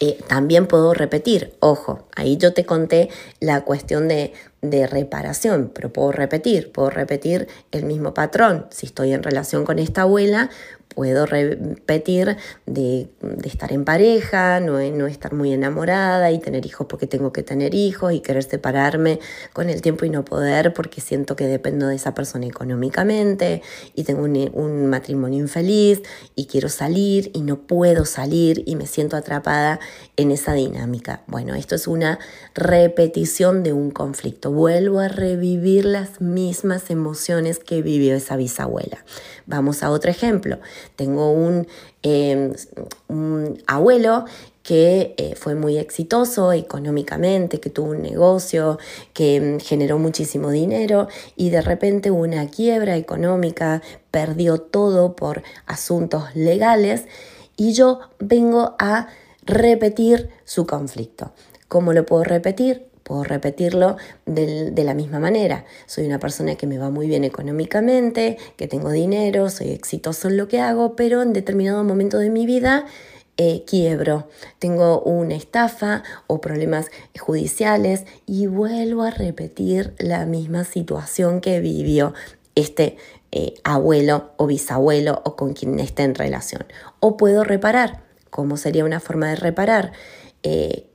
eh, 0.00 0.18
también 0.28 0.66
puedo 0.66 0.92
repetir, 0.92 1.54
ojo, 1.60 2.06
ahí 2.16 2.36
yo 2.36 2.52
te 2.52 2.66
conté 2.66 3.10
la 3.40 3.62
cuestión 3.62 4.08
de, 4.08 4.32
de, 4.60 4.86
reparación, 4.86 5.70
pero 5.74 5.92
puedo 5.92 6.12
repetir, 6.12 6.72
puedo 6.72 6.90
repetir 6.90 7.48
el 7.70 7.84
mismo 7.84 8.12
patrón. 8.12 8.66
Si 8.70 8.86
estoy 8.86 9.12
en 9.12 9.22
relación 9.22 9.64
con 9.64 9.78
esta 9.78 10.02
abuela, 10.02 10.50
puedo 10.94 11.26
repetir 11.26 12.36
de, 12.66 13.08
estar 13.44 13.72
en 13.72 13.84
pareja, 13.84 14.60
no, 14.60 14.78
no, 14.78 15.06
estar 15.06 15.34
muy 15.34 15.52
enamorada 15.52 16.30
y 16.30 16.38
tener 16.38 16.66
hijos 16.66 16.86
porque 16.88 17.06
tengo 17.06 17.32
que 17.32 17.42
tener 17.42 17.74
hijos 17.74 18.12
y 18.12 18.20
querer 18.20 18.42
separarme 18.42 19.20
con 19.52 19.70
el 19.70 19.82
tiempo 19.82 20.04
y 20.04 20.10
no 20.10 20.24
poder 20.24 20.72
porque 20.72 21.00
siento 21.00 21.36
que 21.36 21.46
dependo 21.46 21.88
de 21.88 21.96
esa 21.96 22.14
persona 22.14 22.46
económicamente 22.46 23.62
y 23.94 24.04
tengo 24.04 24.22
un, 24.22 24.50
un 24.54 24.86
matrimonio 24.86 25.40
infeliz 25.40 26.02
y 26.34 26.46
quiero 26.46 26.68
salir 26.68 27.30
y 27.34 27.42
no 27.42 27.66
puedo 27.66 28.04
salir 28.04 28.62
y 28.66 28.76
me 28.76 28.86
siento 28.86 29.16
atrapada 29.16 29.80
en 30.16 30.30
esa 30.30 30.52
dinámica. 30.54 31.22
Bueno, 31.26 31.54
esto 31.54 31.74
es 31.74 31.86
una 31.86 32.18
repetición 32.54 33.62
de 33.62 33.72
un 33.72 33.90
conflicto. 33.90 34.52
Vuelvo 34.52 35.00
a 35.00 35.08
revivir 35.08 35.84
las 35.84 36.20
mismas 36.20 36.90
emociones 36.90 37.58
que 37.58 37.82
vivió 37.82 38.14
esa 38.14 38.36
bisabuela. 38.36 39.04
Vamos 39.46 39.82
a 39.82 39.90
otro 39.90 40.10
ejemplo. 40.10 40.58
Tengo 40.96 41.64
em, 42.02 42.52
un, 43.08 43.62
abuelo 43.66 44.24
que 44.62 45.14
eh, 45.18 45.34
fue 45.36 45.54
muy 45.54 45.76
exitoso 45.76 46.52
económicamente, 46.52 47.60
que 47.60 47.70
tuvo 47.70 47.90
un 47.90 48.02
negocio, 48.02 48.78
que 49.12 49.36
em, 49.36 49.60
generó 49.60 49.98
muchísimo 49.98 50.50
dinero 50.50 51.08
y 51.36 51.50
de 51.50 51.60
repente 51.60 52.10
una 52.10 52.46
quiebra 52.48 52.96
económica, 52.96 53.82
perdió 54.10 54.58
todo 54.58 55.16
por 55.16 55.42
asuntos 55.66 56.34
legales 56.34 57.04
y 57.56 57.72
yo 57.72 58.00
vengo 58.18 58.74
a 58.78 59.08
repetir 59.42 60.30
su 60.44 60.66
conflicto. 60.66 61.32
¿Cómo 61.68 61.92
lo 61.92 62.06
puedo 62.06 62.24
repetir? 62.24 62.93
Puedo 63.04 63.22
repetirlo 63.22 63.96
de, 64.26 64.72
la 64.84 64.94
misma 64.94 65.20
manera. 65.20 65.64
Soy 65.86 66.06
una 66.06 66.18
persona 66.18 66.56
que 66.56 66.66
me 66.66 66.78
va 66.78 66.90
muy 66.90 67.06
bien 67.06 67.22
económicamente, 67.22 68.38
que 68.56 68.66
tengo 68.66 68.90
dinero, 68.90 69.50
soy 69.50 69.70
exitoso 69.70 70.28
en 70.28 70.38
lo 70.38 70.48
que 70.48 70.60
hago, 70.60 70.96
pero 70.96 71.22
en 71.22 71.32
determinado 71.32 71.84
momento 71.84 72.18
de 72.18 72.30
mi 72.30 72.46
vida 72.46 72.86
eh, 73.36 73.64
quiebro, 73.66 74.28
tengo 74.58 75.00
una 75.00 75.34
estafa 75.34 76.02
o 76.26 76.40
problemas 76.40 76.90
judiciales 77.18 78.04
y 78.26 78.46
vuelvo 78.46 79.02
a 79.02 79.10
repetir 79.10 79.94
la 79.98 80.24
misma 80.24 80.64
situación 80.64 81.40
que 81.40 81.60
vivió 81.60 82.14
este 82.54 82.96
eh, 83.32 83.54
abuelo 83.64 84.30
o 84.36 84.46
bisabuelo 84.46 85.20
o 85.24 85.36
con 85.36 85.52
quien 85.52 85.80
esté 85.80 86.04
en 86.04 86.14
relación. 86.14 86.64
O 87.00 87.16
puedo 87.16 87.44
reparar. 87.44 88.02
¿Cómo 88.30 88.56
sería 88.56 88.84
una 88.84 89.00
forma 89.00 89.28
de 89.28 89.36
reparar? 89.36 89.92
Eh, 90.42 90.86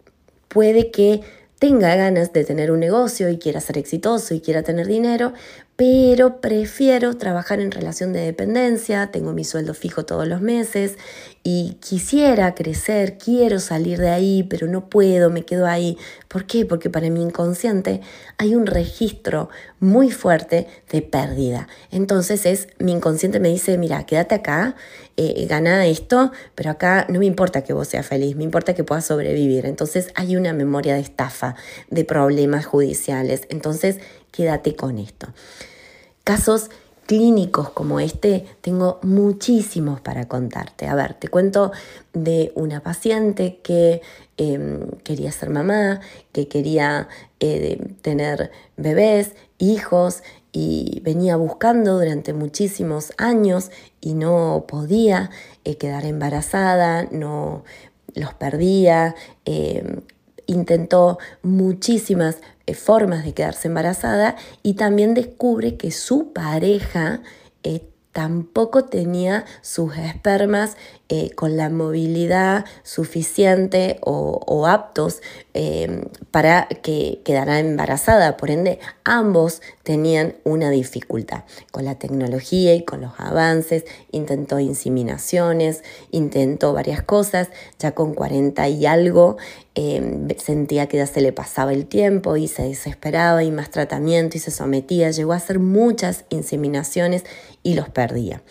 puede 0.47 0.91
que 0.91 1.21
tenga 1.59 1.93
ganas 1.95 2.33
de 2.33 2.45
tener 2.45 2.71
un 2.71 2.79
negocio 2.79 3.29
y 3.29 3.37
quiera 3.37 3.59
ser 3.59 3.77
exitoso 3.77 4.33
y 4.33 4.41
quiera 4.41 4.63
tener 4.63 4.87
dinero, 4.87 5.33
pero 5.79 6.41
prefiero 6.41 7.15
trabajar 7.15 7.61
en 7.61 7.71
relación 7.71 8.11
de 8.11 8.19
dependencia, 8.19 9.11
tengo 9.11 9.31
mi 9.31 9.45
sueldo 9.45 9.73
fijo 9.73 10.03
todos 10.03 10.27
los 10.27 10.41
meses 10.41 10.97
y 11.41 11.77
quisiera 11.79 12.53
crecer, 12.53 13.17
quiero 13.17 13.61
salir 13.61 13.97
de 13.97 14.09
ahí, 14.09 14.43
pero 14.43 14.67
no 14.67 14.89
puedo, 14.89 15.29
me 15.29 15.45
quedo 15.45 15.67
ahí. 15.67 15.97
¿Por 16.27 16.45
qué? 16.45 16.65
Porque 16.65 16.89
para 16.89 17.09
mi 17.09 17.21
inconsciente 17.21 18.01
hay 18.37 18.55
un 18.55 18.65
registro 18.65 19.47
muy 19.79 20.11
fuerte 20.11 20.67
de 20.91 21.01
pérdida. 21.01 21.69
Entonces 21.91 22.45
es, 22.45 22.67
mi 22.79 22.91
inconsciente 22.91 23.39
me 23.39 23.47
dice, 23.47 23.77
mira, 23.77 24.05
quédate 24.05 24.35
acá, 24.35 24.75
eh, 25.15 25.45
gana 25.47 25.87
esto, 25.87 26.33
pero 26.55 26.71
acá 26.71 27.07
no 27.07 27.19
me 27.19 27.25
importa 27.25 27.63
que 27.63 27.71
vos 27.71 27.87
seas 27.87 28.05
feliz, 28.05 28.35
me 28.35 28.43
importa 28.43 28.73
que 28.73 28.83
puedas 28.83 29.05
sobrevivir. 29.05 29.65
Entonces 29.65 30.09
hay 30.15 30.35
una 30.35 30.51
memoria 30.51 30.95
de 30.95 30.99
estafa, 30.99 31.55
de 31.89 32.03
problemas 32.03 32.65
judiciales. 32.65 33.43
Entonces 33.47 33.99
quédate 34.31 34.75
con 34.75 34.97
esto. 34.97 35.29
Casos 36.29 36.69
clínicos 37.07 37.71
como 37.71 37.99
este 37.99 38.45
tengo 38.61 38.99
muchísimos 39.01 39.99
para 39.99 40.27
contarte. 40.27 40.85
A 40.85 40.93
ver, 40.93 41.15
te 41.15 41.27
cuento 41.27 41.71
de 42.13 42.51
una 42.53 42.83
paciente 42.83 43.61
que 43.63 44.03
em, 44.37 44.91
quería 45.03 45.31
ser 45.31 45.49
mamá, 45.49 46.01
que 46.31 46.47
quería 46.47 47.07
eh, 47.39 47.95
tener 48.03 48.51
bebés, 48.77 49.31
hijos 49.57 50.21
y 50.51 51.01
venía 51.03 51.35
buscando 51.35 51.97
durante 51.97 52.33
muchísimos 52.33 53.11
años 53.17 53.71
y 53.99 54.13
no 54.13 54.65
podía 54.67 55.31
eh, 55.63 55.77
quedar 55.77 56.05
embarazada, 56.05 57.07
no 57.09 57.63
los 58.13 58.35
perdía, 58.35 59.15
em, 59.45 60.01
intentó 60.45 61.17
muchísimas 61.41 62.37
formas 62.73 63.23
de 63.23 63.33
quedarse 63.33 63.67
embarazada 63.67 64.35
y 64.63 64.73
también 64.73 65.13
descubre 65.13 65.77
que 65.77 65.91
su 65.91 66.33
pareja 66.33 67.21
eh, 67.63 67.89
tampoco 68.11 68.85
tenía 68.85 69.45
sus 69.61 69.95
espermas 69.97 70.77
eh, 71.11 71.31
con 71.31 71.57
la 71.57 71.71
movilidad 71.71 72.65
suficiente 72.83 73.97
o, 74.01 74.67
aptos 74.67 75.23
em, 75.55 76.03
para 76.29 76.67
que 76.67 77.21
quedara 77.25 77.59
embarazada. 77.59 78.37
Por 78.37 78.51
ende, 78.51 78.77
ambos 79.05 79.63
tenían 79.81 80.35
una 80.43 80.69
dificultad. 80.69 81.45
Con 81.71 81.85
la 81.85 81.95
tecnología 81.95 82.75
y 82.75 82.83
con 82.83 83.01
los 83.01 83.13
avances, 83.17 83.85
intentó 84.11 84.59
inseminaciones, 84.59 85.83
intentó 86.11 86.73
varias 86.73 87.01
cosas. 87.01 87.49
Ya 87.79 87.93
con 87.93 88.13
40 88.13 88.67
y 88.69 88.85
algo 88.85 89.37
em, 89.73 90.27
sentía 90.37 90.85
que 90.85 90.97
ya 90.97 91.07
se 91.07 91.21
le 91.21 91.33
pasaba 91.33 91.73
el 91.73 91.87
tiempo 91.87 92.37
y 92.37 92.47
se 92.47 92.61
desesperaba 92.61 93.43
y 93.43 93.49
más 93.49 93.71
tratamiento 93.71 94.37
y 94.37 94.41
se 94.41 94.51
sometía. 94.51 95.09
Llegó 95.09 95.33
a 95.33 95.37
hacer 95.37 95.57
muchas 95.57 96.25
inseminaciones 96.29 97.23
y 97.63 97.73
los 97.73 97.89
perdía. 97.89 98.43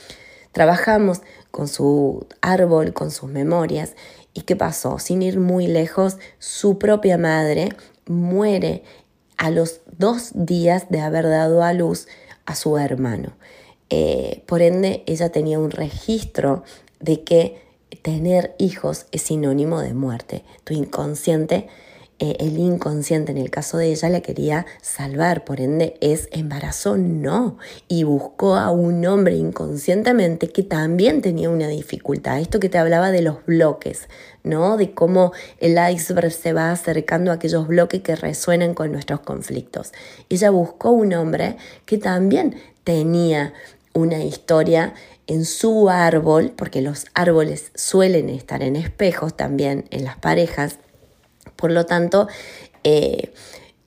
Trabajamos 0.59 1.21
con 1.53 1.68
su 1.68 2.27
árbol, 2.40 2.92
con 2.92 3.12
sus 3.12 3.31
memorias. 3.31 3.94
¿Y 4.35 4.40
qué 4.40 4.57
pasó? 4.57 4.99
Sin 4.99 5.23
ir 5.23 5.38
muy 5.38 5.68
lejos, 5.68 6.16
su 6.40 6.81
propia 6.81 7.16
madre 7.16 7.68
muere 8.07 8.83
a 9.37 9.53
los 9.53 9.83
dos 9.97 10.33
días 10.35 10.90
de 10.90 10.99
haber 10.99 11.29
dado 11.29 11.62
a 11.62 11.73
luz 11.73 12.09
a 12.44 12.57
su 12.57 12.77
hermano. 12.77 13.37
Eh, 13.88 14.42
por 14.47 14.61
ende, 14.61 15.05
ella 15.07 15.31
tenía 15.31 15.61
un 15.61 15.71
registro 15.71 16.64
de 16.99 17.23
que 17.23 17.62
tener 18.03 18.57
hijos 18.59 19.07
es 19.12 19.23
sinónimo 19.23 19.81
de 19.81 19.94
muerte. 19.94 20.44
Tu 20.64 20.75
inconsciente 20.75 21.68
eh, 22.21 22.37
el 22.41 22.59
inconsciente 22.59 23.31
en 23.31 23.39
el 23.39 23.49
caso 23.49 23.79
de 23.79 23.93
ella 23.93 24.09
la 24.09 24.21
quería 24.21 24.67
salvar, 24.83 25.45
por 25.45 25.61
ende 25.61 25.97
es 26.01 26.29
embarazo 26.33 26.97
no, 26.97 27.59
y 27.87 28.03
buscó 28.03 28.57
a 28.57 28.73
un 28.73 29.07
hombre 29.07 29.37
inconscientemente 29.37 30.49
que 30.49 30.65
también 30.65 31.23
tenía 31.23 31.49
una 31.49 31.69
dificultad, 31.69 32.41
esto 32.41 32.59
que 32.59 32.69
te 32.69 32.79
hablaba 32.79 33.13
de 33.13 33.23
los 33.23 33.47
bloques, 33.47 34.09
¿no? 34.43 34.77
De 34.77 34.91
cómo 34.91 35.33
el 35.61 35.79
iceberg 35.93 36.33
se 36.33 36.53
va 36.53 36.73
acercando 36.73 37.31
a 37.31 37.35
aquellos 37.35 37.69
bloques 37.69 38.03
que 38.03 38.17
resuenan 38.17 38.75
con 38.75 38.91
nuestros 38.91 39.21
conflictos. 39.21 39.93
Ella 40.29 40.51
buscó 40.51 40.91
un 40.91 41.15
hombre 41.15 41.57
que 41.87 41.99
también 41.99 42.57
tenía 42.83 43.55
una 43.93 44.25
historia 44.25 44.95
en 45.29 45.45
su 45.45 45.89
árbol, 45.91 46.53
porque 46.57 46.81
los 46.83 47.07
árboles 47.15 47.71
suelen 47.75 48.29
estar 48.29 48.63
en 48.63 48.77
espejos 48.77 49.37
también 49.37 49.85
en 49.91 50.05
las 50.05 50.17
parejas, 50.17 50.79
por 51.59 51.73
lo 51.73 51.87
tanto, 51.87 52.29
eh, 52.85 53.33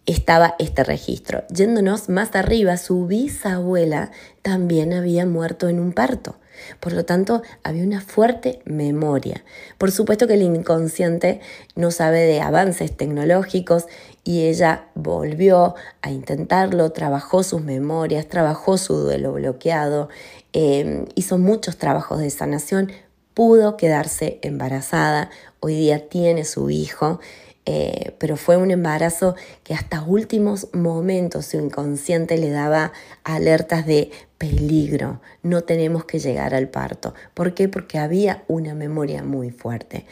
estaba 0.06 0.56
este 0.60 0.84
registro. 0.84 1.44
Yéndonos 1.48 2.10
más 2.10 2.36
arriba, 2.36 2.76
su 2.76 3.08
bisabuela 3.08 4.12
también 4.42 4.94
había 4.94 5.26
muerto 5.26 5.70
en 5.70 5.80
un 5.80 5.94
parto. 5.94 6.36
Por 6.82 6.92
lo 6.92 7.06
tanto, 7.06 7.42
había 7.64 7.84
una 7.84 8.02
fuerte 8.02 8.60
memoria. 8.66 9.44
Por 9.78 9.92
supuesto 9.92 10.28
que 10.28 10.34
el 10.34 10.42
inconsciente 10.42 11.40
no 11.76 11.92
sabe 11.92 12.20
de 12.20 12.42
avances 12.42 12.96
tecnológicos 12.96 13.86
y 14.24 14.42
ella 14.42 14.88
volvió 14.94 15.76
a 16.02 16.12
intentarlo, 16.12 16.92
trabajó 16.92 17.44
sus 17.44 17.62
memorias, 17.62 18.28
trabajó 18.28 18.78
su 18.78 18.96
duelo 18.98 19.32
bloqueado, 19.32 20.10
eh, 20.52 21.06
hizo 21.16 21.38
muchos 21.38 21.78
trabajos 21.78 22.20
de 22.20 22.30
sanación, 22.30 22.92
pudo 23.34 23.78
quedarse 23.78 24.40
embarazada, 24.42 25.30
hoy 25.62 25.76
día 25.76 26.10
tiene 26.10 26.44
su 26.44 26.70
hijo 26.70 27.20
eh, 27.66 28.16
pero 28.18 28.38
fue 28.38 28.58
un 28.58 28.72
embarazo 28.72 29.36
que 29.64 29.74
hasta 29.74 30.02
últimos 30.04 30.70
momentos 30.74 31.46
su 31.46 31.58
inconsciente 31.58 32.38
le 32.38 32.50
daba 32.50 32.92
alertas 33.24 33.86
de 33.86 34.10
peligro, 34.38 35.22
no 35.44 35.64
tenemos 35.64 36.06
que 36.06 36.18
llegar 36.18 36.56
al 36.56 36.70
parto. 36.70 37.14
¿Por 37.36 37.54
qué? 37.54 37.70
Porque 37.70 38.00
había 38.00 38.44
una 38.48 38.74
memoria 38.74 39.24
muy 39.24 39.52
fuerte. 39.52 40.06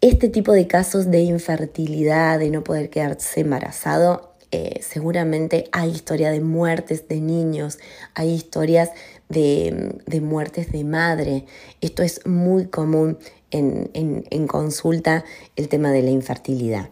Este 0.00 0.28
tipo 0.28 0.52
de 0.52 0.66
casos 0.66 1.10
de 1.10 1.20
infertilidad, 1.20 2.38
de 2.38 2.50
no 2.50 2.64
poder 2.64 2.88
quedarse 2.88 3.40
embarazado, 3.40 4.32
eh, 4.50 4.80
seguramente 4.82 5.68
hay 5.72 5.90
historias 5.90 6.32
de 6.32 6.40
muertes 6.40 7.06
de 7.08 7.20
niños, 7.20 7.78
hay 8.14 8.30
historias 8.30 8.90
de, 9.28 9.94
de 10.06 10.20
muertes 10.20 10.72
de 10.72 10.84
madre. 10.84 11.44
Esto 11.80 12.02
es 12.02 12.26
muy 12.26 12.66
común 12.66 13.18
en, 13.52 14.46
consulta 14.46 15.24
el 15.56 15.68
tema 15.68 15.92
de 15.92 16.02
la 16.02 16.10
infertilidad. 16.10 16.88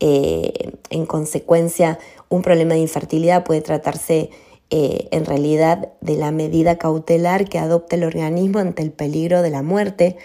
Eh, 0.00 0.72
en 0.90 1.06
consecuencia, 1.06 1.98
un 2.28 2.42
problema 2.42 2.74
de 2.74 2.80
infertilidad 2.80 3.44
puede 3.44 3.60
tratarse 3.60 4.30
eh, 4.70 5.08
en 5.10 5.24
realidad 5.24 5.92
de 6.00 6.16
la 6.16 6.30
medida 6.30 6.78
cautelar 6.78 7.48
que 7.48 7.58
adopta 7.58 7.96
el 7.96 8.04
organismo 8.04 8.58
ante 8.58 8.82
el 8.82 8.92
peligro 8.92 9.42
de 9.42 9.50
la 9.50 9.62
muerte 9.62 10.16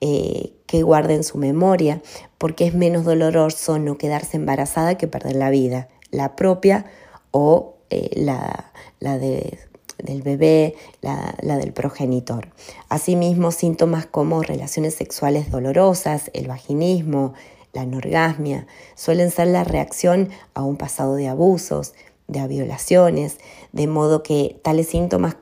eh, 0.00 0.52
que 0.66 0.82
guarda 0.82 1.14
en 1.14 1.24
su 1.24 1.36
memoria, 1.36 2.00
porque 2.38 2.66
es 2.66 2.74
menos 2.74 3.04
doloroso 3.04 3.78
no 3.78 3.98
quedarse 3.98 4.36
embarazada 4.36 4.96
que 4.96 5.06
perder 5.06 5.36
la 5.36 5.50
vida, 5.50 5.88
la 6.10 6.36
propia 6.36 6.86
o 7.32 7.76
la, 8.14 8.72
la 9.00 9.18
de 9.18 9.58
del 10.02 10.22
bebé, 10.22 10.74
la, 11.00 11.34
del 11.42 11.72
progenitor. 11.72 12.48
Asimismo, 12.88 13.52
síntomas 13.52 14.06
como 14.06 14.42
relaciones 14.42 14.94
sexuales 14.94 15.50
dolorosas, 15.50 16.30
el 16.34 16.48
vaginismo, 16.48 17.34
la 17.72 17.82
anorgasmia, 17.82 18.66
suelen 18.94 19.30
ser 19.30 19.48
la 19.48 19.64
reacción 19.64 20.30
a 20.54 20.62
un 20.62 20.76
pasado 20.76 21.14
de 21.14 21.28
abusos, 21.28 21.94
de 22.28 22.46
violaciones, 22.46 23.38
de 23.72 23.86
modo 23.86 24.22
que 24.22 24.58
tales 24.62 24.88
síntomas 24.88 25.36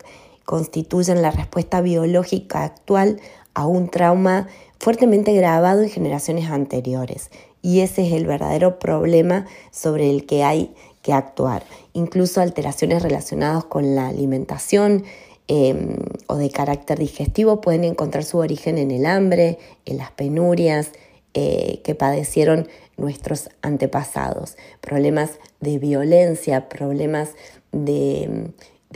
constituyen 0.45 1.21
la 1.21 1.31
respuesta 1.31 1.81
biológica 1.81 2.65
actual 2.65 3.21
a 3.53 3.67
un 3.67 3.91
trauma 3.91 4.49
fuertemente 4.79 5.35
grabado 5.35 5.83
en 5.83 5.91
generaciones 5.91 6.51
anteriores. 6.51 7.31
Y 7.61 7.81
ese 7.81 8.07
es 8.07 8.13
el 8.13 8.27
verdadero 8.27 8.79
problema 8.79 9.47
sobre 9.71 10.11
el 10.11 10.25
que 10.25 10.45
hay 10.45 10.75
que 11.03 11.13
actuar. 11.13 11.65
Incluso 11.93 12.41
alteraciones 12.41 13.03
relacionadas 13.03 13.65
con 13.65 13.95
la 13.95 14.09
alimentación 14.09 15.05
em, 15.47 15.97
o 16.27 16.37
de 16.37 16.51
carácter 16.51 16.99
digestivo 16.99 17.61
pueden 17.61 17.85
encontrar 17.85 18.25
su 18.25 18.39
origen 18.39 18.79
en 18.79 18.91
el 18.91 19.07
hambre, 19.07 19.59
en 19.85 19.97
las 19.99 20.11
penurias 20.11 20.93
eh, 21.35 21.81
que 21.85 21.95
padecieron 21.95 22.69
nuestros 22.97 23.49
antepasados, 23.63 24.57
problemas 24.81 25.39
de 25.61 25.79
violencia, 25.79 26.69
problemas 26.69 27.31
de, 27.71 28.51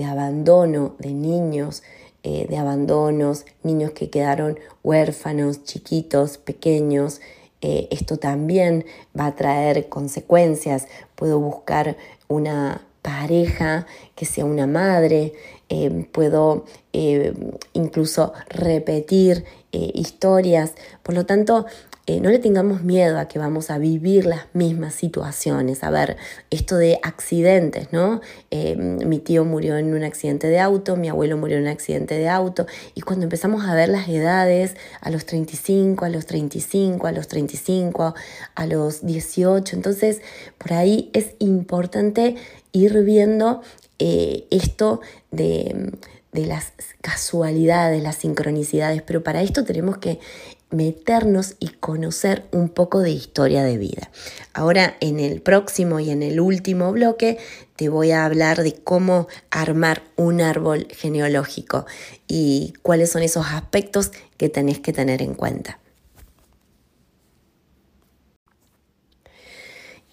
abandono 0.04 0.96
de 0.98 1.12
niños, 1.12 1.82
eh, 2.24 2.46
de 2.48 2.56
abandonos, 2.56 3.46
niños 3.62 3.92
que 3.92 4.10
quedaron 4.10 4.58
huérfanos, 4.82 5.64
chiquitos, 5.64 6.38
pequeños, 6.38 7.20
eh, 7.60 7.86
esto 7.92 8.16
también 8.16 8.84
va 9.18 9.26
a 9.26 9.36
traer 9.36 9.88
consecuencias. 9.88 10.88
Puedo 11.22 11.38
buscar 11.38 11.96
una 12.26 12.80
pareja 13.00 13.86
que 14.16 14.24
sea 14.26 14.44
una 14.44 14.66
madre, 14.66 15.34
eh, 15.68 16.08
puedo 16.10 16.64
eh, 16.92 17.32
incluso 17.74 18.32
repetir 18.48 19.44
historias. 19.70 20.72
Por 21.04 21.14
lo 21.14 21.26
tanto, 21.26 21.66
eh, 22.12 22.20
no 22.20 22.28
le 22.28 22.38
tengamos 22.38 22.82
miedo 22.82 23.18
a 23.18 23.26
que 23.26 23.38
vamos 23.38 23.70
a 23.70 23.78
vivir 23.78 24.26
las 24.26 24.42
mismas 24.52 24.94
situaciones. 24.94 25.82
A 25.82 25.88
ver, 25.88 26.18
esto 26.50 26.76
de 26.76 26.98
accidentes, 27.02 27.90
¿no? 27.90 28.20
Eh, 28.50 28.76
mi 28.76 29.18
tío 29.18 29.46
murió 29.46 29.78
en 29.78 29.94
un 29.94 30.04
accidente 30.04 30.48
de 30.48 30.60
auto, 30.60 30.96
mi 30.96 31.08
abuelo 31.08 31.38
murió 31.38 31.56
en 31.56 31.62
un 31.62 31.68
accidente 31.70 32.18
de 32.18 32.28
auto, 32.28 32.66
y 32.94 33.00
cuando 33.00 33.24
empezamos 33.24 33.64
a 33.64 33.74
ver 33.74 33.88
las 33.88 34.10
edades, 34.10 34.76
a 35.00 35.08
los 35.08 35.24
35, 35.24 36.04
a 36.04 36.10
los 36.10 36.26
35, 36.26 37.06
a 37.06 37.12
los 37.12 37.28
35, 37.28 38.14
a 38.54 38.66
los 38.66 39.06
18, 39.06 39.74
entonces 39.74 40.20
por 40.58 40.74
ahí 40.74 41.08
es 41.14 41.34
importante 41.38 42.36
ir 42.72 43.02
viendo 43.04 43.62
eh, 43.98 44.44
esto 44.50 45.00
de 45.30 45.92
de 46.32 46.46
las 46.46 46.72
casualidades, 47.02 48.02
las 48.02 48.16
sincronicidades, 48.16 49.02
pero 49.02 49.22
para 49.22 49.42
esto 49.42 49.64
tenemos 49.64 49.98
que 49.98 50.18
meternos 50.72 51.54
y 51.58 51.68
conocer 51.68 52.44
un 52.50 52.68
poco 52.68 53.00
de 53.00 53.10
historia 53.10 53.62
de 53.62 53.78
vida. 53.78 54.10
Ahora 54.52 54.96
en 55.00 55.20
el 55.20 55.40
próximo 55.40 56.00
y 56.00 56.10
en 56.10 56.22
el 56.22 56.40
último 56.40 56.92
bloque 56.92 57.38
te 57.76 57.88
voy 57.88 58.10
a 58.10 58.24
hablar 58.24 58.62
de 58.62 58.74
cómo 58.74 59.28
armar 59.50 60.02
un 60.16 60.40
árbol 60.40 60.88
genealógico 60.90 61.86
y 62.26 62.74
cuáles 62.82 63.10
son 63.10 63.22
esos 63.22 63.46
aspectos 63.46 64.12
que 64.36 64.48
tenés 64.48 64.80
que 64.80 64.92
tener 64.92 65.22
en 65.22 65.34
cuenta. 65.34 65.78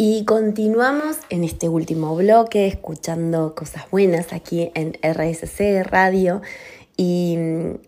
Y 0.01 0.23
continuamos 0.23 1.17
en 1.29 1.43
este 1.43 1.67
último 1.67 2.15
bloque 2.15 2.67
escuchando 2.67 3.53
cosas 3.53 3.83
buenas 3.91 4.31
aquí 4.31 4.71
en 4.73 4.93
RSC 5.03 5.83
Radio 5.83 6.41
y 6.99 7.37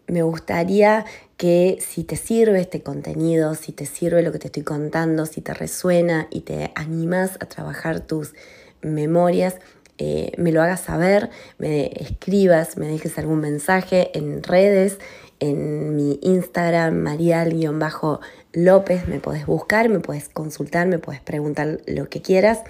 me 0.07 0.21
gustaría 0.21 1.03
que 1.35 1.79
si 1.85 2.05
te 2.05 2.15
sirve 2.15 2.61
este 2.61 2.81
contenido, 2.81 3.55
si 3.55 3.73
te 3.73 3.85
sirve 3.85 4.23
lo 4.23 4.31
que 4.31 4.39
te 4.39 4.47
estoy 4.47 4.63
contando, 4.63 5.25
si 5.25 5.41
te 5.41 5.53
resuena 5.53 6.29
y 6.31 6.41
te 6.41 6.71
animas 6.75 7.35
a 7.41 7.45
trabajar 7.45 7.99
tus 7.99 8.33
memorias, 8.81 9.57
eh, 9.97 10.31
me 10.37 10.53
lo 10.53 10.61
hagas 10.61 10.79
saber, 10.79 11.29
me 11.57 11.87
escribas, 11.87 12.77
me 12.77 12.87
dejes 12.87 13.17
algún 13.17 13.41
mensaje 13.41 14.17
en 14.17 14.43
redes, 14.43 14.97
en 15.41 15.93
mi 15.97 16.17
Instagram, 16.21 16.95
marial-bajo 16.95 18.21
López, 18.53 19.09
me 19.09 19.19
puedes 19.19 19.45
buscar, 19.45 19.89
me 19.89 19.99
puedes 19.99 20.29
consultar, 20.29 20.87
me 20.87 20.99
puedes 20.99 21.19
preguntar 21.19 21.81
lo 21.85 22.07
que 22.07 22.21
quieras. 22.21 22.61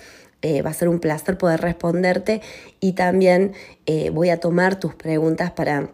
Eh, 0.41 0.63
va 0.63 0.71
a 0.71 0.73
ser 0.73 0.89
un 0.89 0.99
placer 0.99 1.37
poder 1.37 1.61
responderte 1.61 2.41
y 2.79 2.93
también 2.93 3.53
eh, 3.85 4.09
voy 4.09 4.31
a 4.31 4.39
tomar 4.39 4.79
tus 4.79 4.95
preguntas 4.95 5.51
para 5.51 5.91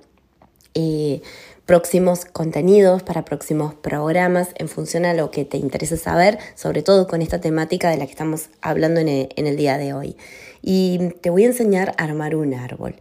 eh, 0.79 1.23
próximos 1.65 2.25
contenidos, 2.25 3.01
para 3.01 3.25
próximos 3.25 3.73
programas 3.73 4.49
en 4.55 4.69
función 4.69 5.05
a 5.05 5.15
lo 5.15 5.31
que 5.31 5.43
te 5.43 5.57
interese 5.57 5.97
saber, 5.97 6.37
sobre 6.53 6.83
todo 6.83 7.07
con 7.07 7.23
esta 7.23 7.41
temática 7.41 7.89
de 7.89 7.97
la 7.97 8.05
que 8.05 8.11
estamos 8.11 8.49
hablando 8.61 8.99
en 8.99 9.07
el, 9.09 9.57
día 9.57 9.79
de 9.79 9.93
hoy. 9.93 10.15
Y 10.61 11.13
te 11.21 11.31
voy 11.31 11.45
a 11.45 11.47
enseñar 11.47 11.95
a 11.97 12.03
armar 12.03 12.35
un 12.35 12.53
árbol. 12.53 12.95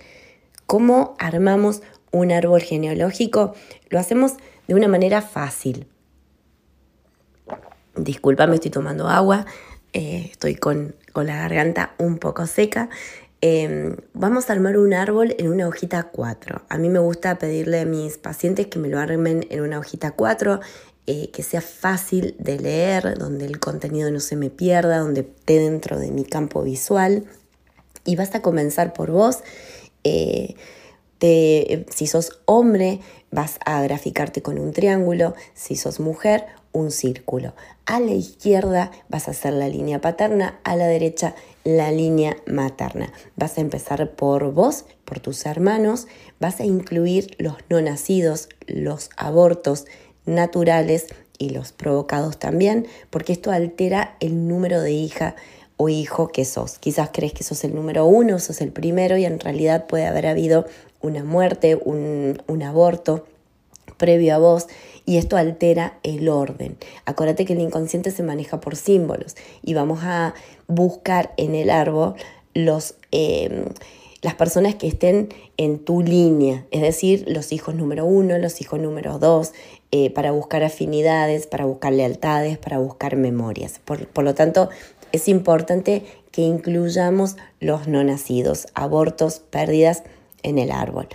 ¿Cómo 0.64 1.16
armamos 1.18 1.82
un 2.12 2.32
árbol 2.32 2.62
genealógico? 2.62 3.54
Lo 3.90 3.98
hacemos 3.98 4.32
de 4.66 4.74
una 4.74 4.88
manera 4.88 5.20
fácil. 5.20 5.86
Disculpa, 7.94 8.46
me 8.46 8.54
estoy 8.54 8.70
tomando 8.70 9.06
agua, 9.06 9.44
eh, 9.92 10.28
estoy 10.30 10.56
con, 10.56 10.96
la 11.14 11.36
garganta 11.36 11.94
un 11.98 12.16
poco 12.16 12.46
seca. 12.46 12.88
Em, 13.48 13.94
vamos 14.12 14.50
a 14.50 14.54
armar 14.54 14.76
un 14.76 14.92
árbol 14.92 15.36
en 15.38 15.46
una 15.46 15.68
hojita 15.68 16.02
4. 16.02 16.62
A 16.68 16.78
mí 16.78 16.88
me 16.88 16.98
gusta 16.98 17.38
pedirle 17.38 17.78
a 17.78 17.84
mis 17.84 18.18
pacientes 18.18 18.66
que 18.66 18.80
me 18.80 18.88
lo 18.88 18.98
armen 18.98 19.46
en 19.50 19.60
una 19.60 19.78
hojita 19.78 20.10
4, 20.10 20.58
eh, 21.06 21.30
que 21.30 21.44
sea 21.44 21.60
fácil 21.60 22.34
de 22.40 22.58
leer, 22.58 23.16
donde 23.16 23.46
el 23.46 23.60
contenido 23.60 24.10
no 24.10 24.18
se 24.18 24.34
me 24.34 24.50
pierda, 24.50 24.98
donde 24.98 25.20
esté 25.20 25.60
dentro 25.60 25.96
de 26.00 26.10
mi 26.10 26.24
campo 26.24 26.64
visual. 26.64 27.24
Y 28.04 28.16
vas 28.16 28.34
a 28.34 28.42
comenzar 28.42 28.92
por 28.92 29.12
vos. 29.12 29.38
Eh, 30.02 30.56
si 31.20 32.06
sos 32.08 32.40
hombre, 32.46 32.98
vas 33.30 33.60
a 33.64 33.80
graficarte 33.82 34.42
con 34.42 34.58
un 34.58 34.72
triángulo. 34.72 35.36
Si 35.54 35.76
sos 35.76 36.00
mujer, 36.00 36.46
un 36.72 36.90
círculo. 36.90 37.54
A 37.84 38.00
la 38.00 38.12
izquierda 38.12 38.90
vas 39.08 39.28
a 39.28 39.30
hacer 39.30 39.52
la 39.52 39.68
línea 39.68 40.00
paterna, 40.00 40.58
a 40.64 40.74
la 40.74 40.88
derecha 40.88 41.36
la 41.66 41.90
línea 41.90 42.36
materna. 42.46 43.12
Vas 43.34 43.58
a 43.58 43.60
empezar 43.60 44.12
por 44.12 44.52
vos, 44.52 44.84
por 45.04 45.18
tus 45.18 45.44
hermanos, 45.46 46.06
vas 46.38 46.60
a 46.60 46.64
incluir 46.64 47.34
los 47.38 47.56
no 47.68 47.80
nacidos, 47.80 48.48
los 48.68 49.10
abortos 49.16 49.84
naturales 50.26 51.06
y 51.38 51.50
los 51.50 51.72
provocados 51.72 52.38
también, 52.38 52.86
porque 53.10 53.32
esto 53.32 53.50
altera 53.50 54.16
el 54.20 54.46
número 54.46 54.80
de 54.80 54.92
hija 54.92 55.34
o 55.76 55.88
hijo 55.88 56.28
que 56.28 56.44
sos. 56.44 56.78
Quizás 56.78 57.10
crees 57.12 57.32
que 57.32 57.42
sos 57.42 57.64
el 57.64 57.74
número 57.74 58.06
uno, 58.06 58.38
sos 58.38 58.60
el 58.60 58.70
primero 58.70 59.16
y 59.16 59.24
en 59.24 59.40
realidad 59.40 59.88
puede 59.88 60.06
haber 60.06 60.28
habido 60.28 60.66
una 61.00 61.24
muerte, 61.24 61.74
un, 61.84 62.40
un 62.46 62.62
aborto 62.62 63.26
previo 63.96 64.36
a 64.36 64.38
vos 64.38 64.68
y 65.06 65.16
esto 65.16 65.36
altera 65.36 65.98
el 66.02 66.28
orden. 66.28 66.76
Acuérdate 67.06 67.46
que 67.46 67.54
el 67.54 67.60
inconsciente 67.60 68.10
se 68.10 68.24
maneja 68.24 68.60
por 68.60 68.76
símbolos 68.76 69.36
y 69.62 69.72
vamos 69.72 70.00
a 70.02 70.34
buscar 70.66 71.32
en 71.36 71.54
el 71.54 71.70
árbol 71.70 72.16
los, 72.52 72.96
em, 73.12 73.66
las 74.20 74.34
personas 74.34 74.74
que 74.74 74.88
estén 74.88 75.28
en 75.56 75.78
tu 75.78 76.02
línea, 76.02 76.66
es 76.72 76.82
decir, 76.82 77.24
los 77.28 77.52
hijos 77.52 77.74
número 77.74 78.04
uno, 78.04 78.36
los 78.38 78.60
hijos 78.60 78.80
número 78.80 79.18
dos, 79.18 79.52
eh, 79.92 80.10
para 80.10 80.32
buscar 80.32 80.64
afinidades, 80.64 81.46
para 81.46 81.64
buscar 81.64 81.92
lealtades, 81.92 82.58
para 82.58 82.78
buscar 82.78 83.16
memorias. 83.16 83.80
Por, 83.84 84.24
lo 84.24 84.34
tanto, 84.34 84.68
es 85.12 85.28
importante 85.28 86.02
que 86.32 86.42
incluyamos 86.42 87.36
los 87.60 87.86
no 87.86 88.02
nacidos, 88.02 88.66
abortos, 88.74 89.38
pérdidas 89.38 90.02
en 90.42 90.58
el 90.58 90.72
árbol. 90.72 91.08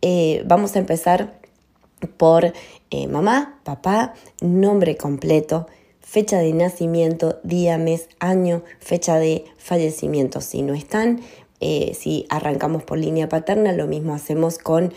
Eh, 0.00 0.42
vamos 0.46 0.76
a 0.76 0.78
empezar 0.78 1.43
por 2.16 2.52
eh, 2.90 3.06
mamá, 3.08 3.60
papá, 3.64 4.14
nombre 4.40 4.96
completo, 4.96 5.66
fecha 6.00 6.38
de 6.38 6.52
nacimiento, 6.52 7.40
día, 7.42 7.78
mes, 7.78 8.08
año, 8.20 8.62
fecha 8.78 9.18
de 9.18 9.44
fallecimiento. 9.58 10.40
Si 10.40 10.62
no 10.62 10.74
están, 10.74 11.20
eh, 11.60 11.96
si 11.98 12.26
arrancamos 12.28 12.82
por 12.82 12.98
línea 12.98 13.28
paterna, 13.28 13.72
lo 13.72 13.86
mismo 13.86 14.14
hacemos 14.14 14.58
con 14.58 14.92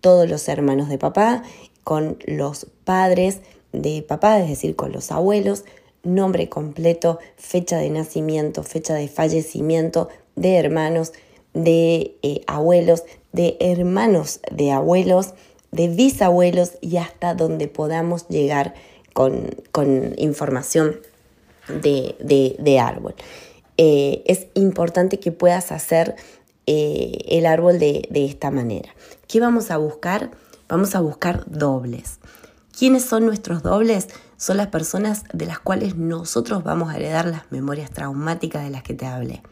todos 0.00 0.28
los 0.28 0.48
hermanos 0.48 0.88
de 0.88 0.98
papá, 0.98 1.42
con 1.84 2.18
los 2.26 2.66
padres 2.84 3.40
de 3.72 4.02
papá, 4.02 4.38
es 4.40 4.48
decir, 4.48 4.76
con 4.76 4.92
los 4.92 5.10
abuelos, 5.10 5.64
nombre 6.02 6.48
completo, 6.48 7.18
fecha 7.36 7.78
de 7.78 7.90
nacimiento, 7.90 8.62
fecha 8.62 8.94
de 8.94 9.08
fallecimiento 9.08 10.08
de 10.36 10.56
hermanos, 10.56 11.12
de 11.54 12.16
eh, 12.22 12.42
abuelos, 12.46 13.04
de 13.32 13.56
hermanos 13.60 14.40
de 14.50 14.72
abuelos, 14.72 15.34
de 15.72 15.88
bisabuelos 15.88 16.72
y 16.80 16.98
hasta 16.98 17.34
donde 17.34 17.66
podamos 17.66 18.28
llegar 18.28 18.74
con, 19.12 19.50
información 20.16 20.96
de, 21.68 22.78
árbol. 22.80 23.14
Eh, 23.78 24.22
es 24.26 24.46
importante 24.54 25.18
que 25.18 25.32
puedas 25.32 25.72
hacer 25.72 26.14
eh, 26.66 27.18
el 27.28 27.46
árbol 27.46 27.78
de, 27.78 28.06
de 28.10 28.26
esta 28.26 28.50
manera. 28.50 28.94
¿Qué 29.26 29.40
vamos 29.40 29.70
a 29.70 29.78
buscar? 29.78 30.30
Vamos 30.68 30.94
a 30.94 31.00
buscar 31.00 31.44
dobles. 31.46 32.20
¿Quiénes 32.78 33.04
son 33.04 33.26
nuestros 33.26 33.62
dobles? 33.62 34.08
Son 34.36 34.56
las 34.56 34.68
personas 34.68 35.24
de 35.32 35.46
las 35.46 35.58
cuales 35.58 35.96
nosotros 35.96 36.64
vamos 36.64 36.92
a 36.92 36.96
heredar 36.96 37.26
las 37.26 37.50
memorias 37.50 37.90
traumáticas 37.90 38.64
de 38.64 38.70
las 38.70 38.82
que 38.82 38.94
te 38.94 39.06
hablé. 39.06 39.42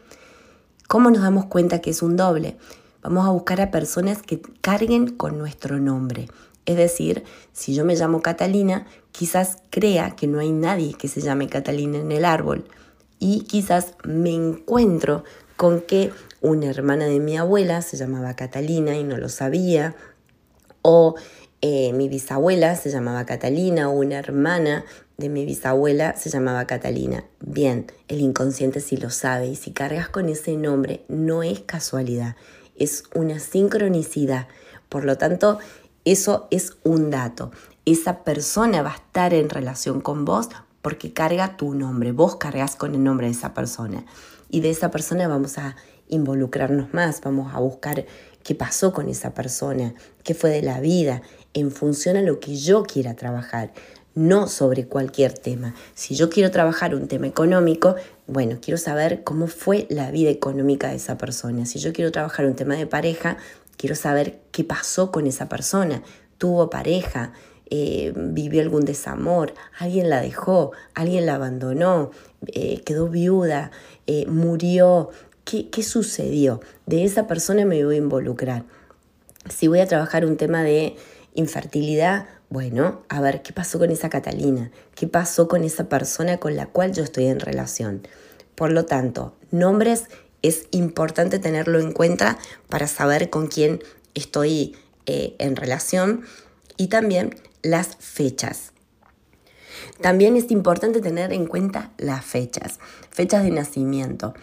¿Cómo 0.87 1.09
nos 1.09 1.21
damos 1.21 1.45
cuenta 1.45 1.79
que 1.79 1.91
es 1.91 2.01
un 2.01 2.17
doble? 2.17 2.57
Vamos 3.01 3.25
a 3.25 3.31
buscar 3.31 3.61
a 3.61 3.71
personas 3.71 4.21
que 4.21 4.41
carguen 4.61 5.07
con 5.07 5.37
nuestro 5.37 5.79
nombre. 5.79 6.27
Es 6.65 6.77
decir, 6.77 7.23
si 7.51 7.73
yo 7.73 7.83
me 7.85 7.95
llamo 7.95 8.21
Catalina, 8.21 8.85
quizás 9.11 9.57
crea 9.69 10.11
que 10.15 10.27
no 10.27 10.39
hay 10.39 10.51
nadie 10.51 10.93
que 10.93 11.07
se 11.07 11.21
llame 11.21 11.49
Catalina 11.49 11.97
en 11.97 12.11
el 12.11 12.25
árbol. 12.25 12.65
Y 13.19 13.41
quizás 13.41 13.95
me 14.03 14.33
encuentro 14.33 15.23
con 15.57 15.81
que 15.81 16.11
una 16.41 16.67
hermana 16.67 17.05
de 17.05 17.19
mi 17.19 17.37
abuela 17.37 17.81
se 17.81 17.97
llamaba 17.97 18.35
Catalina 18.35 18.95
y 18.95 19.03
no 19.03 19.17
lo 19.17 19.29
sabía. 19.29 19.95
O 20.83 21.15
eh, 21.61 21.93
mi 21.93 22.09
bisabuela 22.09 22.75
se 22.75 22.89
llamaba 22.89 23.25
Catalina 23.25 23.89
o 23.89 23.93
una 23.93 24.17
hermana 24.17 24.83
de 25.17 25.29
mi 25.29 25.45
bisabuela 25.45 26.15
se 26.17 26.29
llamaba 26.29 26.65
Catalina. 26.65 27.23
Bien, 27.39 27.85
el 28.07 28.19
inconsciente 28.19 28.79
sí 28.79 28.97
lo 28.97 29.11
sabe 29.11 29.47
y 29.47 29.55
si 29.55 29.71
cargas 29.71 30.09
con 30.09 30.29
ese 30.29 30.57
nombre 30.57 31.05
no 31.07 31.43
es 31.43 31.59
casualidad, 31.59 32.35
es 32.81 33.03
una 33.13 33.39
sincronicidad. 33.39 34.47
Por 34.89 35.05
lo 35.05 35.17
tanto, 35.17 35.59
eso 36.03 36.47
es 36.51 36.77
un 36.83 37.11
dato. 37.11 37.51
Esa 37.85 38.23
persona 38.23 38.81
va 38.81 38.91
a 38.91 38.95
estar 38.95 39.33
en 39.33 39.49
relación 39.49 40.01
con 40.01 40.25
vos 40.25 40.49
porque 40.81 41.13
carga 41.13 41.57
tu 41.57 41.73
nombre. 41.75 42.11
Vos 42.11 42.35
cargas 42.37 42.75
con 42.75 42.95
el 42.95 43.03
nombre 43.03 43.27
de 43.27 43.33
esa 43.33 43.53
persona. 43.53 44.05
Y 44.49 44.61
de 44.61 44.71
esa 44.71 44.91
persona 44.91 45.27
vamos 45.27 45.57
a 45.57 45.75
involucrarnos 46.09 46.93
más, 46.93 47.21
vamos 47.21 47.53
a 47.53 47.59
buscar 47.59 48.05
qué 48.43 48.55
pasó 48.55 48.91
con 48.91 49.07
esa 49.07 49.33
persona, 49.33 49.93
qué 50.23 50.33
fue 50.33 50.49
de 50.49 50.61
la 50.61 50.79
vida, 50.81 51.21
en 51.53 51.71
función 51.71 52.17
a 52.17 52.21
lo 52.21 52.39
que 52.39 52.55
yo 52.55 52.83
quiera 52.83 53.15
trabajar. 53.15 53.71
No 54.15 54.47
sobre 54.47 54.85
cualquier 54.85 55.33
tema. 55.33 55.73
Si 55.93 56.15
yo 56.15 56.29
quiero 56.29 56.51
trabajar 56.51 56.95
un 56.95 57.07
tema 57.07 57.27
económico, 57.27 57.95
bueno, 58.27 58.57
quiero 58.61 58.77
saber 58.77 59.23
cómo 59.23 59.47
fue 59.47 59.87
la 59.89 60.11
vida 60.11 60.29
económica 60.29 60.89
de 60.89 60.95
esa 60.95 61.17
persona. 61.17 61.65
Si 61.65 61.79
yo 61.79 61.93
quiero 61.93 62.11
trabajar 62.11 62.45
un 62.45 62.55
tema 62.55 62.75
de 62.75 62.87
pareja, 62.87 63.37
quiero 63.77 63.95
saber 63.95 64.39
qué 64.51 64.63
pasó 64.63 65.11
con 65.11 65.27
esa 65.27 65.47
persona. 65.47 66.03
¿Tuvo 66.37 66.69
pareja? 66.69 67.33
Eh, 67.69 68.11
¿Vivió 68.15 68.61
algún 68.61 68.83
desamor? 68.83 69.53
¿Alguien 69.79 70.09
la 70.09 70.21
dejó? 70.21 70.71
¿Alguien 70.93 71.25
la 71.25 71.35
abandonó? 71.35 72.11
Eh, 72.47 72.81
¿Quedó 72.85 73.07
viuda? 73.07 73.71
Eh, 74.07 74.25
¿Murió? 74.27 75.09
¿Qué, 75.45 75.69
¿Qué 75.69 75.83
sucedió? 75.83 76.59
De 76.85 77.05
esa 77.05 77.27
persona 77.27 77.65
me 77.65 77.83
voy 77.85 77.95
a 77.95 77.99
involucrar. 77.99 78.65
Si 79.49 79.67
voy 79.67 79.79
a 79.79 79.87
trabajar 79.87 80.25
un 80.25 80.37
tema 80.37 80.63
de 80.63 80.97
infertilidad, 81.33 82.27
bueno, 82.51 83.03
a 83.07 83.21
ver, 83.21 83.43
¿qué 83.43 83.53
pasó 83.53 83.79
con 83.79 83.91
esa 83.91 84.09
Catalina? 84.09 84.71
¿Qué 84.93 85.07
pasó 85.07 85.47
con 85.47 85.63
esa 85.63 85.87
persona 85.87 86.37
con 86.37 86.57
la 86.57 86.65
cual 86.65 86.91
yo 86.91 87.01
estoy 87.01 87.27
en 87.27 87.39
relación? 87.39 88.05
Por 88.55 88.73
lo 88.73 88.83
tanto, 88.83 89.33
nombres 89.51 90.09
es 90.41 90.65
importante 90.71 91.39
tenerlo 91.39 91.79
en 91.79 91.93
cuenta 91.93 92.37
para 92.67 92.87
saber 92.87 93.29
con 93.29 93.47
quién 93.47 93.81
estoy 94.15 94.75
eh, 95.05 95.33
en 95.39 95.55
relación 95.55 96.25
y 96.75 96.87
también 96.87 97.37
las 97.61 97.95
fechas. 98.01 98.73
También 100.01 100.35
es 100.35 100.51
importante 100.51 100.99
tener 100.99 101.31
en 101.31 101.45
cuenta 101.47 101.91
las 101.97 102.25
fechas, 102.25 102.81
fechas 103.11 103.43
de 103.43 103.51
nacimiento. 103.51 104.33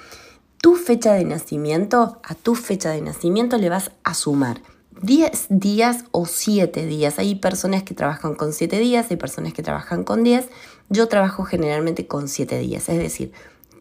Tu 0.63 0.77
fecha 0.77 1.13
de 1.13 1.27
nacimiento, 1.27 2.23
a 2.25 2.35
tu 2.35 2.55
fecha 2.55 2.91
de 2.91 3.03
nacimiento 3.03 3.59
le 3.59 3.69
vas 3.69 3.91
a 4.03 4.15
sumar 4.15 4.63
10 5.03 5.47
días 5.51 6.05
o 6.11 6.27
7 6.27 6.87
días. 6.87 7.19
Hay 7.19 7.37
personas 7.37 7.83
que 7.83 7.95
trabajan 7.95 8.35
con 8.35 8.53
7 8.53 8.79
días, 8.79 9.07
hay 9.11 9.17
personas 9.17 9.53
que 9.53 9.63
trabajan 9.63 10.05
con 10.05 10.25
10. 10.25 10.49
Yo 10.89 11.09
trabajo 11.09 11.45
generalmente 11.45 12.07
con 12.07 12.29
7 12.29 12.59
días. 12.59 12.89
Es 12.89 12.99
decir, 12.99 13.33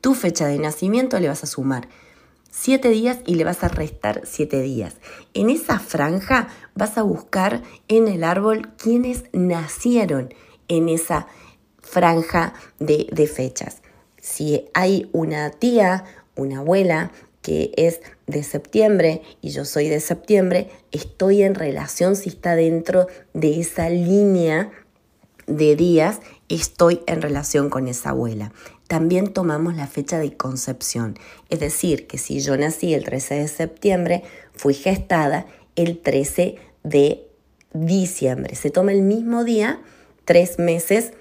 tu 0.02 0.14
fecha 0.14 0.48
de 0.48 0.60
nacimiento 0.60 1.20
le 1.20 1.28
vas 1.28 1.44
a 1.44 1.48
sumar 1.48 1.88
7 2.52 2.90
días 2.90 3.20
y 3.26 3.36
le 3.36 3.44
vas 3.44 3.64
a 3.64 3.68
restar 3.68 4.22
7 4.26 4.62
días. 4.62 4.96
En 5.34 5.50
esa 5.50 5.80
franja 5.80 6.50
vas 6.76 6.98
a 6.98 7.04
buscar 7.04 7.64
en 7.88 8.08
el 8.08 8.24
árbol 8.24 8.70
quienes 8.78 9.26
nacieron 9.34 10.34
en 10.68 10.90
esa 10.90 11.28
franja 11.80 12.54
de, 12.80 13.08
de 13.12 13.28
fechas. 13.28 13.82
Si 14.22 14.66
hay 14.74 15.10
una 15.14 15.52
tía, 15.52 16.04
una 16.36 16.60
abuela 16.60 17.12
que 17.48 17.72
es 17.78 18.02
de 18.26 18.44
septiembre 18.44 19.22
y 19.42 19.52
yo 19.52 19.64
soy 19.64 19.88
de 19.88 20.02
septiembre, 20.02 20.70
estoy 20.92 21.44
en 21.44 21.56
relación 21.56 22.18
si 22.18 22.28
está 22.28 22.58
dentro 22.58 23.08
de 23.34 23.62
esa 23.62 23.90
línea 23.90 24.70
de 25.46 25.78
días, 25.78 26.20
estoy 26.50 27.04
en 27.08 27.22
relación 27.22 27.70
con 27.70 27.88
esa 27.88 28.10
abuela. 28.10 28.52
También 28.90 29.32
tomamos 29.32 29.78
la 29.78 29.88
fecha 29.88 30.20
de 30.20 30.36
concepción, 30.36 31.18
es 31.50 31.62
decir, 31.62 32.06
que 32.06 32.18
si 32.18 32.42
yo 32.42 32.58
nací 32.58 32.94
el 32.94 33.06
13 33.06 33.36
de 33.36 33.48
septiembre, 33.48 34.24
fui 34.54 34.74
gestada 34.74 35.46
el 35.78 36.00
13 36.00 36.58
de 36.84 37.30
diciembre. 37.72 38.56
Se 38.56 38.72
toma 38.72 38.92
el 38.92 39.04
mismo 39.04 39.46
día, 39.46 39.80
tres 40.26 40.60
meses 40.60 41.14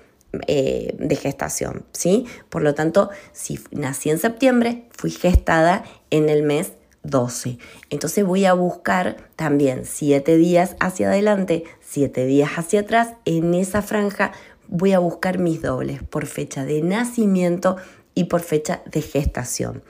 eh, 0.46 0.94
de 0.98 1.16
gestación, 1.16 1.84
¿sí? 1.92 2.26
Por 2.48 2.62
lo 2.62 2.74
tanto, 2.74 3.10
si 3.32 3.58
nací 3.70 4.10
en 4.10 4.18
septiembre, 4.18 4.84
fui 4.90 5.10
gestada 5.10 5.84
en 6.10 6.28
el 6.28 6.42
mes 6.42 6.72
12. 7.06 7.58
Entonces 7.90 8.24
voy 8.24 8.44
a 8.44 8.52
buscar 8.52 9.16
también 9.36 9.84
7 9.84 10.36
días 10.36 10.76
hacia 10.80 11.08
adelante, 11.08 11.64
7 11.80 12.26
días 12.26 12.50
hacia 12.56 12.80
atrás. 12.80 13.14
En 13.24 13.54
esa 13.54 13.82
franja 13.82 14.32
voy 14.68 14.92
a 14.92 14.98
buscar 14.98 15.38
mis 15.38 15.62
dobles 15.62 16.02
por 16.02 16.26
fecha 16.26 16.64
de 16.64 16.82
nacimiento 16.82 17.76
y 18.14 18.24
por 18.24 18.40
fecha 18.40 18.82
de 18.86 19.02
gestación. 19.02 19.82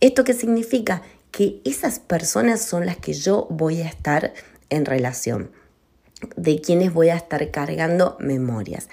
¿Esto 0.00 0.24
qué 0.24 0.34
significa? 0.34 1.02
Que 1.30 1.60
esas 1.64 1.98
personas 1.98 2.62
son 2.62 2.86
las 2.86 2.96
que 2.96 3.12
yo 3.12 3.46
voy 3.50 3.82
a 3.82 3.88
estar 3.88 4.32
en 4.70 4.84
relación, 4.84 5.50
de 6.36 6.60
quienes 6.60 6.92
voy 6.92 7.10
a 7.10 7.16
estar 7.16 7.50
cargando 7.50 8.16
memorias 8.18 8.88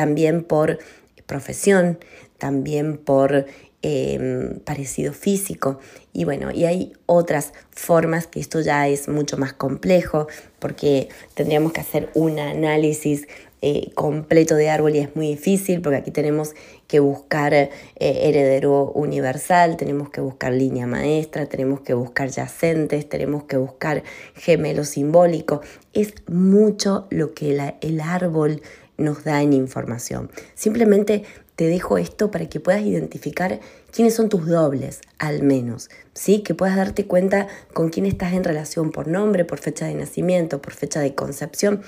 también 0.00 0.44
por 0.44 0.78
profesión, 1.26 1.98
también 2.38 2.96
por 2.96 3.44
em, 3.82 4.58
parecido 4.60 5.12
físico. 5.12 5.78
Y 6.14 6.24
bueno, 6.24 6.50
y 6.52 6.64
hay 6.64 6.94
otras 7.04 7.52
formas 7.70 8.26
que 8.26 8.40
esto 8.40 8.62
ya 8.62 8.88
es 8.88 9.08
mucho 9.08 9.36
más 9.36 9.52
complejo 9.52 10.26
porque 10.58 11.10
tendríamos 11.34 11.72
que 11.74 11.82
hacer 11.82 12.08
un 12.14 12.38
análisis 12.38 13.26
eh, 13.62 13.90
completo 13.94 14.54
de 14.54 14.70
árbol 14.70 14.96
y 14.96 15.00
es 15.00 15.14
muy 15.14 15.28
difícil 15.28 15.82
porque 15.82 15.98
aquí 15.98 16.10
tenemos 16.10 16.54
que 16.88 16.98
buscar 16.98 17.52
eh, 17.52 17.70
heredero 17.98 18.90
universal, 18.92 19.76
tenemos 19.76 20.08
que 20.08 20.22
buscar 20.22 20.54
línea 20.54 20.86
maestra, 20.86 21.44
tenemos 21.44 21.80
que 21.82 21.92
buscar 21.92 22.30
yacentes, 22.30 23.06
tenemos 23.06 23.44
que 23.44 23.58
buscar 23.58 24.02
gemelo 24.34 24.86
simbólico. 24.86 25.60
Es 25.92 26.14
mucho 26.26 27.06
lo 27.10 27.34
que 27.34 27.74
el 27.82 28.00
árbol 28.00 28.62
nos 29.00 29.24
da 29.24 29.42
en 29.42 29.52
información. 29.52 30.30
Simplemente 30.54 31.24
te 31.56 31.66
dejo 31.66 31.98
esto 31.98 32.30
para 32.30 32.48
que 32.48 32.60
puedas 32.60 32.82
identificar 32.82 33.60
quiénes 33.92 34.14
son 34.14 34.28
tus 34.28 34.46
dobles, 34.46 35.00
al 35.18 35.42
menos, 35.42 35.90
¿sí? 36.14 36.42
Que 36.42 36.54
puedas 36.54 36.76
darte 36.76 37.06
cuenta 37.06 37.48
con 37.74 37.90
quién 37.90 38.06
estás 38.06 38.32
en 38.32 38.44
relación 38.44 38.92
por 38.92 39.08
nombre, 39.08 39.44
por 39.44 39.58
fecha 39.58 39.86
de 39.86 39.94
nacimiento, 39.94 40.62
por 40.62 40.72
fecha 40.72 41.00
de 41.00 41.14
concepción, 41.14 41.82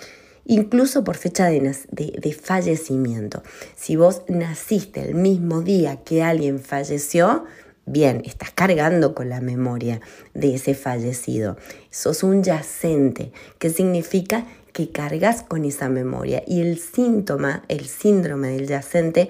incluso 0.44 1.04
por 1.04 1.16
fecha 1.16 1.46
de, 1.46 1.76
de 1.90 2.32
fallecimiento. 2.34 3.42
Si 3.76 3.96
vos 3.96 4.22
naciste 4.28 5.02
el 5.02 5.14
mismo 5.14 5.62
día 5.62 6.02
que 6.04 6.22
alguien 6.22 6.58
falleció, 6.58 7.44
Bien, 7.84 8.22
estás 8.24 8.52
cargando 8.52 9.12
con 9.12 9.28
la 9.28 9.40
memoria 9.40 10.00
de 10.34 10.54
ese 10.54 10.74
fallecido. 10.74 11.56
Sos 11.90 12.22
un 12.22 12.44
yacente, 12.44 13.32
que 13.58 13.70
significa 13.70 14.46
que 14.72 14.90
cargas 14.90 15.42
con 15.42 15.64
esa 15.64 15.88
memoria. 15.88 16.42
Y 16.46 16.60
el 16.60 16.78
síntoma, 16.78 17.64
el 17.68 17.86
síndrome 17.86 18.48
del 18.48 18.66
yacente, 18.66 19.28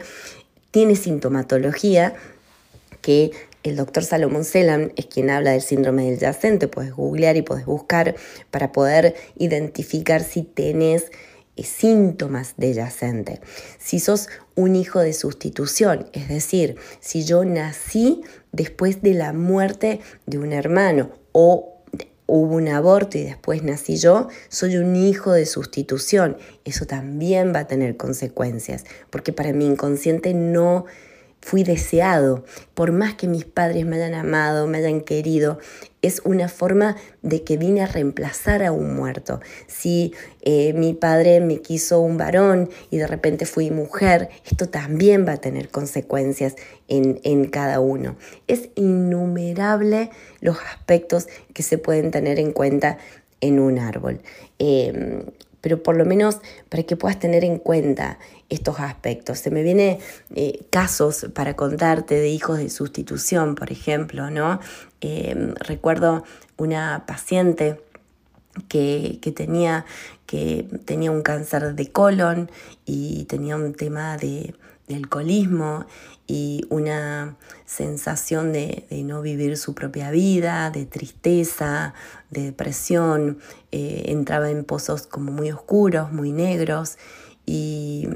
tiene 0.70 0.96
sintomatología 0.96 2.14
que 3.00 3.32
el 3.62 3.76
doctor 3.76 4.04
Salomón 4.04 4.44
Selam 4.44 4.90
es 4.96 5.06
quien 5.06 5.30
habla 5.30 5.52
del 5.52 5.62
síndrome 5.62 6.10
del 6.10 6.18
yacente. 6.18 6.66
Puedes 6.66 6.92
googlear 6.92 7.36
y 7.36 7.42
puedes 7.42 7.66
buscar 7.66 8.16
para 8.50 8.72
poder 8.72 9.14
identificar 9.36 10.22
si 10.24 10.42
tenés 10.42 11.12
eh, 11.56 11.62
síntomas 11.64 12.54
de 12.56 12.72
yacente. 12.72 13.40
Si 13.78 14.00
sos 14.00 14.28
un 14.56 14.74
hijo 14.74 15.00
de 15.00 15.12
sustitución, 15.12 16.08
es 16.12 16.28
decir, 16.28 16.76
si 17.00 17.24
yo 17.24 17.44
nací 17.44 18.22
después 18.52 19.02
de 19.02 19.14
la 19.14 19.32
muerte 19.32 20.00
de 20.26 20.38
un 20.38 20.52
hermano 20.52 21.10
o 21.32 21.71
hubo 22.26 22.56
un 22.56 22.68
aborto 22.68 23.18
y 23.18 23.24
después 23.24 23.62
nací 23.62 23.96
yo, 23.96 24.28
soy 24.48 24.76
un 24.76 24.96
hijo 24.96 25.32
de 25.32 25.46
sustitución. 25.46 26.36
Eso 26.64 26.86
también 26.86 27.52
va 27.54 27.60
a 27.60 27.66
tener 27.66 27.96
consecuencias, 27.96 28.84
porque 29.10 29.32
para 29.32 29.52
mi 29.52 29.66
inconsciente 29.66 30.34
no 30.34 30.86
fui 31.40 31.64
deseado, 31.64 32.44
por 32.74 32.92
más 32.92 33.14
que 33.14 33.26
mis 33.26 33.44
padres 33.44 33.84
me 33.84 33.96
hayan 33.96 34.14
amado, 34.14 34.66
me 34.68 34.78
hayan 34.78 35.00
querido, 35.00 35.58
es 36.02 36.20
una 36.24 36.48
forma 36.48 36.96
de 37.22 37.44
que 37.44 37.56
vine 37.56 37.82
a 37.82 37.86
reemplazar 37.86 38.62
a 38.62 38.72
un 38.72 38.94
muerto. 38.94 39.40
Si 39.68 40.12
eh, 40.42 40.72
mi 40.74 40.94
padre 40.94 41.40
me 41.40 41.62
quiso 41.62 42.00
un 42.00 42.18
varón 42.18 42.68
y 42.90 42.98
de 42.98 43.06
repente 43.06 43.46
fui 43.46 43.70
mujer, 43.70 44.28
esto 44.44 44.68
también 44.68 45.26
va 45.26 45.32
a 45.32 45.40
tener 45.40 45.68
consecuencias 45.70 46.56
en, 46.88 47.20
en 47.22 47.46
cada 47.46 47.80
uno. 47.80 48.16
Es 48.48 48.68
innumerable 48.74 50.10
los 50.40 50.58
aspectos 50.58 51.28
que 51.54 51.62
se 51.62 51.78
pueden 51.78 52.10
tener 52.10 52.38
en 52.38 52.52
cuenta 52.52 52.98
en 53.40 53.60
un 53.60 53.78
árbol. 53.78 54.20
Em, 54.58 55.24
pero 55.60 55.82
por 55.82 55.96
lo 55.96 56.04
menos 56.04 56.38
para 56.68 56.82
que 56.82 56.96
puedas 56.96 57.18
tener 57.18 57.44
en 57.44 57.58
cuenta 57.58 58.18
estos 58.52 58.80
aspectos. 58.80 59.38
Se 59.38 59.50
me 59.50 59.62
vienen 59.62 59.98
eh, 60.34 60.66
casos 60.70 61.26
para 61.34 61.56
contarte 61.56 62.14
de 62.16 62.28
hijos 62.28 62.58
de 62.58 62.68
sustitución, 62.68 63.54
por 63.54 63.72
ejemplo, 63.72 64.30
¿no? 64.30 64.60
Em, 65.00 65.54
recuerdo 65.54 66.24
una 66.58 67.04
paciente 67.06 67.80
que, 68.68 69.18
tenía, 69.34 69.86
que 70.26 70.68
tenía 70.84 71.10
un 71.10 71.22
cáncer 71.22 71.74
de 71.74 71.90
colon 71.90 72.50
y 72.84 73.24
tenía 73.24 73.56
un 73.56 73.72
tema 73.72 74.16
de, 74.16 74.54
alcoholismo 74.92 75.86
y 76.26 76.66
una 76.68 77.38
sensación 77.64 78.52
de, 78.52 78.84
no 79.06 79.22
vivir 79.22 79.56
su 79.56 79.74
propia 79.74 80.10
vida, 80.10 80.70
de 80.70 80.84
tristeza, 80.84 81.94
de 82.28 82.42
depresión, 82.42 83.38
eh, 83.70 84.02
entraba 84.08 84.50
en 84.50 84.64
pozos 84.64 85.06
como 85.06 85.32
muy 85.32 85.50
oscuros, 85.50 86.12
muy 86.12 86.30
negros 86.32 86.98
y 87.46 88.06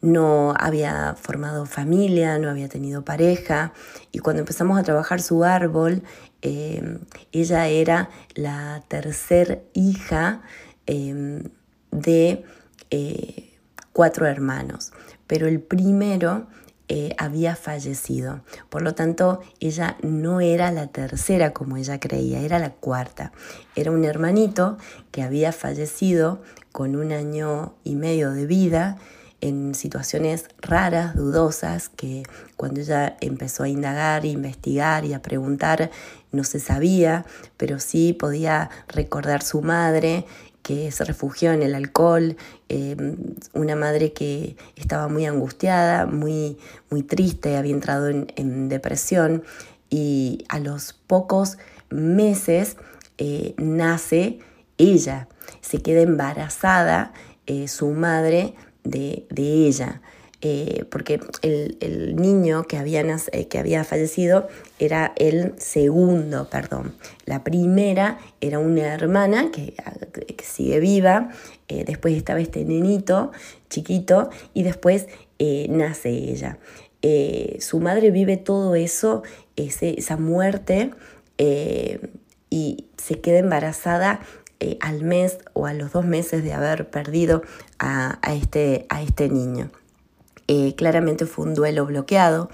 no 0.00 0.54
había 0.58 1.14
formado 1.20 1.66
familia, 1.66 2.38
no 2.38 2.48
había 2.48 2.68
tenido 2.68 3.04
pareja 3.04 3.72
y 4.12 4.20
cuando 4.20 4.40
empezamos 4.40 4.78
a 4.78 4.82
trabajar 4.82 5.20
su 5.20 5.44
árbol, 5.44 6.02
eh, 6.42 6.98
ella 7.32 7.66
era 7.66 8.10
la 8.34 8.82
tercer 8.88 9.64
hija 9.74 10.42
em, 10.86 11.44
de 11.90 12.44
eh, 12.90 13.58
cuatro 13.92 14.26
hermanos, 14.26 14.92
pero 15.26 15.48
el 15.48 15.60
primero 15.60 16.46
eh, 16.90 17.14
había 17.18 17.54
fallecido. 17.54 18.40
Por 18.70 18.80
lo 18.80 18.94
tanto, 18.94 19.40
ella 19.60 19.98
no 20.02 20.40
era 20.40 20.70
la 20.70 20.86
tercera 20.86 21.52
como 21.52 21.76
ella 21.76 22.00
creía, 22.00 22.40
era 22.40 22.58
la 22.58 22.70
cuarta. 22.70 23.32
Era 23.74 23.90
un 23.90 24.04
hermanito 24.04 24.78
que 25.10 25.22
había 25.22 25.52
fallecido 25.52 26.40
con 26.72 26.96
un 26.96 27.12
año 27.12 27.74
y 27.84 27.96
medio 27.96 28.30
de 28.30 28.46
vida 28.46 28.96
en 29.40 29.74
situaciones 29.74 30.46
raras, 30.60 31.14
dudosas, 31.14 31.88
que 31.88 32.24
cuando 32.56 32.80
ella 32.80 33.16
empezó 33.20 33.62
a 33.62 33.68
indagar, 33.68 34.24
investigar 34.24 35.04
y 35.04 35.14
a 35.14 35.22
preguntar, 35.22 35.90
no 36.32 36.44
se 36.44 36.60
sabía, 36.60 37.24
pero 37.56 37.78
sí 37.78 38.12
podía 38.12 38.70
recordar 38.88 39.42
su 39.42 39.62
madre 39.62 40.24
que 40.62 40.90
se 40.90 41.04
refugió 41.04 41.52
en 41.52 41.62
el 41.62 41.74
alcohol, 41.74 42.36
em, 42.68 43.16
una 43.54 43.74
madre 43.74 44.12
que 44.12 44.56
estaba 44.76 45.08
muy 45.08 45.24
angustiada, 45.24 46.04
muy, 46.04 46.58
muy 46.90 47.02
triste, 47.02 47.56
había 47.56 47.72
entrado 47.72 48.08
en, 48.08 48.68
depresión 48.68 49.44
y 49.88 50.44
a 50.48 50.58
los 50.58 50.92
pocos 50.92 51.56
meses 51.88 52.76
eh, 53.16 53.54
nace 53.56 54.40
ella, 54.76 55.28
se 55.62 55.80
queda 55.80 56.02
embarazada 56.02 57.12
eh, 57.46 57.66
su 57.66 57.88
madre 57.92 58.54
de, 58.84 59.26
ella. 59.36 60.00
Eh, 60.40 60.84
porque 60.88 61.20
el, 61.42 62.14
niño 62.14 62.62
que 62.64 62.76
había, 62.76 63.04
que 63.48 63.58
había 63.58 63.82
fallecido 63.82 64.46
era 64.78 65.12
el 65.16 65.54
segundo, 65.58 66.48
perdón. 66.48 66.94
La 67.24 67.42
primera 67.42 68.18
era 68.40 68.60
una 68.60 68.94
hermana 68.94 69.50
que, 69.50 69.74
sigue 70.42 70.80
viva, 70.80 71.30
eh, 71.68 71.84
después 71.84 72.16
estaba 72.16 72.40
este 72.40 72.64
nenito 72.64 73.32
chiquito 73.68 74.30
y 74.54 74.62
después 74.62 75.08
eh, 75.38 75.66
nace 75.70 76.10
ella. 76.10 76.58
Eh, 77.02 77.58
su 77.60 77.80
madre 77.80 78.10
vive 78.10 78.36
todo 78.36 78.74
eso, 78.74 79.22
esa 79.56 80.16
muerte, 80.16 80.90
y 82.50 82.86
se 82.96 83.20
queda 83.20 83.38
embarazada 83.38 84.20
al 84.80 85.02
mes 85.02 85.38
o 85.52 85.66
a 85.66 85.72
los 85.72 85.92
dos 85.92 86.04
meses 86.04 86.42
de 86.42 86.52
haber 86.52 86.90
perdido 86.90 87.42
a, 87.78 88.18
este, 88.32 88.86
a 88.88 89.02
este 89.02 89.28
niño. 89.28 89.70
claramente 90.76 91.26
fue 91.26 91.46
un 91.46 91.54
duelo 91.54 91.86
bloqueado. 91.86 92.50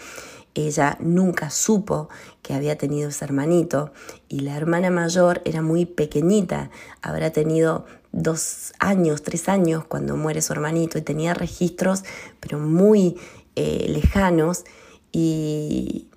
Ella 0.55 0.97
nunca 1.01 1.51
supo 1.51 2.09
que 2.43 2.55
había 2.55 2.79
tenido 2.79 3.09
ese 3.09 3.25
hermanito 3.25 3.93
y 4.29 4.41
la 4.41 4.57
hermana 4.57 4.91
mayor 4.91 5.43
era 5.45 5.63
muy 5.63 5.85
pequeñita, 5.85 6.71
habrá 7.03 7.31
tenido 7.31 7.87
dos 8.13 8.73
años, 8.79 9.23
tres 9.23 9.49
años 9.49 9.85
cuando 9.85 10.17
muere 10.17 10.43
su 10.43 10.53
hermanito 10.53 10.97
y 10.99 11.03
tenía 11.03 11.35
registros 11.35 12.05
pero 12.39 12.61
muy 12.61 13.17
eh, 13.57 13.87
lejanos. 13.89 14.65
Y, 15.11 16.09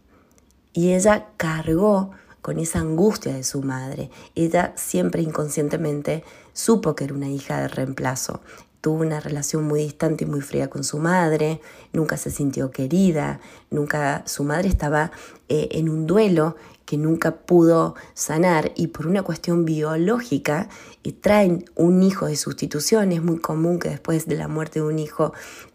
y 0.74 0.94
ella 0.94 1.28
cargó 1.38 2.12
con 2.48 2.60
esa 2.60 2.80
angustia 2.80 3.34
de 3.34 3.44
su 3.44 3.62
madre. 3.62 4.10
Ella 4.34 4.72
siempre 4.78 5.22
inconscientemente 5.22 6.24
supo 6.54 6.96
que 6.96 7.04
era 7.04 7.14
una 7.14 7.28
hija 7.28 7.60
de 7.60 7.68
reemplazo 7.68 8.40
tuvo 8.80 9.02
una 9.02 9.20
relación 9.20 9.66
muy 9.66 9.82
distante 9.82 10.24
y 10.24 10.28
muy 10.28 10.40
fría 10.40 10.70
con 10.70 10.86
su 10.86 10.98
madre, 10.98 11.60
nunca 11.92 12.16
se 12.16 12.32
sintió 12.32 12.72
querida, 12.72 13.42
nunca 13.70 14.24
su 14.26 14.46
madre 14.46 14.70
estaba 14.70 15.12
eh, 15.50 15.68
en 15.72 15.90
un 15.90 16.08
duelo 16.08 16.56
que 16.86 16.98
nunca 16.98 17.36
pudo 17.36 17.96
sanar 18.14 18.72
y 18.76 18.88
por 18.88 19.08
una 19.08 19.24
cuestión 19.24 19.66
biológica 19.66 20.70
eh, 21.04 21.12
traen 21.12 21.66
un 21.76 22.02
hijo 22.02 22.28
de 22.28 22.38
sustitución. 22.38 23.12
Es 23.12 23.22
muy 23.22 23.40
común 23.40 23.78
que 23.78 23.90
después 23.90 24.26
de 24.26 24.38
la 24.38 24.48
muerte 24.48 24.80
de 24.80 24.86
un 24.86 25.00
hijo, 25.00 25.34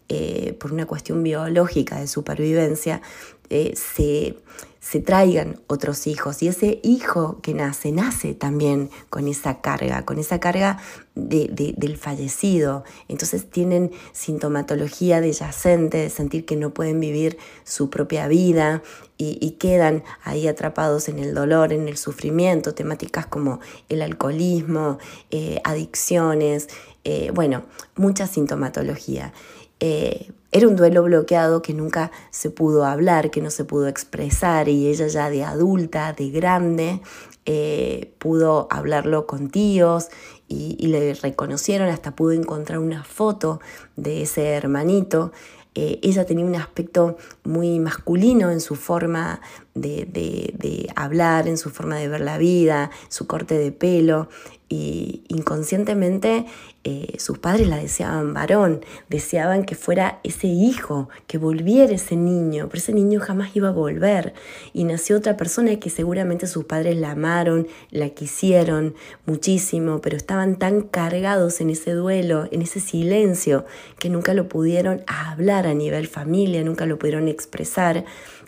eh, 0.09 0.57
por 0.59 0.73
una 0.73 0.87
cuestión 0.87 1.23
biológica 1.23 2.01
de 2.01 2.07
supervivencia, 2.07 3.03
se 3.51 4.37
se 4.83 4.99
traigan 4.99 5.61
otros 5.69 6.09
hijos 6.09 6.43
y 6.43 6.49
ese 6.49 6.81
hijo 6.83 7.41
que 7.41 7.55
nace, 7.55 7.93
nace 7.93 8.35
también 8.35 8.91
con 9.11 9.29
esa 9.29 9.61
carga, 9.61 10.05
con 10.05 10.19
esa 10.19 10.41
carga 10.41 10.79
del 11.15 11.97
fallecido. 11.97 12.83
Entonces 13.07 13.49
tienen 13.49 13.93
sintomatología 14.11 15.21
de 15.21 15.33
yacente, 15.33 15.99
de 15.99 16.11
sentir 16.11 16.45
que 16.45 16.57
no 16.57 16.75
pueden 16.75 16.99
vivir 16.99 17.39
su 17.63 17.91
propia 17.91 18.27
vida 18.27 18.83
y, 19.17 19.53
quedan 19.53 20.03
ahí 20.25 20.49
atrapados 20.49 21.09
en 21.09 21.21
el 21.21 21.33
dolor, 21.33 21.73
en 21.73 21.87
el 21.87 21.97
sufrimiento, 21.97 22.75
temáticas 22.75 23.25
como 23.27 23.61
el 23.89 24.03
alcoholismo, 24.03 24.99
eh, 25.31 25.61
adicciones, 25.63 26.69
eh, 27.05 27.31
bueno, 27.33 27.63
mucha 27.95 28.27
sintomatología. 28.27 29.33
Eh, 29.79 30.33
era 30.53 30.69
un 30.69 30.77
duelo 30.77 31.03
bloqueado 31.03 31.63
que 31.63 31.73
nunca 31.73 32.13
se 32.31 32.51
pudo 32.51 32.85
hablar, 32.85 33.31
que 33.31 33.41
no 33.41 33.51
se 33.51 33.65
pudo 33.65 33.89
expresar 33.89 34.69
y 34.69 34.87
ella 34.87 35.07
ya 35.07 35.31
de 35.31 35.45
adulta, 35.45 36.13
de 36.13 36.31
grande, 36.31 37.01
eh, 37.47 38.15
pudo 38.19 38.69
hablarlo 38.71 39.27
con 39.27 39.49
tíos 39.49 40.09
y, 40.47 40.87
le 40.87 41.15
reconocieron, 41.15 41.89
hasta 41.89 42.15
pudo 42.15 42.33
encontrar 42.33 42.79
una 42.79 43.03
foto 43.05 43.61
de 43.97 44.23
ese 44.23 44.49
hermanito. 44.49 45.33
Eh, 45.75 45.99
ella 46.03 46.27
tenía 46.27 46.45
un 46.45 46.55
aspecto 46.55 47.17
muy 47.45 47.81
masculino 47.81 48.51
en 48.51 48.61
su 48.61 48.77
forma 48.77 49.41
de, 49.75 50.05
de, 50.05 50.93
hablar, 50.95 51.49
en 51.49 51.57
su 51.57 51.71
forma 51.71 51.97
de 51.97 52.09
ver 52.09 52.21
la 52.21 52.37
vida, 52.37 52.91
su 53.09 53.27
corte 53.27 53.57
de 53.57 53.73
pelo 53.73 54.29
y 54.69 55.25
inconscientemente 55.29 56.45
eh, 56.85 57.15
sus 57.19 57.39
padres 57.39 57.69
la 57.69 57.77
deseaban 57.77 58.35
varón, 58.35 58.85
deseaban 59.09 59.65
que 59.65 59.77
fuera 59.77 60.19
ese 60.25 60.49
hijo, 60.49 61.09
que 61.29 61.39
volviera 61.39 61.95
ese 61.95 62.17
niño, 62.17 62.67
pero 62.69 62.79
ese 62.79 62.93
niño 62.93 63.21
jamás 63.21 63.55
iba 63.55 63.69
a 63.69 63.73
volver. 63.73 64.35
Y 64.73 64.83
nació 64.83 65.17
otra 65.17 65.37
persona 65.37 65.77
que 65.79 65.91
seguramente 65.91 66.49
sus 66.49 66.65
padres 66.65 66.97
la 66.97 67.13
amaron, 67.13 67.69
la 67.91 68.09
quisieron 68.11 68.97
muchísimo, 69.27 70.01
pero 70.01 70.17
estaban 70.17 70.59
tan 70.59 70.83
cargados 70.83 71.61
en 71.61 71.71
ese 71.71 71.93
duelo, 71.93 72.49
en 72.51 72.63
ese 72.63 72.81
silencio, 72.81 73.65
que 74.01 74.09
nunca 74.09 74.35
lo 74.35 74.49
pudieron 74.49 75.05
hablar 75.07 75.69
a 75.69 75.75
nivel 75.75 76.09
familia, 76.09 76.65
nunca 76.65 76.87
lo 76.87 76.99
pudieron 76.99 77.29
expresar 77.29 78.05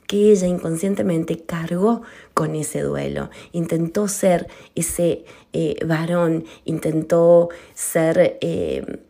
que 0.07 0.33
ella 0.33 0.47
inconscientemente 0.47 1.39
cargó 1.45 2.03
con 2.35 2.55
ese 2.55 2.81
duelo. 2.83 3.31
Intentó 3.53 4.09
ser 4.09 4.49
ese 4.75 5.25
eh, 5.53 5.77
varón, 5.87 6.45
intentó 6.65 7.49
ser 7.75 8.24
eh, 8.25 9.01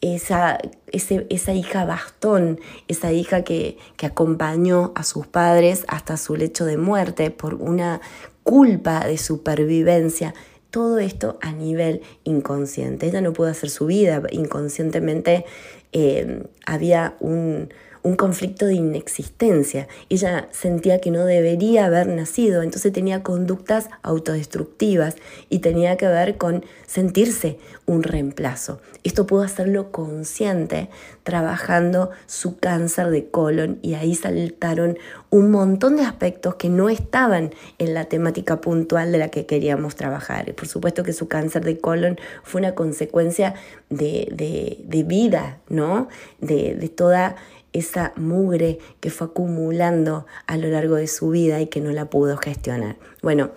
esa, 0.00 0.58
esa, 0.92 1.52
hija 1.52 1.84
bastón, 1.84 2.60
esa 2.86 3.12
hija 3.12 3.42
que, 3.42 3.78
que 3.96 4.06
acompañó 4.06 4.92
a 4.94 5.02
sus 5.02 5.26
padres 5.26 5.84
hasta 5.88 6.16
su 6.16 6.36
lecho 6.36 6.64
de 6.64 6.76
muerte 6.76 7.30
por 7.30 7.54
una 7.54 8.00
culpa 8.44 9.06
de 9.06 9.18
supervivencia. 9.18 10.34
Todo 10.70 10.98
esto 10.98 11.38
a 11.40 11.52
nivel 11.52 12.02
inconsciente. 12.24 13.06
Ella 13.06 13.20
no 13.20 13.32
pudo 13.32 13.48
hacer 13.48 13.70
su 13.70 13.86
vida. 13.86 14.22
Inconscientemente 14.30 15.44
eh, 15.92 16.44
había 16.66 17.16
un, 17.20 17.72
un 18.02 18.16
conflicto 18.16 18.66
de 18.66 18.74
inexistencia. 18.74 19.88
Ella 20.08 20.48
sentía 20.52 21.00
que 21.00 21.10
no 21.10 21.24
debería 21.24 21.86
haber 21.86 22.06
nacido, 22.08 22.62
entonces 22.62 22.92
tenía 22.92 23.22
conductas 23.22 23.88
autodestructivas 24.02 25.16
y 25.48 25.60
tenía 25.60 25.96
que 25.96 26.08
ver 26.08 26.36
con 26.36 26.64
sentirse 26.86 27.58
un 27.86 28.02
reemplazo. 28.02 28.80
Esto 29.04 29.26
pudo 29.26 29.42
hacerlo 29.42 29.90
consciente 29.90 30.90
trabajando 31.22 32.10
su 32.26 32.58
cáncer 32.58 33.10
de 33.10 33.30
colon 33.30 33.78
y 33.80 33.94
ahí 33.94 34.14
saltaron 34.14 34.98
un 35.30 35.50
montón 35.50 35.96
de 35.96 36.02
aspectos 36.02 36.56
que 36.56 36.68
no 36.68 36.88
estaban 36.88 37.54
en 37.78 37.94
la 37.94 38.06
temática 38.06 38.60
puntual 38.60 39.12
de 39.12 39.18
la 39.18 39.28
que 39.28 39.46
queríamos 39.46 39.96
trabajar. 39.96 40.54
Por 40.54 40.68
supuesto 40.68 41.02
que 41.02 41.12
su 41.12 41.28
cáncer 41.28 41.64
de 41.64 41.78
colon 41.78 42.18
fue 42.42 42.60
una 42.60 42.74
consecuencia 42.74 43.54
de, 43.88 45.04
vida, 45.06 45.58
¿no? 45.68 46.08
De, 46.40 46.74
de 46.74 46.88
toda 46.88 47.36
esa 47.72 48.12
mugre 48.16 48.78
que 49.00 49.10
fue 49.10 49.28
acumulando 49.28 50.26
a 50.46 50.56
lo 50.56 50.68
largo 50.68 50.96
de 50.96 51.06
su 51.06 51.30
vida 51.30 51.60
y 51.60 51.66
que 51.66 51.80
no 51.80 51.90
la 51.90 52.10
pudo 52.10 52.36
gestionar. 52.36 52.96
Bueno, 53.22 53.50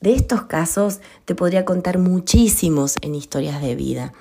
de 0.00 0.12
estos 0.12 0.42
casos 0.42 1.00
te 1.24 1.34
podría 1.34 1.64
contar 1.64 1.98
muchísimos 1.98 2.96
en 3.00 3.14
historias 3.14 3.62
de 3.62 3.74
vida. 3.74 4.12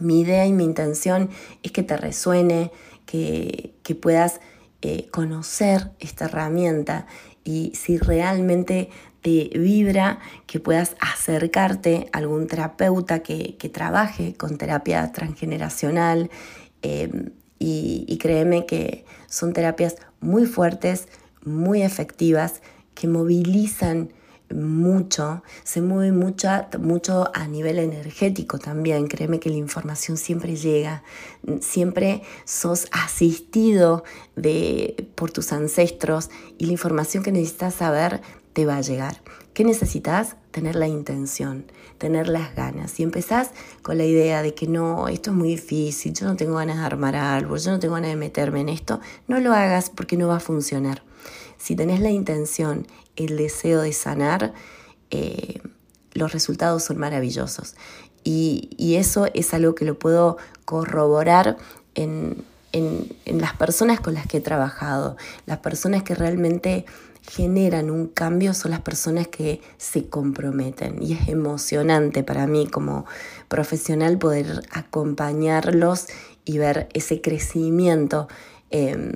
Mi 0.00 0.20
idea 0.20 0.46
y 0.46 0.52
mi 0.52 0.64
intención 0.64 1.30
es 1.62 1.72
que 1.72 1.82
te 1.82 1.96
resuene, 1.96 2.70
que, 3.04 3.74
puedas 4.00 4.40
eh, 4.82 5.08
conocer 5.10 5.90
esta 5.98 6.26
herramienta 6.26 7.06
y 7.42 7.72
si 7.74 7.98
realmente 7.98 8.90
te 9.22 9.50
vibra, 9.58 10.20
que 10.46 10.60
puedas 10.60 10.94
acercarte 11.00 12.08
a 12.12 12.18
algún 12.18 12.46
terapeuta 12.46 13.20
que, 13.20 13.70
trabaje 13.72 14.34
con 14.34 14.56
terapia 14.56 15.10
transgeneracional. 15.10 16.30
Eh, 16.82 17.10
y, 17.58 18.18
créeme 18.18 18.66
que 18.66 19.04
son 19.26 19.52
terapias 19.52 19.96
muy 20.20 20.46
fuertes, 20.46 21.08
muy 21.44 21.82
efectivas, 21.82 22.60
que 22.94 23.08
movilizan 23.08 24.12
mucho, 24.54 25.42
se 25.64 25.82
mueve 25.82 26.12
mucho, 26.12 26.48
mucho 26.78 27.30
a 27.34 27.46
nivel 27.46 27.78
energético 27.78 28.58
también. 28.58 29.06
Créeme 29.06 29.40
que 29.40 29.50
la 29.50 29.56
información 29.56 30.16
siempre 30.16 30.56
llega, 30.56 31.02
siempre 31.60 32.22
sos 32.44 32.88
asistido 32.92 34.04
de, 34.36 35.10
por 35.14 35.30
tus 35.30 35.52
ancestros 35.52 36.30
y 36.56 36.66
la 36.66 36.72
información 36.72 37.22
que 37.22 37.32
necesitas 37.32 37.74
saber 37.74 38.20
te 38.52 38.66
va 38.66 38.76
a 38.76 38.80
llegar. 38.80 39.22
¿Qué 39.52 39.64
necesitas? 39.64 40.36
Tener 40.50 40.76
la 40.76 40.88
intención, 40.88 41.70
tener 41.98 42.28
las 42.28 42.54
ganas. 42.54 42.92
Si 42.92 43.02
empezás 43.02 43.50
con 43.82 43.98
la 43.98 44.04
idea 44.04 44.42
de 44.42 44.54
que 44.54 44.66
no, 44.66 45.08
esto 45.08 45.30
es 45.30 45.36
muy 45.36 45.48
difícil, 45.48 46.14
yo 46.14 46.26
no 46.26 46.36
tengo 46.36 46.54
ganas 46.54 46.78
de 46.78 46.84
armar 46.84 47.16
algo, 47.16 47.56
yo 47.56 47.70
no 47.72 47.78
tengo 47.78 47.94
ganas 47.94 48.10
de 48.10 48.16
meterme 48.16 48.60
en 48.60 48.68
esto, 48.68 49.00
no 49.26 49.40
lo 49.40 49.52
hagas 49.52 49.90
porque 49.90 50.16
no 50.16 50.28
va 50.28 50.36
a 50.36 50.40
funcionar. 50.40 51.02
Si 51.58 51.74
tenés 51.74 52.00
la 52.00 52.10
intención, 52.10 52.86
el 53.16 53.36
deseo 53.36 53.82
de 53.82 53.92
sanar, 53.92 54.54
eh, 55.10 55.60
los 56.12 56.32
resultados 56.32 56.84
son 56.84 56.98
maravillosos. 56.98 57.74
Y, 58.24 58.96
eso 58.96 59.26
es 59.32 59.54
algo 59.54 59.74
que 59.74 59.84
lo 59.84 59.98
puedo 59.98 60.38
corroborar 60.64 61.56
en, 61.94 62.44
en 62.72 63.40
las 63.40 63.54
personas 63.54 64.00
con 64.00 64.14
las 64.14 64.26
que 64.26 64.38
he 64.38 64.40
trabajado, 64.40 65.16
las 65.46 65.58
personas 65.58 66.02
que 66.02 66.14
realmente 66.14 66.84
generan 67.28 67.90
un 67.90 68.06
cambio 68.06 68.54
son 68.54 68.70
las 68.70 68.80
personas 68.80 69.28
que 69.28 69.60
se 69.76 70.08
comprometen 70.08 71.02
y 71.02 71.12
es 71.12 71.28
emocionante 71.28 72.22
para 72.22 72.46
mí 72.46 72.66
como 72.66 73.04
profesional 73.48 74.18
poder 74.18 74.62
acompañarlos 74.70 76.06
y 76.46 76.56
ver 76.56 76.88
ese 76.94 77.20
crecimiento 77.20 78.28
em, 78.70 79.12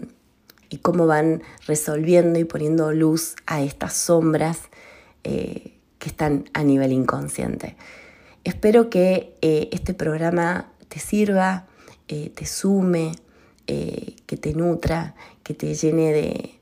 y 0.68 0.78
cómo 0.78 1.06
van 1.06 1.42
resolviendo 1.66 2.38
y 2.38 2.44
poniendo 2.44 2.92
luz 2.92 3.34
a 3.46 3.62
estas 3.62 3.94
sombras 3.94 4.60
eh, 5.24 5.78
que 5.98 6.08
están 6.08 6.44
a 6.52 6.64
nivel 6.64 6.92
inconsciente. 6.92 7.76
Espero 8.44 8.90
que 8.90 9.36
eh, 9.40 9.68
este 9.72 9.94
programa 9.94 10.70
te 10.88 10.98
sirva, 10.98 11.66
eh, 12.08 12.30
te 12.34 12.44
sume, 12.44 13.12
que 13.64 14.36
te 14.36 14.52
nutra, 14.52 15.14
que 15.42 15.54
te 15.54 15.74
llene 15.74 16.12
de, 16.12 16.61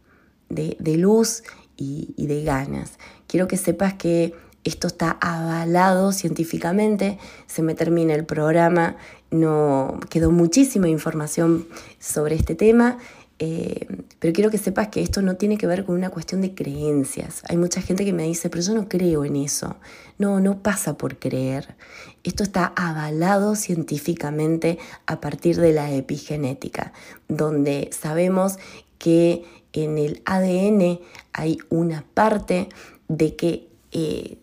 de, 0.50 0.96
luz 0.96 1.42
y, 1.76 2.12
y 2.16 2.26
de 2.26 2.42
ganas. 2.42 2.98
Quiero 3.26 3.48
que 3.48 3.56
sepas 3.56 3.94
que 3.94 4.34
esto 4.64 4.88
está 4.88 5.16
avalado 5.20 6.12
científicamente, 6.12 7.18
se 7.46 7.62
me 7.62 7.74
termina 7.74 8.14
el 8.14 8.26
programa, 8.26 8.96
no 9.30 9.98
quedó 10.10 10.30
muchísima 10.30 10.88
información 10.88 11.66
sobre 11.98 12.34
este 12.34 12.54
tema, 12.54 12.98
eh, 13.42 13.86
pero 14.18 14.34
quiero 14.34 14.50
que 14.50 14.58
sepas 14.58 14.88
que 14.88 15.00
esto 15.00 15.22
no 15.22 15.36
tiene 15.36 15.56
que 15.56 15.66
ver 15.66 15.86
con 15.86 15.94
una 15.94 16.10
cuestión 16.10 16.42
de 16.42 16.54
creencias. 16.54 17.42
Hay 17.48 17.56
mucha 17.56 17.80
gente 17.80 18.04
que 18.04 18.12
me 18.12 18.24
dice, 18.24 18.50
pero 18.50 18.62
yo 18.62 18.74
no 18.74 18.86
creo 18.86 19.24
en 19.24 19.34
eso. 19.36 19.76
No, 20.18 20.40
no 20.40 20.62
pasa 20.62 20.98
por 20.98 21.18
creer. 21.18 21.74
Esto 22.22 22.42
está 22.42 22.66
avalado 22.76 23.56
científicamente 23.56 24.78
a 25.06 25.22
partir 25.22 25.56
de 25.56 25.72
la 25.72 25.90
epigenética, 25.90 26.92
donde 27.28 27.88
sabemos 27.98 28.58
que 29.00 29.44
en 29.72 29.98
el 29.98 30.22
ADN 30.26 31.00
hay 31.32 31.58
una 31.70 32.04
parte 32.14 32.68
de 33.08 33.34
que 33.34 33.66
eh, 33.92 34.36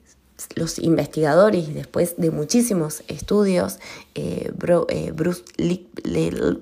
los 0.55 0.80
investigadores, 0.80 1.74
después 1.74 2.16
de 2.18 2.32
muchísimos 2.32 3.03
estudios, 3.08 3.80
eh, 4.16 4.51
eh, 4.89 5.12
Bruce, 5.14 5.43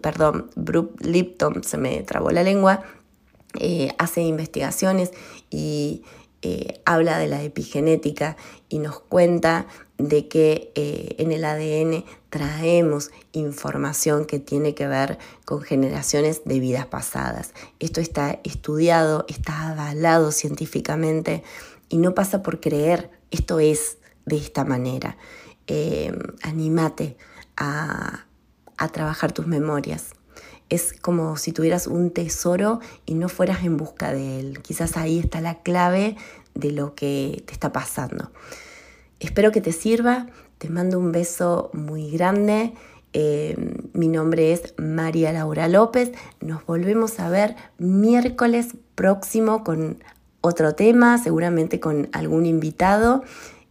perdón, 0.02 0.52
Bruce 0.56 0.91
Lipton, 1.00 1.64
se 1.64 1.78
me 1.78 2.04
trabó 2.04 2.30
la 2.32 2.43
lengua, 2.43 2.84
hace 3.98 4.22
investigaciones 4.22 5.12
y 5.50 6.04
habla 6.84 7.18
de 7.18 7.28
la 7.28 7.41
epigenética 7.41 8.36
y 8.70 8.80
nos 8.80 9.00
cuenta 9.00 9.66
de 9.98 10.28
que 10.28 10.72
eh, 10.76 11.16
en 11.20 11.32
el 11.32 11.46
ADN 11.46 12.04
traemos 12.36 13.12
información 13.32 14.26
que 14.26 14.40
tiene 14.40 14.76
que 14.76 14.88
ver 14.88 15.18
con 15.46 15.62
generaciones 15.62 16.42
de 16.44 16.60
vidas 16.60 16.86
pasadas. 16.86 17.54
Esto 17.80 18.02
está 18.02 18.42
estudiado, 18.44 19.24
está 19.30 19.70
avalado 19.70 20.34
científicamente 20.34 21.44
y 21.88 21.98
no 21.98 22.14
pasa 22.14 22.44
por 22.44 22.60
creer, 22.60 23.10
esto 23.32 23.62
es 23.62 24.00
de 24.26 24.36
esta 24.36 24.66
manera. 24.66 25.16
Eh, 25.68 26.12
anímate 26.42 27.16
a, 27.56 28.26
a 28.76 28.88
trabajar 28.90 29.32
tus 29.32 29.48
memorias. 29.48 30.08
Es 30.68 30.92
como 30.92 31.38
si 31.38 31.54
tuvieras 31.54 31.88
un 31.88 32.12
tesoro 32.12 32.82
y 33.06 33.14
no 33.14 33.30
fueras 33.30 33.64
en 33.64 33.78
busca 33.78 34.12
de 34.12 34.42
él. 34.42 34.62
Quizás 34.62 34.98
ahí 34.98 35.20
está 35.20 35.40
la 35.40 35.62
clave 35.62 36.18
de 36.54 36.74
lo 36.74 36.96
que 36.96 37.44
te 37.46 37.54
está 37.54 37.72
pasando. 37.72 38.34
Espero 39.22 39.54
que 39.54 39.62
te 39.62 39.72
sirva, 39.72 40.28
te 40.66 40.72
mando 40.72 40.97
un 40.97 41.11
beso 41.11 41.70
muy 41.74 42.09
grande. 42.09 42.74
Eh, 43.13 43.55
mi 43.93 44.07
nombre 44.07 44.51
es 44.51 44.74
María 44.78 45.32
Laura 45.32 45.68
López. 45.68 46.11
Nos 46.41 46.66
volvemos 46.66 47.20
a 47.20 47.30
ver 47.30 47.55
miércoles 47.78 48.70
próximo 48.95 49.63
con 49.63 50.03
otro 50.41 50.74
tema, 50.74 51.20
seguramente 51.20 51.80
con 51.80 52.09
algún 52.13 52.47
invitado. 52.47 53.24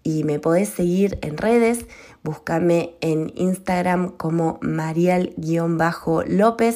Y 0.04 0.22
me 0.22 0.38
podés 0.38 0.68
seguir 0.68 1.18
en 1.22 1.36
redes. 1.36 1.86
Búscame 2.22 2.94
en 3.00 3.32
Instagram 3.34 4.10
como 4.10 4.60
Marial-López. 4.62 5.32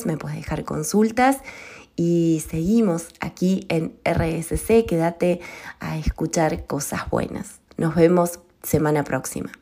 Me 0.05 0.17
podés 0.17 0.35
dejar 0.35 0.65
consultas. 0.65 1.37
Y 1.95 2.43
seguimos 2.51 3.11
aquí 3.21 3.67
en 3.69 3.95
RSC. 4.05 4.85
Quédate 4.85 5.39
a 5.79 5.97
escuchar 5.97 6.67
cosas 6.67 7.09
buenas. 7.09 7.61
Nos 7.77 7.95
vemos 7.95 8.41
semana 8.65 9.05
próxima. 9.05 9.53